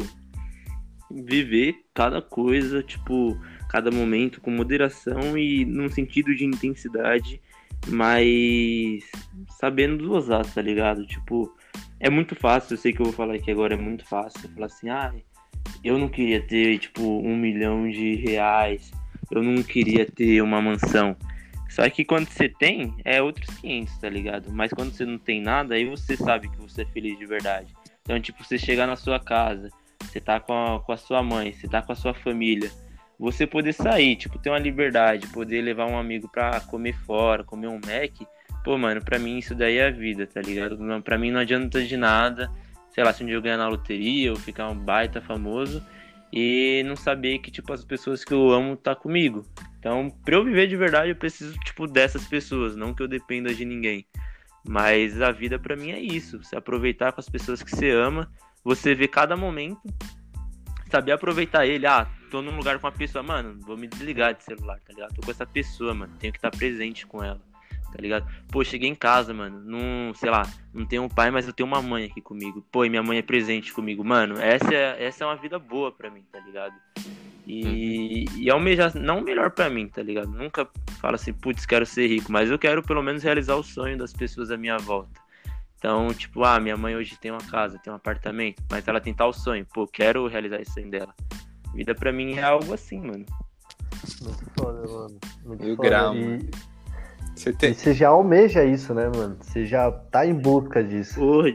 viver 1.12 1.76
cada 1.94 2.22
coisa, 2.22 2.82
tipo, 2.82 3.38
cada 3.70 3.92
momento 3.92 4.42
com 4.42 4.52
moderação 4.52 5.38
e 5.38 5.66
num 5.66 5.90
sentido 5.90 6.36
de 6.36 6.46
intensidade, 6.46 7.42
mas 7.88 9.04
sabendo 9.60 10.08
dosar, 10.08 10.46
tá 10.46 10.62
ligado? 10.62 11.06
Tipo, 11.06 11.56
é 12.00 12.10
muito 12.10 12.36
fácil, 12.36 12.74
eu 12.74 12.78
sei 12.78 12.94
que 12.94 13.02
eu 13.02 13.06
vou 13.06 13.14
falar 13.14 13.36
aqui 13.36 13.52
agora, 13.52 13.74
é 13.74 13.78
muito 13.78 14.06
fácil 14.06 14.50
falar 14.50 14.68
assim, 14.68 14.90
ah, 14.90 15.14
eu 15.84 15.98
não 15.98 16.08
queria 16.08 16.42
ter, 16.42 16.78
tipo, 16.80 17.02
um 17.02 17.36
milhão 17.36 17.90
de 17.90 18.16
reais, 18.16 18.92
eu 19.32 19.42
não 19.42 19.62
queria 19.64 20.06
ter 20.06 20.42
uma 20.42 20.62
mansão. 20.62 21.16
Só 21.74 21.90
que 21.90 22.06
quando 22.06 22.30
você 22.30 22.48
tem, 22.48 22.96
é 23.04 23.20
outros 23.20 23.50
500, 23.58 23.98
tá 23.98 24.08
ligado? 24.08 24.52
Mas 24.52 24.72
quando 24.72 24.94
você 24.94 25.08
não 25.08 25.18
tem 25.18 25.42
nada, 25.42 25.74
aí 25.74 25.86
você 25.86 26.16
sabe 26.16 26.48
que 26.48 26.58
você 26.58 26.84
é 26.84 26.86
feliz 26.86 27.18
de 27.18 27.26
verdade. 27.26 27.74
Então, 28.04 28.20
tipo, 28.20 28.44
você 28.44 28.60
chegar 28.60 28.86
na 28.86 28.96
sua 28.96 29.20
casa, 29.20 29.72
você 30.00 30.22
tá 30.22 30.40
com 30.40 30.54
a, 30.54 30.80
com 30.80 30.92
a 30.92 30.98
sua 30.98 31.24
mãe, 31.24 31.52
você 31.52 31.68
tá 31.68 31.82
com 31.82 31.92
a 31.92 31.96
sua 31.96 32.14
família, 32.14 32.72
você 33.18 33.48
poder 33.48 33.74
sair, 33.74 34.16
tipo, 34.16 34.38
ter 34.38 34.52
uma 34.52 34.60
liberdade, 34.60 35.26
poder 35.30 35.64
levar 35.64 35.88
um 35.88 35.98
amigo 35.98 36.30
pra 36.30 36.60
comer 36.60 36.94
fora, 36.94 37.44
comer 37.44 37.70
um 37.70 37.82
Mac, 37.84 38.30
pô, 38.64 38.78
mano, 38.78 39.04
pra 39.04 39.18
mim 39.18 39.40
isso 39.40 39.56
daí 39.56 39.78
é 39.78 39.88
a 39.88 39.92
vida, 39.92 40.28
tá 40.28 40.42
ligado? 40.42 40.78
Não, 40.78 41.02
pra 41.02 41.18
mim 41.18 41.32
não 41.32 41.40
adianta 41.40 41.84
de 41.84 41.98
nada, 41.98 42.52
sei 42.92 43.04
lá, 43.04 43.12
se 43.12 43.24
um 43.24 43.26
dia 43.26 43.36
eu 43.36 43.42
ganhar 43.42 43.58
na 43.58 43.68
loteria 43.68 44.30
ou 44.30 44.38
ficar 44.38 44.70
um 44.70 44.78
baita 44.78 45.20
famoso 45.22 45.84
e 46.36 46.82
não 46.84 46.96
saber 46.96 47.38
que, 47.38 47.52
tipo, 47.52 47.72
as 47.72 47.86
pessoas 47.86 48.26
que 48.26 48.34
eu 48.34 48.50
amo 48.50 48.76
tá 48.76 48.96
comigo. 48.96 49.46
Então, 49.78 50.10
pra 50.26 50.34
eu 50.34 50.44
viver 50.44 50.66
de 50.66 50.76
verdade, 50.76 51.10
eu 51.10 51.16
preciso, 51.16 51.56
tipo, 51.60 51.86
dessas 51.86 52.26
pessoas, 52.28 52.76
não 52.76 52.92
que 52.92 53.04
eu 53.04 53.08
dependa 53.08 53.54
de 53.54 53.64
ninguém. 53.64 54.08
Mas 54.68 55.22
a 55.22 55.32
vida 55.32 55.60
pra 55.60 55.76
mim 55.76 55.92
é 55.92 56.00
isso, 56.00 56.42
você 56.42 56.56
aproveitar 56.56 57.12
com 57.12 57.20
as 57.20 57.30
pessoas 57.30 57.62
que 57.62 57.70
você 57.70 57.92
ama, 57.92 58.32
você 58.64 58.96
ver 58.96 59.10
cada 59.10 59.38
momento, 59.38 59.82
saber 60.90 61.12
aproveitar 61.12 61.68
ele. 61.68 61.86
Ah, 61.86 62.10
tô 62.32 62.42
num 62.42 62.56
lugar 62.58 62.80
com 62.80 62.88
uma 62.88 62.94
pessoa, 62.94 63.22
mano, 63.22 63.60
vou 63.62 63.78
me 63.78 63.86
desligar 63.86 64.34
de 64.34 64.44
celular, 64.44 64.80
tá 64.80 64.92
ligado? 64.92 65.14
Tô 65.14 65.22
com 65.22 65.30
essa 65.30 65.46
pessoa, 65.46 65.94
mano, 65.94 66.16
tenho 66.18 66.34
que 66.34 66.40
estar 66.40 66.50
presente 66.50 67.06
com 67.06 67.24
ela, 67.24 67.42
tá 67.94 68.02
ligado? 68.02 68.26
Pô, 68.52 68.64
cheguei 68.64 68.90
em 68.90 68.96
casa, 68.96 69.34
mano, 69.34 69.62
não, 69.64 70.14
sei 70.16 70.30
lá, 70.32 70.42
não 70.74 70.86
tenho 70.86 71.04
um 71.04 71.10
pai, 71.10 71.30
mas 71.30 71.46
eu 71.46 71.54
tenho 71.54 71.68
uma 71.68 71.82
mãe 71.82 72.06
aqui 72.06 72.22
comigo. 72.22 72.66
Pô, 72.72 72.84
e 72.84 72.90
minha 72.90 73.04
mãe 73.04 73.20
é 73.20 73.22
presente 73.22 73.72
comigo, 73.72 74.04
mano, 74.04 74.36
essa 74.40 74.74
é, 74.74 75.04
essa 75.06 75.24
é 75.24 75.28
uma 75.28 75.36
vida 75.36 75.60
boa 75.60 75.92
pra 75.92 76.10
mim, 76.10 76.24
tá 76.32 76.40
ligado? 76.40 76.74
E, 77.46 78.26
e 78.38 78.50
almejar, 78.50 78.98
não 78.98 79.20
o 79.20 79.24
melhor 79.24 79.52
pra 79.52 79.70
mim, 79.70 79.88
tá 79.88 80.02
ligado? 80.02 80.32
Nunca 80.32 80.68
falo 81.00 81.16
assim, 81.16 81.34
putz, 81.34 81.66
quero 81.66 81.86
ser 81.86 82.08
rico, 82.08 82.32
mas 82.32 82.50
eu 82.50 82.58
quero 82.58 82.82
pelo 82.82 83.04
menos 83.04 83.22
realizar 83.22 83.56
o 83.56 83.64
sonho 83.64 83.98
das 83.98 84.14
pessoas 84.14 84.50
à 84.50 84.58
minha 84.58 84.78
volta. 84.78 85.22
Então, 85.78 86.14
tipo, 86.14 86.44
ah, 86.46 86.60
minha 86.62 86.78
mãe 86.78 86.96
hoje 86.96 87.18
tem 87.20 87.30
uma 87.32 87.42
casa, 87.42 87.78
tem 87.78 87.92
um 87.92 87.96
apartamento, 87.98 88.64
mas 88.72 88.88
ela 88.88 89.02
tem 89.02 89.14
tal 89.14 89.34
sonho, 89.34 89.66
pô, 89.74 89.86
quero 89.86 90.26
realizar 90.28 90.62
esse 90.62 90.72
sonho 90.74 90.90
dela. 90.90 91.14
Vida 91.76 91.94
pra 91.94 92.14
mim 92.14 92.36
é 92.36 92.44
algo 92.44 92.74
assim, 92.74 93.02
mano. 93.02 93.26
Muito 94.22 94.46
foda, 94.58 94.88
mano. 94.88 95.20
Muito 95.44 95.66
E 95.66 95.72
o 95.72 95.76
foda. 95.76 95.90
grau, 95.90 96.16
E, 96.16 96.50
Você 97.36 97.50
e 97.50 97.54
tem. 97.54 97.74
você 97.74 97.94
já 97.94 98.10
almeja 98.10 98.64
isso, 98.64 98.94
né, 98.94 99.10
mano? 99.16 99.38
Você 99.42 99.66
já 99.66 99.92
tá 99.92 100.26
em 100.26 100.34
busca 100.34 100.84
disso. 100.84 101.16
Porra. 101.20 101.50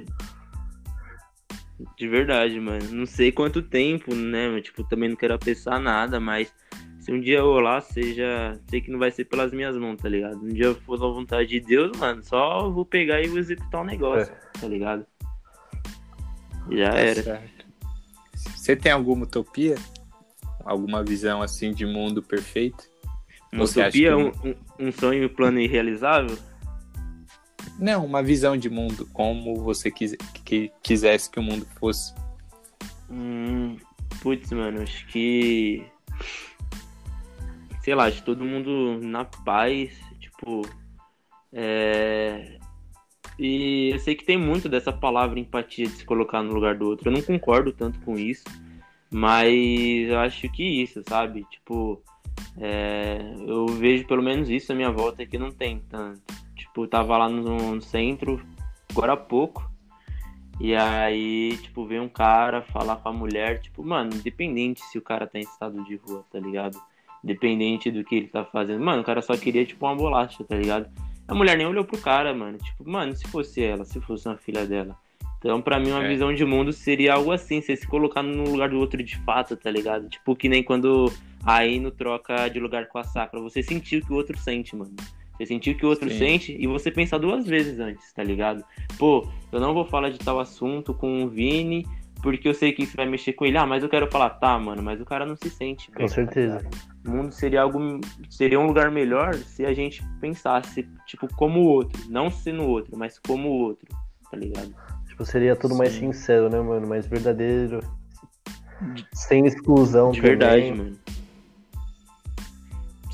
De 1.97 2.09
verdade, 2.09 2.59
mano. 2.59 2.85
Não 2.91 3.07
sei 3.07 3.31
quanto 3.31 3.63
tempo, 3.63 4.15
né? 4.15 4.49
mas, 4.49 4.65
Tipo, 4.65 4.83
também 4.85 5.09
não 5.09 5.17
quero 5.17 5.35
apressar 5.35 5.81
nada, 5.81 6.19
mas 6.19 6.53
se 6.99 7.13
um 7.13 7.21
dia 7.21 7.39
eu 7.39 7.47
rolar, 7.47 7.81
seja. 7.81 8.59
Sei 8.69 8.81
que 8.81 8.91
não 8.91 8.99
vai 8.99 9.11
ser 9.13 9.25
pelas 9.27 9.53
minhas 9.53 9.77
mãos, 9.77 9.97
tá 9.97 10.09
ligado? 10.09 10.39
Um 10.45 10.49
dia 10.49 10.67
eu 10.67 10.75
for 10.75 10.99
da 10.99 11.07
vontade 11.07 11.49
de 11.49 11.61
Deus, 11.61 11.97
mano, 11.97 12.23
só 12.25 12.69
vou 12.69 12.85
pegar 12.85 13.21
e 13.23 13.29
vou 13.29 13.39
executar 13.39 13.83
o 13.83 13.85
negócio, 13.85 14.35
tá 14.61 14.67
ligado? 14.67 15.07
Já 16.71 16.91
Tá 16.91 16.99
era. 16.99 17.23
certo. 17.23 17.67
Você 18.57 18.77
tem 18.77 18.93
alguma 18.93 19.25
utopia? 19.25 19.77
Alguma 20.65 21.03
visão 21.03 21.41
assim 21.41 21.73
de 21.73 21.87
mundo 21.87 22.23
perfeito? 22.23 22.85
Uma 23.53 23.67
Você 23.67 23.81
acha 23.81 23.89
utopia, 23.99 24.33
que- 24.43 24.49
um, 24.49 24.89
um, 24.89 24.93
sonho 24.93 25.27
um 25.27 25.35
plano 25.35 25.59
irrealizável? 25.59 26.37
Não, 27.79 28.05
uma 28.05 28.23
visão 28.23 28.57
de 28.57 28.69
mundo 28.69 29.09
como 29.13 29.55
você 29.57 29.91
quis, 29.91 30.17
que, 30.45 30.71
quisesse 30.83 31.31
que 31.31 31.39
o 31.39 31.43
mundo 31.43 31.67
fosse. 31.79 32.13
Hum, 33.11 33.77
putz, 34.21 34.51
mano, 34.53 34.83
acho 34.83 35.07
que. 35.07 35.85
Sei 37.83 37.95
lá, 37.95 38.07
acho 38.07 38.19
que 38.19 38.27
todo 38.27 38.45
mundo 38.45 38.99
na 39.01 39.25
paz, 39.25 39.99
tipo. 40.21 40.63
É. 41.53 42.59
E 43.39 43.91
eu 43.93 43.99
sei 44.01 44.17
que 44.17 44.25
tem 44.25 44.37
muito 44.37 44.69
dessa 44.69 44.93
palavra 44.93 45.39
empatia 45.39 45.87
de 45.87 45.93
se 45.93 46.05
colocar 46.05 46.43
no 46.43 46.53
lugar 46.53 46.77
do 46.77 46.87
outro. 46.87 47.09
Eu 47.09 47.13
não 47.13 47.23
concordo 47.23 47.73
tanto 47.73 48.01
com 48.01 48.19
isso, 48.19 48.45
mas 49.11 50.09
eu 50.09 50.19
acho 50.19 50.51
que 50.51 50.65
isso, 50.83 51.03
sabe? 51.09 51.47
Tipo, 51.49 52.03
é, 52.61 53.35
eu 53.47 53.67
vejo 53.67 54.07
pelo 54.07 54.23
menos 54.23 54.49
isso 54.49 54.73
à 54.73 54.75
minha 54.75 54.91
volta 54.91 55.25
que 55.27 55.39
não 55.39 55.51
tem 55.51 55.81
tanto. 55.89 56.21
Tipo, 56.57 56.87
tava 56.87 57.17
lá 57.17 57.29
no, 57.29 57.75
no 57.75 57.81
centro 57.83 58.41
agora 58.91 59.13
há 59.13 59.17
pouco. 59.17 59.69
E 60.61 60.75
aí, 60.75 61.57
tipo, 61.63 61.85
vem 61.87 62.01
um 62.01 62.09
cara 62.09 62.63
falar 62.63 62.97
com 62.97 63.09
a 63.09 63.13
mulher, 63.13 63.61
tipo, 63.61 63.85
mano, 63.85 64.11
independente 64.13 64.81
se 64.83 64.99
o 64.99 65.03
cara 65.03 65.25
tá 65.27 65.39
em 65.39 65.43
estado 65.43 65.85
de 65.85 65.95
rua, 65.97 66.25
tá 66.33 66.41
ligado? 66.41 66.77
Independente 67.23 67.91
do 67.91 68.03
que 68.03 68.17
ele 68.17 68.27
tá 68.29 68.45
fazendo. 68.45 68.83
Mano, 68.85 69.03
o 69.03 69.05
cara 69.05 69.23
só 69.23 69.37
queria, 69.37 69.65
tipo, 69.65 69.87
uma 69.87 69.95
bolacha, 69.95 70.43
tá 70.43 70.57
ligado? 70.57 70.89
A 71.29 71.35
mulher 71.35 71.57
nem 71.57 71.67
olhou 71.67 71.85
pro 71.85 71.99
cara, 71.99 72.35
mano. 72.35 72.59
Tipo, 72.59 72.89
mano, 72.91 73.15
se 73.15 73.27
fosse 73.29 73.63
ela, 73.63 73.85
se 73.85 74.01
fosse 74.01 74.27
uma 74.29 74.37
filha 74.37 74.67
dela. 74.67 74.97
Então, 75.39 75.63
pra 75.63 75.79
mim, 75.79 75.93
uma 75.93 76.03
É. 76.05 76.09
visão 76.09 76.35
de 76.35 76.45
mundo 76.45 76.73
seria 76.73 77.15
algo 77.15 77.31
assim, 77.31 77.61
você 77.61 77.77
se 77.77 77.87
colocar 77.87 78.23
no 78.25 78.51
lugar 78.51 78.71
do 78.71 78.79
outro 78.79 79.01
de 79.01 79.17
fato, 79.19 79.57
tá 79.57 79.71
ligado? 79.71 80.09
Tipo, 80.09 80.35
que 80.35 80.49
nem 80.49 80.63
quando 80.65 81.13
a 81.45 81.67
Ino 81.67 81.91
troca 81.91 82.49
de 82.49 82.59
lugar 82.61 82.89
com 82.89 82.99
a 82.99 83.05
Sakura. 83.05 83.43
Você 83.43 83.63
sentiu 83.63 84.01
o 84.01 84.07
que 84.07 84.13
o 84.13 84.17
outro 84.17 84.37
sente, 84.39 84.75
mano. 84.77 84.95
Você 85.37 85.47
sentiu 85.47 85.73
o 85.73 85.77
que 85.77 85.87
o 85.87 85.89
outro 85.89 86.11
Sim. 86.11 86.19
sente 86.19 86.57
e 86.59 86.67
você 86.67 86.91
pensar 86.91 87.19
duas 87.19 87.47
vezes 87.47 87.79
antes, 87.79 88.13
tá 88.13 88.25
ligado? 88.25 88.65
Pô, 88.99 89.27
eu 89.53 89.61
não 89.61 89.73
vou 89.73 89.85
falar 89.85 90.11
de 90.11 90.19
tal 90.19 90.41
assunto 90.41 90.93
com 90.93 91.23
o 91.23 91.29
Vini, 91.29 91.87
porque 92.21 92.49
eu 92.49 92.55
sei 92.55 92.73
que 92.73 92.83
isso 92.83 92.97
vai 92.97 93.07
mexer 93.07 93.35
com 93.35 93.47
ele. 93.47 93.57
Ah, 93.57 93.65
mas 93.65 93.85
eu 93.85 93.89
quero 93.89 94.11
falar, 94.11 94.31
tá, 94.31 94.59
mano, 94.59 94.83
mas 94.83 95.01
o 95.01 95.05
cara 95.05 95.25
não 95.25 95.37
se 95.37 95.49
sente. 95.49 95.93
Com 95.93 95.99
bem, 95.99 96.07
tá 96.09 96.13
certeza. 96.15 96.57
ligado? 96.59 96.77
o 97.07 97.11
mundo 97.11 97.33
seria 97.33 97.63
algo. 97.63 98.01
Seria 98.29 98.59
um 98.59 98.67
lugar 98.67 98.91
melhor 98.91 99.35
se 99.35 99.65
a 99.65 99.73
gente 99.73 100.03
pensasse, 100.21 100.87
tipo, 101.07 101.33
como 101.37 101.61
o 101.61 101.69
outro. 101.69 102.03
Não 102.11 102.29
sendo 102.31 102.65
o 102.65 102.69
outro, 102.69 102.99
mas 102.99 103.19
como 103.21 103.49
o 103.49 103.59
outro, 103.61 103.87
tá 104.31 104.37
ligado? 104.37 104.75
Tipo, 105.07 105.25
seria 105.25 105.55
tudo 105.55 105.77
mais 105.77 105.93
Sim. 105.93 106.13
sincero, 106.13 106.51
né, 106.51 106.61
mano? 106.61 106.87
Mais 106.87 107.07
verdadeiro. 107.07 107.81
Sem 109.15 109.47
exclusão 109.47 110.11
De 110.11 110.21
também. 110.21 110.37
verdade, 110.37 110.73
mano. 110.73 110.97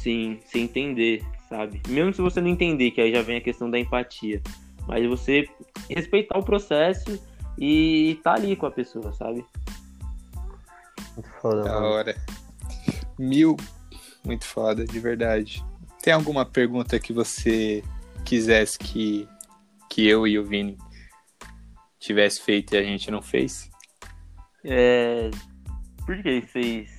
Sim, 0.04 0.38
sem 0.44 0.64
entender, 0.64 1.24
sabe? 1.48 1.80
Mesmo 1.88 2.12
se 2.12 2.20
você 2.20 2.38
não 2.38 2.48
entender, 2.48 2.90
que 2.90 3.00
aí 3.00 3.10
já 3.10 3.22
vem 3.22 3.38
a 3.38 3.40
questão 3.40 3.70
da 3.70 3.78
empatia. 3.78 4.42
Mas 4.86 5.08
você 5.08 5.48
respeitar 5.88 6.36
o 6.38 6.44
processo 6.44 7.18
e 7.58 8.20
tá 8.22 8.34
ali 8.34 8.54
com 8.54 8.66
a 8.66 8.70
pessoa, 8.70 9.14
sabe? 9.14 9.42
Muito 11.14 11.30
foda, 11.40 11.62
Da 11.62 11.72
mano. 11.72 11.86
hora. 11.86 12.14
Mil. 13.18 13.56
Muito 14.22 14.44
foda, 14.44 14.84
de 14.84 15.00
verdade. 15.00 15.64
Tem 16.02 16.12
alguma 16.12 16.44
pergunta 16.44 16.98
que 17.00 17.14
você 17.14 17.82
quisesse 18.26 18.78
que, 18.78 19.26
que 19.88 20.06
eu 20.06 20.26
e 20.26 20.38
o 20.38 20.44
Vini 20.44 20.76
tivesse 21.98 22.42
feito 22.42 22.74
e 22.74 22.76
a 22.76 22.82
gente 22.82 23.10
não 23.10 23.22
fez? 23.22 23.70
É, 24.62 25.30
por 26.04 26.22
que 26.22 26.42
vocês, 26.42 26.90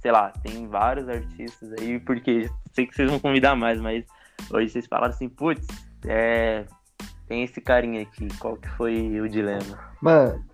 sei 0.00 0.10
lá, 0.12 0.30
tem 0.42 0.66
vários 0.68 1.08
artistas 1.08 1.72
aí, 1.80 1.98
porque 2.00 2.48
sei 2.72 2.86
que 2.86 2.94
vocês 2.94 3.10
vão 3.10 3.18
convidar 3.18 3.54
mais, 3.56 3.80
mas 3.80 4.04
hoje 4.50 4.70
vocês 4.70 4.86
falaram 4.86 5.12
assim, 5.12 5.28
putz, 5.28 5.66
é, 6.06 6.64
tem 7.26 7.42
esse 7.42 7.60
carinha 7.60 8.02
aqui, 8.02 8.28
qual 8.38 8.56
que 8.56 8.68
foi 8.70 9.20
o 9.20 9.28
dilema? 9.28 9.78
Mano, 10.00 10.44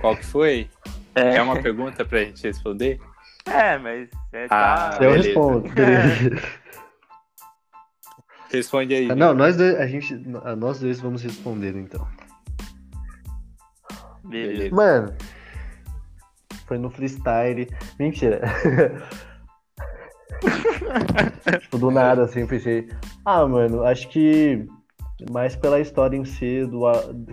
Qual 0.00 0.16
que 0.16 0.24
foi? 0.24 0.68
É, 1.14 1.36
É 1.36 1.42
uma 1.42 1.60
pergunta 1.60 2.04
pra 2.04 2.20
gente 2.20 2.42
responder? 2.42 3.00
é 3.46 3.76
mas 3.78 4.08
é, 4.32 4.46
Ah, 4.50 4.90
tá, 4.98 5.04
eu 5.04 5.10
beleza. 5.10 5.28
respondo. 5.28 5.68
beleza. 5.70 6.42
Responde 8.52 8.94
aí. 8.94 9.10
Ah, 9.10 9.14
Não, 9.16 9.32
nós 9.32 9.56
dois, 9.56 9.74
a 9.76 9.86
gente, 9.86 10.14
nós 10.14 10.78
dois 10.80 11.00
vamos 11.00 11.22
responder 11.22 11.74
então. 11.74 12.06
Beleza. 14.24 14.74
Mano, 14.74 15.14
foi 16.72 16.78
no 16.78 16.88
freestyle. 16.88 17.68
Mentira. 17.98 18.40
tipo, 21.60 21.76
do 21.78 21.90
nada, 21.90 22.22
assim, 22.24 22.40
eu 22.40 22.46
pensei. 22.46 22.88
Ah, 23.26 23.46
mano, 23.46 23.84
acho 23.84 24.08
que 24.08 24.66
mais 25.30 25.54
pela 25.54 25.78
história 25.78 26.16
em 26.16 26.24
si, 26.24 26.64
do, 26.64 26.80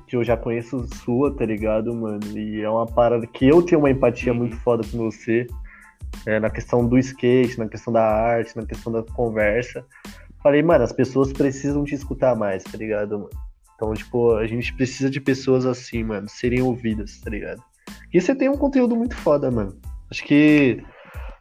que 0.05 0.15
eu 0.15 0.23
já 0.23 0.35
conheço 0.35 0.85
sua, 0.95 1.33
tá 1.35 1.45
ligado, 1.45 1.95
mano? 1.95 2.19
E 2.37 2.61
é 2.61 2.69
uma 2.69 2.85
parada 2.85 3.25
que 3.25 3.47
eu 3.47 3.63
tenho 3.63 3.79
uma 3.79 3.89
empatia 3.89 4.33
muito 4.33 4.57
foda 4.57 4.85
com 4.91 4.97
você. 4.97 5.47
é, 6.25 6.39
na 6.39 6.49
questão 6.49 6.85
do 6.85 6.97
skate, 6.97 7.57
na 7.57 7.67
questão 7.67 7.93
da 7.93 8.03
arte, 8.03 8.57
na 8.57 8.65
questão 8.65 8.91
da 8.91 9.03
conversa. 9.03 9.85
Falei, 10.43 10.61
mano, 10.61 10.83
as 10.83 10.91
pessoas 10.91 11.31
precisam 11.31 11.83
te 11.85 11.95
escutar 11.95 12.35
mais, 12.35 12.63
tá 12.63 12.77
ligado, 12.77 13.19
mano? 13.19 13.29
Então, 13.75 13.93
tipo, 13.93 14.35
a 14.35 14.45
gente 14.45 14.73
precisa 14.73 15.09
de 15.09 15.21
pessoas 15.21 15.65
assim, 15.65 16.03
mano, 16.03 16.27
serem 16.27 16.61
ouvidas, 16.61 17.21
tá 17.21 17.29
ligado? 17.29 17.63
E 18.13 18.19
você 18.19 18.33
tem 18.33 18.49
um 18.49 18.57
conteúdo 18.57 18.95
muito 18.95 19.15
foda, 19.15 19.51
mano. 19.51 19.77
Acho 20.09 20.23
que 20.23 20.83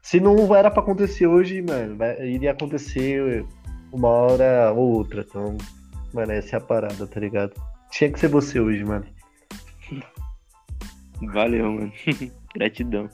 se 0.03 0.21
não 0.21 0.55
era 0.55 0.71
pra 0.71 0.83
acontecer 0.83 1.27
hoje, 1.27 1.63
mano, 1.63 1.97
vai- 1.97 2.21
iria 2.29 2.53
acontecer 2.53 3.45
uma 3.93 4.09
hora 4.09 4.73
ou 4.73 4.97
outra. 4.97 5.25
Então, 5.29 5.57
mano, 6.13 6.33
essa 6.33 6.57
é 6.57 6.59
a 6.59 6.61
parada, 6.61 7.07
tá 7.07 7.21
ligado? 7.21 7.53
Tinha 7.91 8.11
que 8.13 8.21
ser 8.21 8.29
você 8.29 8.61
hoje, 8.61 8.85
mano. 8.85 9.07
Valeu, 11.33 11.73
mano. 11.73 11.93
Gratidão. 12.55 13.09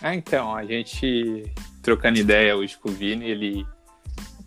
Ah, 0.00 0.14
então, 0.14 0.54
a 0.54 0.64
gente 0.64 1.44
trocando 1.82 2.18
ideia 2.18 2.56
hoje 2.56 2.76
com 2.78 2.88
o 2.88 2.92
Vini, 2.92 3.26
ele 3.28 3.66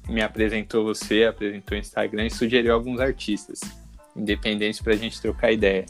me 0.09 0.21
apresentou 0.21 0.83
você, 0.83 1.25
apresentou 1.25 1.77
o 1.77 1.79
Instagram 1.79 2.25
e 2.25 2.31
sugeriu 2.31 2.73
alguns 2.73 2.99
artistas 2.99 3.59
independentes 4.15 4.81
pra 4.81 4.95
gente 4.95 5.21
trocar 5.21 5.51
ideia. 5.51 5.85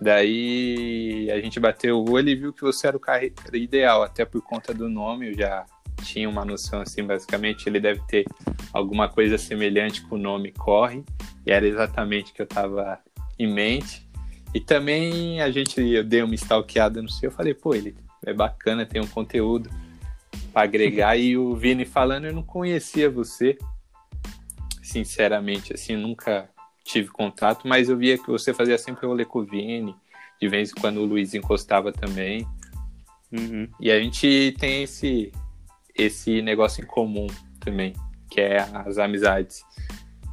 Daí 0.00 1.28
a 1.30 1.40
gente 1.40 1.58
bateu 1.58 1.98
o 1.98 2.12
olho 2.12 2.28
e 2.28 2.36
viu 2.36 2.52
que 2.52 2.62
você 2.62 2.86
era 2.86 2.96
o 2.96 3.00
cara 3.00 3.28
ideal, 3.52 4.04
até 4.04 4.24
por 4.24 4.40
conta 4.42 4.72
do 4.72 4.88
nome, 4.88 5.30
eu 5.30 5.34
já 5.34 5.66
tinha 6.04 6.28
uma 6.28 6.44
noção 6.44 6.80
assim, 6.80 7.02
basicamente 7.02 7.68
ele 7.68 7.80
deve 7.80 8.00
ter 8.06 8.24
alguma 8.72 9.08
coisa 9.08 9.36
semelhante 9.36 10.02
com 10.02 10.14
o 10.14 10.18
nome 10.18 10.52
Corre, 10.52 11.04
e 11.44 11.50
era 11.50 11.66
exatamente 11.66 12.30
o 12.30 12.34
que 12.34 12.42
eu 12.42 12.46
tava 12.46 13.00
em 13.36 13.52
mente. 13.52 14.08
E 14.54 14.60
também 14.60 15.40
a 15.40 15.50
gente, 15.50 15.80
eu 15.80 16.04
dei 16.04 16.22
uma 16.22 16.34
stalkeada 16.36 17.02
no 17.02 17.08
seu, 17.08 17.30
eu 17.30 17.34
falei, 17.34 17.52
pô, 17.52 17.74
ele 17.74 17.96
é 18.24 18.32
bacana, 18.32 18.86
tem 18.86 19.02
um 19.02 19.06
conteúdo 19.06 19.68
para 20.52 20.62
agregar. 20.62 21.16
e 21.16 21.36
o 21.36 21.56
Vini 21.56 21.84
falando, 21.84 22.26
eu 22.26 22.32
não 22.32 22.42
conhecia 22.42 23.10
você, 23.10 23.58
sinceramente, 24.80 25.74
assim, 25.74 25.96
nunca 25.96 26.48
tive 26.88 27.08
contato, 27.08 27.68
mas 27.68 27.88
eu 27.88 27.96
via 27.96 28.18
que 28.18 28.26
você 28.26 28.54
fazia 28.54 28.78
sempre 28.78 29.06
rolê 29.06 29.24
com 29.24 29.40
o 29.40 29.44
Vini, 29.44 29.94
de 30.40 30.48
vez 30.48 30.70
em 30.70 30.80
quando 30.80 30.98
o 30.98 31.04
Luiz 31.04 31.34
encostava 31.34 31.92
também. 31.92 32.46
Uhum. 33.30 33.68
E 33.78 33.90
a 33.90 34.00
gente 34.00 34.56
tem 34.58 34.84
esse, 34.84 35.30
esse 35.94 36.40
negócio 36.40 36.82
em 36.82 36.86
comum 36.86 37.26
também, 37.60 37.92
que 38.30 38.40
é 38.40 38.60
as 38.72 38.98
amizades. 38.98 39.62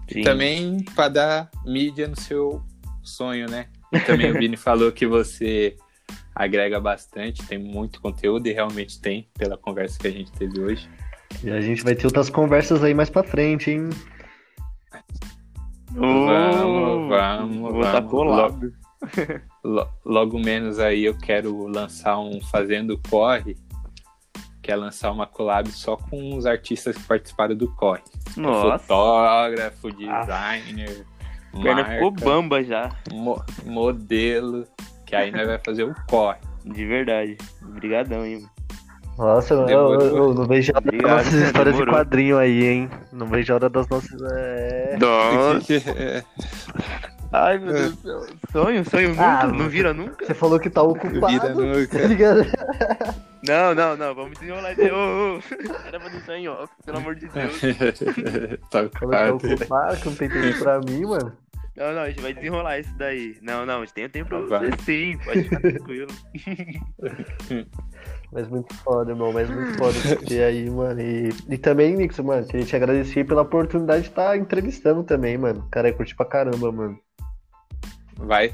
Sim. 0.09 0.19
E 0.19 0.23
também 0.23 0.83
para 0.95 1.09
dar 1.09 1.51
mídia 1.65 2.07
no 2.07 2.19
seu 2.19 2.63
sonho, 3.03 3.49
né? 3.49 3.67
E 3.91 3.99
também 3.99 4.31
o 4.31 4.33
Vini 4.33 4.55
falou 4.57 4.91
que 4.91 5.05
você 5.05 5.75
agrega 6.33 6.79
bastante, 6.79 7.45
tem 7.45 7.57
muito 7.57 8.01
conteúdo 8.01 8.47
e 8.47 8.53
realmente 8.53 8.99
tem, 8.99 9.27
pela 9.37 9.57
conversa 9.57 9.99
que 9.99 10.07
a 10.07 10.11
gente 10.11 10.31
teve 10.31 10.59
hoje. 10.59 10.89
E 11.43 11.49
a 11.49 11.59
gente 11.59 11.83
vai 11.83 11.95
ter 11.95 12.05
outras 12.05 12.29
conversas 12.29 12.83
aí 12.83 12.93
mais 12.93 13.09
pra 13.09 13.23
frente, 13.23 13.71
hein? 13.71 13.89
Vamos, 15.95 17.09
vamos, 17.09 17.57
Vou 17.71 17.81
vamos. 17.81 18.11
colado. 18.11 18.73
Lo- 19.63 19.87
Logo 20.03 20.39
menos 20.39 20.79
aí 20.79 21.05
eu 21.05 21.17
quero 21.17 21.67
lançar 21.67 22.17
um 22.19 22.41
Fazendo 22.41 22.99
Corre, 23.09 23.55
que 24.61 24.71
é 24.71 24.75
lançar 24.75 25.11
uma 25.11 25.25
collab 25.27 25.69
só 25.71 25.95
com 25.95 26.35
os 26.35 26.45
artistas 26.45 26.97
que 26.97 27.03
participaram 27.03 27.55
do 27.55 27.67
Corre. 27.75 28.01
Nossa, 28.35 28.79
Fotógrafo, 28.79 29.91
designer, 29.91 31.05
perna 31.61 31.85
ficou 31.85 32.11
marca, 32.11 32.25
bamba 32.25 32.63
já. 32.63 32.89
mo- 33.11 33.43
modelo, 33.65 34.65
que 35.05 35.15
aí 35.15 35.31
nós 35.31 35.45
vai 35.47 35.59
fazer 35.59 35.83
o 35.83 35.95
Corre. 36.09 36.39
De 36.65 36.85
verdade. 36.85 37.37
Obrigadão, 37.61 38.25
hein, 38.25 38.37
mano. 38.41 38.49
Nossa, 39.17 39.53
eu, 39.53 39.67
eu- 39.69 40.17
eu 40.17 40.33
não 40.33 40.45
vejo 40.45 40.71
a 40.73 40.77
hora 40.77 40.91
das 40.91 41.01
nossas 41.09 41.33
histórias 41.33 41.73
demorou. 41.75 41.93
de 41.95 41.99
quadrinho 42.01 42.37
aí, 42.37 42.65
hein? 42.65 42.89
Não 43.13 43.27
vejo 43.27 43.53
a 43.53 43.55
hora 43.55 43.69
das 43.69 43.87
nossas. 43.87 44.21
É... 44.33 44.97
Nossa. 44.99 45.73
Ai, 47.31 47.57
meu 47.57 47.73
Deus 47.73 47.95
do 47.95 48.01
céu. 48.01 48.25
Sonho, 48.51 48.89
sonho 48.89 49.09
nunca, 49.09 49.23
Ah, 49.41 49.47
não 49.47 49.67
vira 49.67 49.93
nunca. 49.93 50.25
Você 50.25 50.33
falou 50.33 50.59
que 50.59 50.69
tá 50.69 50.81
ocupado. 50.81 51.27
Vira 51.27 51.49
nunca. 51.49 51.99
Tá 51.99 52.07
ligado? 52.07 52.45
Não, 53.47 53.75
não, 53.75 53.97
não, 53.97 54.15
vamos 54.15 54.37
desenrolar 54.39 54.71
isso 54.71 54.81
aí. 54.81 54.91
Ô, 54.91 55.37
ô. 55.37 55.39
Era 55.87 55.99
pra 55.99 56.09
deixar 56.09 56.37
em 56.37 56.47
off, 56.47 56.71
pelo 56.85 56.97
amor 56.97 57.15
de 57.15 57.27
Deus. 57.27 57.59
tá 58.71 58.87
Falou 58.89 58.89
que 58.89 58.99
tá 58.99 59.33
ocupado. 59.33 59.53
ocupado, 59.53 59.97
que 59.97 60.05
não 60.09 60.15
tem 60.15 60.29
tempo 60.29 60.59
pra 60.59 60.79
mim, 60.79 61.01
mano. 61.05 61.33
Não, 61.75 61.93
não, 61.93 62.01
a 62.03 62.07
gente 62.09 62.21
vai 62.21 62.33
desenrolar 62.33 62.79
isso 62.79 62.93
daí. 62.97 63.37
Não, 63.41 63.65
não, 63.65 63.77
a 63.77 63.79
gente 63.81 63.93
tem 63.93 64.07
tempo 64.09 64.29
pra 64.29 64.59
Vai. 64.59 64.71
você 64.71 64.83
sim, 64.83 65.17
pode 65.25 65.43
ficar 65.43 65.59
tranquilo. 65.59 66.07
Mas 68.35 68.49
muito 68.49 68.73
foda, 68.75 69.11
irmão. 69.13 69.31
Mas 69.31 69.49
muito 69.49 69.75
foda 69.79 69.93
você 69.93 70.43
aí, 70.43 70.69
mano. 70.69 70.99
E, 70.99 71.29
e 71.49 71.57
também, 71.57 71.95
Nixon, 71.95 72.23
mano, 72.23 72.45
queria 72.45 72.65
te 72.65 72.75
agradecer 72.75 73.23
pela 73.23 73.43
oportunidade 73.43 74.03
de 74.03 74.09
estar 74.09 74.37
entrevistando 74.37 75.03
também, 75.03 75.37
mano. 75.37 75.65
Cara, 75.71 75.87
eu 75.87 75.95
curti 75.95 76.13
pra 76.13 76.25
caramba, 76.25 76.69
mano. 76.69 76.99
Vai. 78.17 78.53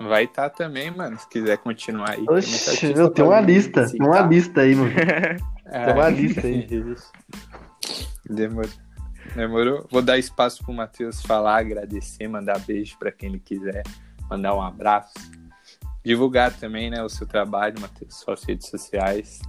Vai 0.00 0.24
estar 0.24 0.48
também, 0.50 0.90
mano, 0.90 1.16
se 1.18 1.28
quiser 1.28 1.58
continuar 1.58 2.12
aí. 2.12 2.24
Oxi, 2.26 2.94
meu, 2.94 3.10
tem 3.10 3.24
pra 3.24 3.34
uma 3.34 3.40
lista. 3.40 3.88
Tem 3.88 4.00
uma 4.00 4.20
lista 4.22 4.62
aí, 4.62 4.74
mano. 4.74 4.92
É. 4.98 5.36
Tem 5.84 5.94
uma 5.94 6.08
lista 6.08 6.46
aí. 6.46 6.66
Demorou. 8.28 8.70
Demorou. 9.36 9.86
Vou 9.90 10.02
dar 10.02 10.18
espaço 10.18 10.64
pro 10.64 10.72
Matheus 10.72 11.22
falar, 11.22 11.58
agradecer, 11.58 12.26
mandar 12.26 12.58
beijo 12.60 12.98
pra 12.98 13.12
quem 13.12 13.28
ele 13.28 13.38
quiser, 13.38 13.82
mandar 14.28 14.54
um 14.54 14.60
abraço. 14.60 15.12
Divulgar 16.04 16.52
também, 16.56 16.90
né, 16.90 17.02
o 17.02 17.08
seu 17.08 17.26
trabalho, 17.26 17.80
Matheus, 17.80 18.20
suas 18.20 18.42
redes 18.44 18.68
sociais. 18.68 19.40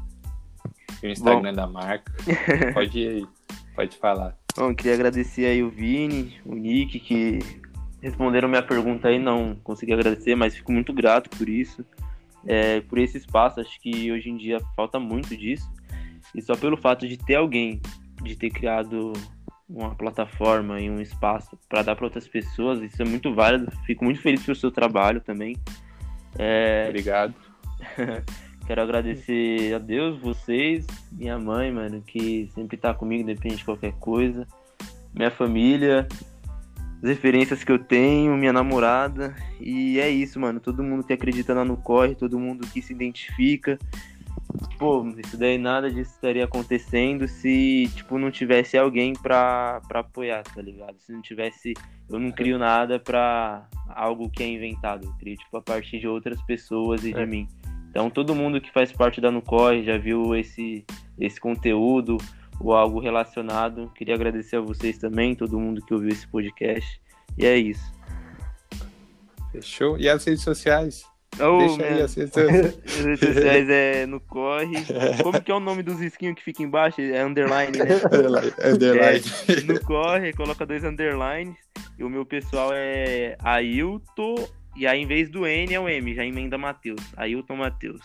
O 1.01 1.07
Instagram 1.07 1.53
da 1.53 1.67
marca. 1.67 2.11
Pode 2.73 2.99
ir 2.99 3.07
aí. 3.07 3.27
Pode 3.75 3.97
falar. 3.97 4.37
Bom, 4.55 4.73
queria 4.73 4.93
agradecer 4.93 5.45
aí 5.45 5.63
o 5.63 5.69
Vini, 5.69 6.39
o 6.45 6.53
Nick, 6.53 6.99
que 6.99 7.39
responderam 8.01 8.47
minha 8.47 8.61
pergunta 8.61 9.07
aí, 9.07 9.17
não 9.17 9.55
consegui 9.63 9.93
agradecer, 9.93 10.35
mas 10.35 10.55
fico 10.55 10.71
muito 10.71 10.93
grato 10.93 11.29
por 11.35 11.49
isso. 11.49 11.83
É, 12.45 12.81
por 12.81 12.97
esse 12.97 13.17
espaço, 13.17 13.59
acho 13.59 13.79
que 13.81 14.11
hoje 14.11 14.29
em 14.29 14.37
dia 14.37 14.59
falta 14.75 14.99
muito 14.99 15.35
disso. 15.35 15.71
E 16.35 16.41
só 16.41 16.55
pelo 16.55 16.77
fato 16.77 17.07
de 17.07 17.17
ter 17.17 17.35
alguém, 17.35 17.81
de 18.21 18.35
ter 18.35 18.49
criado 18.49 19.13
uma 19.67 19.95
plataforma 19.95 20.79
e 20.79 20.89
um 20.89 21.01
espaço 21.01 21.57
para 21.67 21.81
dar 21.81 21.95
para 21.95 22.05
outras 22.05 22.27
pessoas, 22.27 22.81
isso 22.81 23.01
é 23.01 23.05
muito 23.05 23.33
válido. 23.33 23.71
Fico 23.85 24.03
muito 24.03 24.21
feliz 24.21 24.43
pelo 24.43 24.55
seu 24.55 24.71
trabalho 24.71 25.21
também. 25.21 25.55
É, 26.37 26.85
Obrigado. 26.87 27.33
Quero 28.65 28.81
agradecer 28.81 29.73
a 29.73 29.77
Deus, 29.77 30.19
vocês, 30.21 30.87
minha 31.11 31.37
mãe, 31.37 31.69
mano, 31.71 32.01
que 32.01 32.49
sempre 32.55 32.77
tá 32.77 32.93
comigo, 32.93 33.23
independente 33.23 33.57
de 33.57 33.65
qualquer 33.65 33.91
coisa. 33.93 34.47
Minha 35.13 35.29
família, 35.29 36.07
as 37.03 37.09
referências 37.09 37.65
que 37.65 37.71
eu 37.71 37.77
tenho, 37.77 38.37
minha 38.37 38.53
namorada. 38.53 39.35
E 39.59 39.99
é 39.99 40.09
isso, 40.09 40.39
mano. 40.39 40.61
Todo 40.61 40.81
mundo 40.81 41.03
que 41.03 41.11
acredita 41.11 41.53
lá 41.53 41.65
no 41.65 41.75
corre, 41.75 42.15
todo 42.15 42.39
mundo 42.39 42.65
que 42.65 42.81
se 42.81 42.93
identifica. 42.93 43.77
Pô, 44.77 45.05
isso 45.17 45.37
daí 45.37 45.57
nada 45.57 45.89
disso 45.89 46.11
estaria 46.11 46.45
acontecendo 46.45 47.27
se, 47.27 47.89
tipo, 47.95 48.17
não 48.17 48.29
tivesse 48.31 48.77
alguém 48.77 49.13
pra, 49.13 49.81
pra 49.87 50.01
apoiar, 50.01 50.43
tá 50.43 50.61
ligado? 50.61 50.95
Se 50.99 51.11
não 51.11 51.21
tivesse. 51.21 51.73
Eu 52.09 52.19
não 52.19 52.31
crio 52.31 52.57
nada 52.59 52.99
pra 52.99 53.67
algo 53.89 54.29
que 54.29 54.43
é 54.43 54.47
inventado. 54.47 55.05
Eu 55.07 55.13
crio, 55.13 55.35
tipo, 55.37 55.57
a 55.57 55.61
partir 55.61 55.99
de 55.99 56.07
outras 56.07 56.41
pessoas 56.43 57.03
e 57.03 57.11
É. 57.11 57.13
de 57.13 57.25
mim. 57.25 57.47
Então, 57.89 58.09
todo 58.09 58.33
mundo 58.35 58.59
que 58.59 58.71
faz 58.71 58.91
parte 58.91 59.21
da 59.21 59.29
Nucorre 59.31 59.83
já 59.83 59.97
viu 59.97 60.35
esse, 60.35 60.83
esse 61.19 61.39
conteúdo 61.39 62.17
ou 62.59 62.73
algo 62.73 62.99
relacionado. 62.99 63.91
Queria 63.95 64.15
agradecer 64.15 64.55
a 64.57 64.61
vocês 64.61 64.97
também, 64.97 65.35
todo 65.35 65.59
mundo 65.59 65.83
que 65.85 65.93
ouviu 65.93 66.09
esse 66.09 66.27
podcast. 66.27 66.99
E 67.37 67.45
é 67.45 67.57
isso. 67.57 67.91
Fechou? 69.51 69.97
E 69.99 70.09
as 70.09 70.25
redes 70.25 70.41
sociais? 70.43 71.05
Oh, 71.39 71.57
Deixa 71.57 71.83
aí 71.83 72.01
as 72.03 72.15
redes 72.15 72.33
sociais. 72.33 73.69
É 73.69 74.05
no 74.05 74.19
corre. 74.19 74.83
Como 75.21 75.41
que 75.41 75.51
é 75.51 75.55
o 75.55 75.59
nome 75.59 75.83
dos 75.83 75.99
risquinhos 75.99 76.35
que 76.35 76.43
fica 76.43 76.63
embaixo? 76.63 77.01
É 77.01 77.23
underline, 77.23 77.77
né? 77.77 77.85
Underline. 78.05 78.53
Underline. 78.63 79.23
No 79.65 79.81
corre, 79.81 80.33
coloca 80.33 80.65
dois 80.65 80.83
underlines. 80.83 81.55
E 81.97 82.03
o 82.03 82.09
meu 82.09 82.25
pessoal 82.25 82.71
é 82.73 83.37
Ailton. 83.43 84.35
E 84.75 84.87
aí, 84.87 85.01
em 85.01 85.07
vez 85.07 85.29
do 85.29 85.45
N, 85.45 85.73
é 85.73 85.79
o 85.79 85.87
M. 85.87 86.15
Já 86.15 86.25
emenda 86.25 86.57
Matheus. 86.57 87.01
Ailton 87.15 87.55
Matheus. 87.57 88.01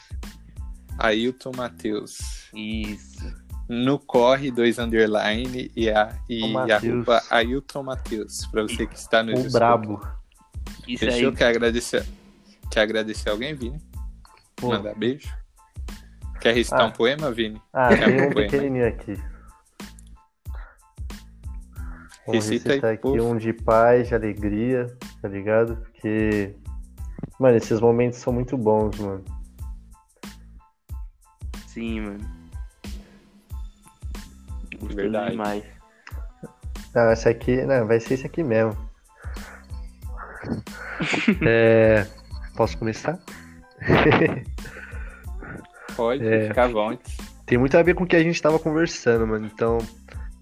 Ailton 0.99 1.53
Matheus. 1.57 2.51
Isso. 2.55 3.49
No 3.68 3.99
corre, 3.99 4.51
dois 4.51 4.79
underline 4.79 5.70
e, 5.76 5.91
a, 5.91 6.18
e 6.29 6.43
arroba 6.70 7.22
Ailton 7.31 7.83
Matheus. 7.83 8.47
Pra 8.47 8.62
você 8.62 8.87
que 8.87 8.97
está 8.97 9.22
no 9.22 9.39
O 9.39 9.51
brabo. 9.51 10.01
Isso 10.87 11.05
Fechou? 11.05 11.35
aí. 11.39 11.45
Agradecer, 11.45 12.05
quer 12.71 12.81
agradecer 12.83 13.31
alguém, 13.31 13.55
Vini? 13.55 13.81
Pô. 14.57 14.69
Mandar 14.69 14.95
beijo? 14.95 15.29
Quer 16.41 16.55
recitar 16.55 16.81
Ah. 16.83 16.87
um 16.87 16.93
poema, 16.93 17.31
Vini? 17.33 17.61
Ah, 17.73 17.89
Quer 17.89 18.05
tem 18.05 18.21
um 18.23 18.29
um 18.29 18.33
poema? 18.33 18.51
pequenininho 18.51 18.89
aqui. 18.89 19.14
Recita 22.27 22.69
aí, 22.69 22.75
recitar 22.75 22.93
aqui 22.93 23.03
povo. 23.03 23.25
um 23.25 23.37
de 23.37 23.53
paz, 23.53 24.09
de 24.09 24.14
alegria, 24.14 24.87
tá 25.23 25.29
ligado? 25.29 25.77
Porque, 25.77 26.55
mano, 27.41 27.57
esses 27.57 27.81
momentos 27.81 28.19
são 28.19 28.33
muito 28.33 28.57
bons, 28.57 28.99
mano. 28.99 29.25
Sim, 31.66 32.01
mano. 32.03 32.39
Gostoso 34.75 34.95
Verdade. 34.97 35.31
demais. 35.33 35.64
Não, 36.95 37.03
essa 37.11 37.31
aqui, 37.31 37.62
não, 37.64 37.87
vai 37.87 37.99
ser 38.01 38.14
esse 38.14 38.27
aqui 38.27 38.43
mesmo. 38.43 38.77
É, 41.47 42.07
posso 42.59 42.77
começar? 42.77 43.17
Pode, 45.97 46.27
É. 46.27 46.49
fica 46.49 46.67
vontade. 46.67 47.17
Tem 47.47 47.57
muito 47.57 47.79
a 47.79 47.83
ver 47.83 47.95
com 47.95 48.03
o 48.03 48.07
que 48.07 48.17
a 48.17 48.23
gente 48.23 48.43
tava 48.43 48.59
conversando, 48.59 49.27
mano. 49.27 49.47
Então, 49.47 49.79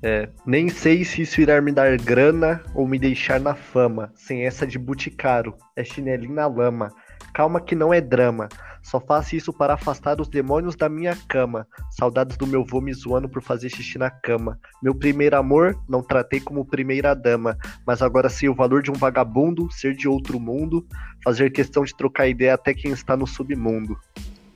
é, 0.03 0.29
nem 0.47 0.69
sei 0.71 1.05
se 1.05 1.23
isso 1.23 1.41
irá 1.43 1.61
me 1.61 1.73
dar 1.73 1.97
grana 1.99 2.63
ou 2.75 2.89
me 2.89 2.99
deixar 2.99 3.39
na 3.39 3.55
fama. 3.55 4.11
Sem 4.17 4.47
essa 4.47 4.67
de 4.67 4.79
buticaro, 4.79 5.55
é 5.77 5.85
chinelinho 5.85 6.35
na 6.35 6.47
lama. 6.47 6.91
Calma 7.37 7.61
que 7.61 7.75
não 7.75 7.93
é 7.93 8.01
drama. 8.01 8.49
Só 8.83 8.99
faço 8.99 9.37
isso 9.37 9.53
para 9.53 9.75
afastar 9.75 10.19
os 10.23 10.27
demônios 10.29 10.75
da 10.75 10.89
minha 10.89 11.15
cama. 11.29 11.67
Saudades 11.91 12.35
do 12.39 12.47
meu 12.47 12.65
vô 12.65 12.81
me 12.81 12.95
zoando 12.95 13.29
por 13.29 13.43
fazer 13.43 13.69
xixi 13.69 13.99
na 13.99 14.09
cama. 14.09 14.59
Meu 14.83 14.95
primeiro 14.95 15.37
amor, 15.37 15.77
não 15.87 16.03
tratei 16.03 16.41
como 16.41 16.65
primeira 16.65 17.15
dama. 17.15 17.59
Mas 17.87 18.01
agora 18.01 18.31
sei 18.31 18.49
o 18.49 18.55
valor 18.55 18.83
de 18.83 18.91
um 18.91 18.95
vagabundo, 18.95 19.71
ser 19.71 19.95
de 19.95 20.09
outro 20.09 20.41
mundo. 20.41 20.87
Fazer 21.23 21.51
questão 21.51 21.85
de 21.85 21.95
trocar 21.95 22.27
ideia 22.27 22.55
até 22.55 22.73
quem 22.73 22.91
está 22.91 23.15
no 23.15 23.27
submundo. 23.27 23.99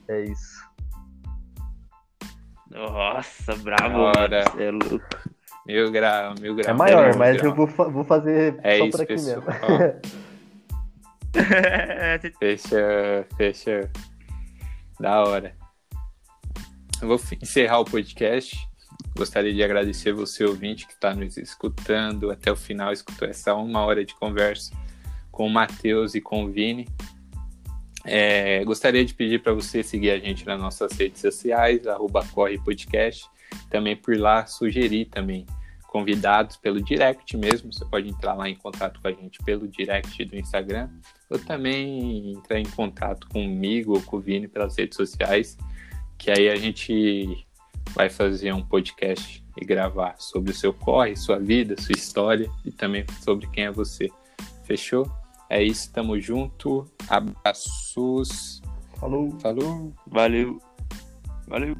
É 0.09 0.22
isso. 0.22 0.64
Nossa, 2.70 3.55
bravo, 3.57 3.99
Ora. 3.99 4.45
mano. 4.45 4.57
Cê 4.57 4.62
é 4.62 4.70
louco. 4.70 5.07
Mil 5.66 5.91
grau, 5.93 6.35
mil 6.41 6.55
grau. 6.55 6.70
É 6.70 6.72
maior, 6.78 7.09
mil 7.11 7.18
mas 7.18 7.37
grau. 7.37 7.51
eu 7.51 7.55
vou, 7.55 7.66
fa- 7.66 7.89
vou 7.89 8.05
fazer 8.05 8.59
É 8.62 8.78
só 8.78 8.85
isso, 8.85 8.91
por 8.97 9.03
aqui 9.03 9.12
pessoal. 9.14 9.43
mesmo. 9.43 10.01
Fecha, 12.39 13.26
fecha. 13.37 13.91
Da 14.99 15.22
hora. 15.22 15.55
Eu 17.01 17.09
vou 17.09 17.20
encerrar 17.41 17.81
o 17.81 17.85
podcast. 17.85 18.57
Gostaria 19.16 19.53
de 19.53 19.62
agradecer 19.62 20.12
você, 20.12 20.45
ouvinte, 20.45 20.87
que 20.87 20.93
está 20.93 21.14
nos 21.14 21.37
escutando 21.37 22.31
até 22.31 22.51
o 22.51 22.57
final, 22.57 22.93
escutou 22.93 23.28
essa 23.28 23.55
uma 23.55 23.85
hora 23.85 24.05
de 24.05 24.14
conversa 24.14 24.74
com 25.31 25.47
o 25.47 25.51
Matheus 25.51 26.14
e 26.14 26.20
com 26.20 26.45
o 26.45 26.51
Vini. 26.51 26.89
É, 28.05 28.64
gostaria 28.64 29.05
de 29.05 29.14
pedir 29.14 29.43
para 29.43 29.53
você 29.53 29.83
seguir 29.83 30.11
a 30.11 30.18
gente 30.18 30.47
nas 30.47 30.61
nossas 30.61 30.93
redes 30.93 31.20
sociais, 31.20 31.87
arroba 31.87 32.24
Corre 32.33 32.59
Podcast. 32.59 33.28
Também 33.68 33.97
por 33.97 34.16
lá 34.16 34.47
sugerir 34.47 35.07
também 35.07 35.47
convidados 35.91 36.57
pelo 36.57 36.80
direct 36.80 37.36
mesmo. 37.36 37.72
Você 37.72 37.84
pode 37.84 38.09
entrar 38.09 38.34
lá 38.34 38.49
em 38.49 38.55
contato 38.55 39.01
com 39.01 39.09
a 39.09 39.12
gente 39.12 39.41
pelo 39.45 39.66
direct 39.66 40.24
do 40.24 40.36
Instagram 40.36 40.88
ou 41.28 41.36
também 41.36 42.32
entrar 42.32 42.61
em 42.61 42.64
contato 42.64 43.28
comigo 43.28 43.95
ou 43.95 44.03
com 44.03 44.16
o 44.16 44.20
Vini 44.20 44.47
pelas 44.47 44.76
redes 44.78 44.97
sociais, 44.97 45.59
que 46.16 46.30
aí 46.30 46.49
a 46.49 46.55
gente 46.55 47.45
vai 47.93 48.09
fazer 48.09 48.53
um 48.53 48.62
podcast 48.62 49.45
e 49.61 49.64
gravar 49.64 50.14
sobre 50.18 50.53
o 50.53 50.55
seu 50.55 50.72
corre, 50.72 51.16
sua 51.16 51.41
vida, 51.41 51.74
sua 51.80 51.97
história 51.97 52.49
e 52.64 52.70
também 52.70 53.05
sobre 53.20 53.49
quem 53.49 53.64
é 53.64 53.72
você. 53.72 54.09
Fechou? 54.64 55.11
É 55.49 55.61
isso, 55.61 55.93
tamo 55.93 56.20
junto. 56.20 56.88
Abraços. 57.09 58.62
Falou. 58.97 59.36
Falou. 59.41 59.93
Valeu. 60.07 60.62
Valeu. 61.49 61.76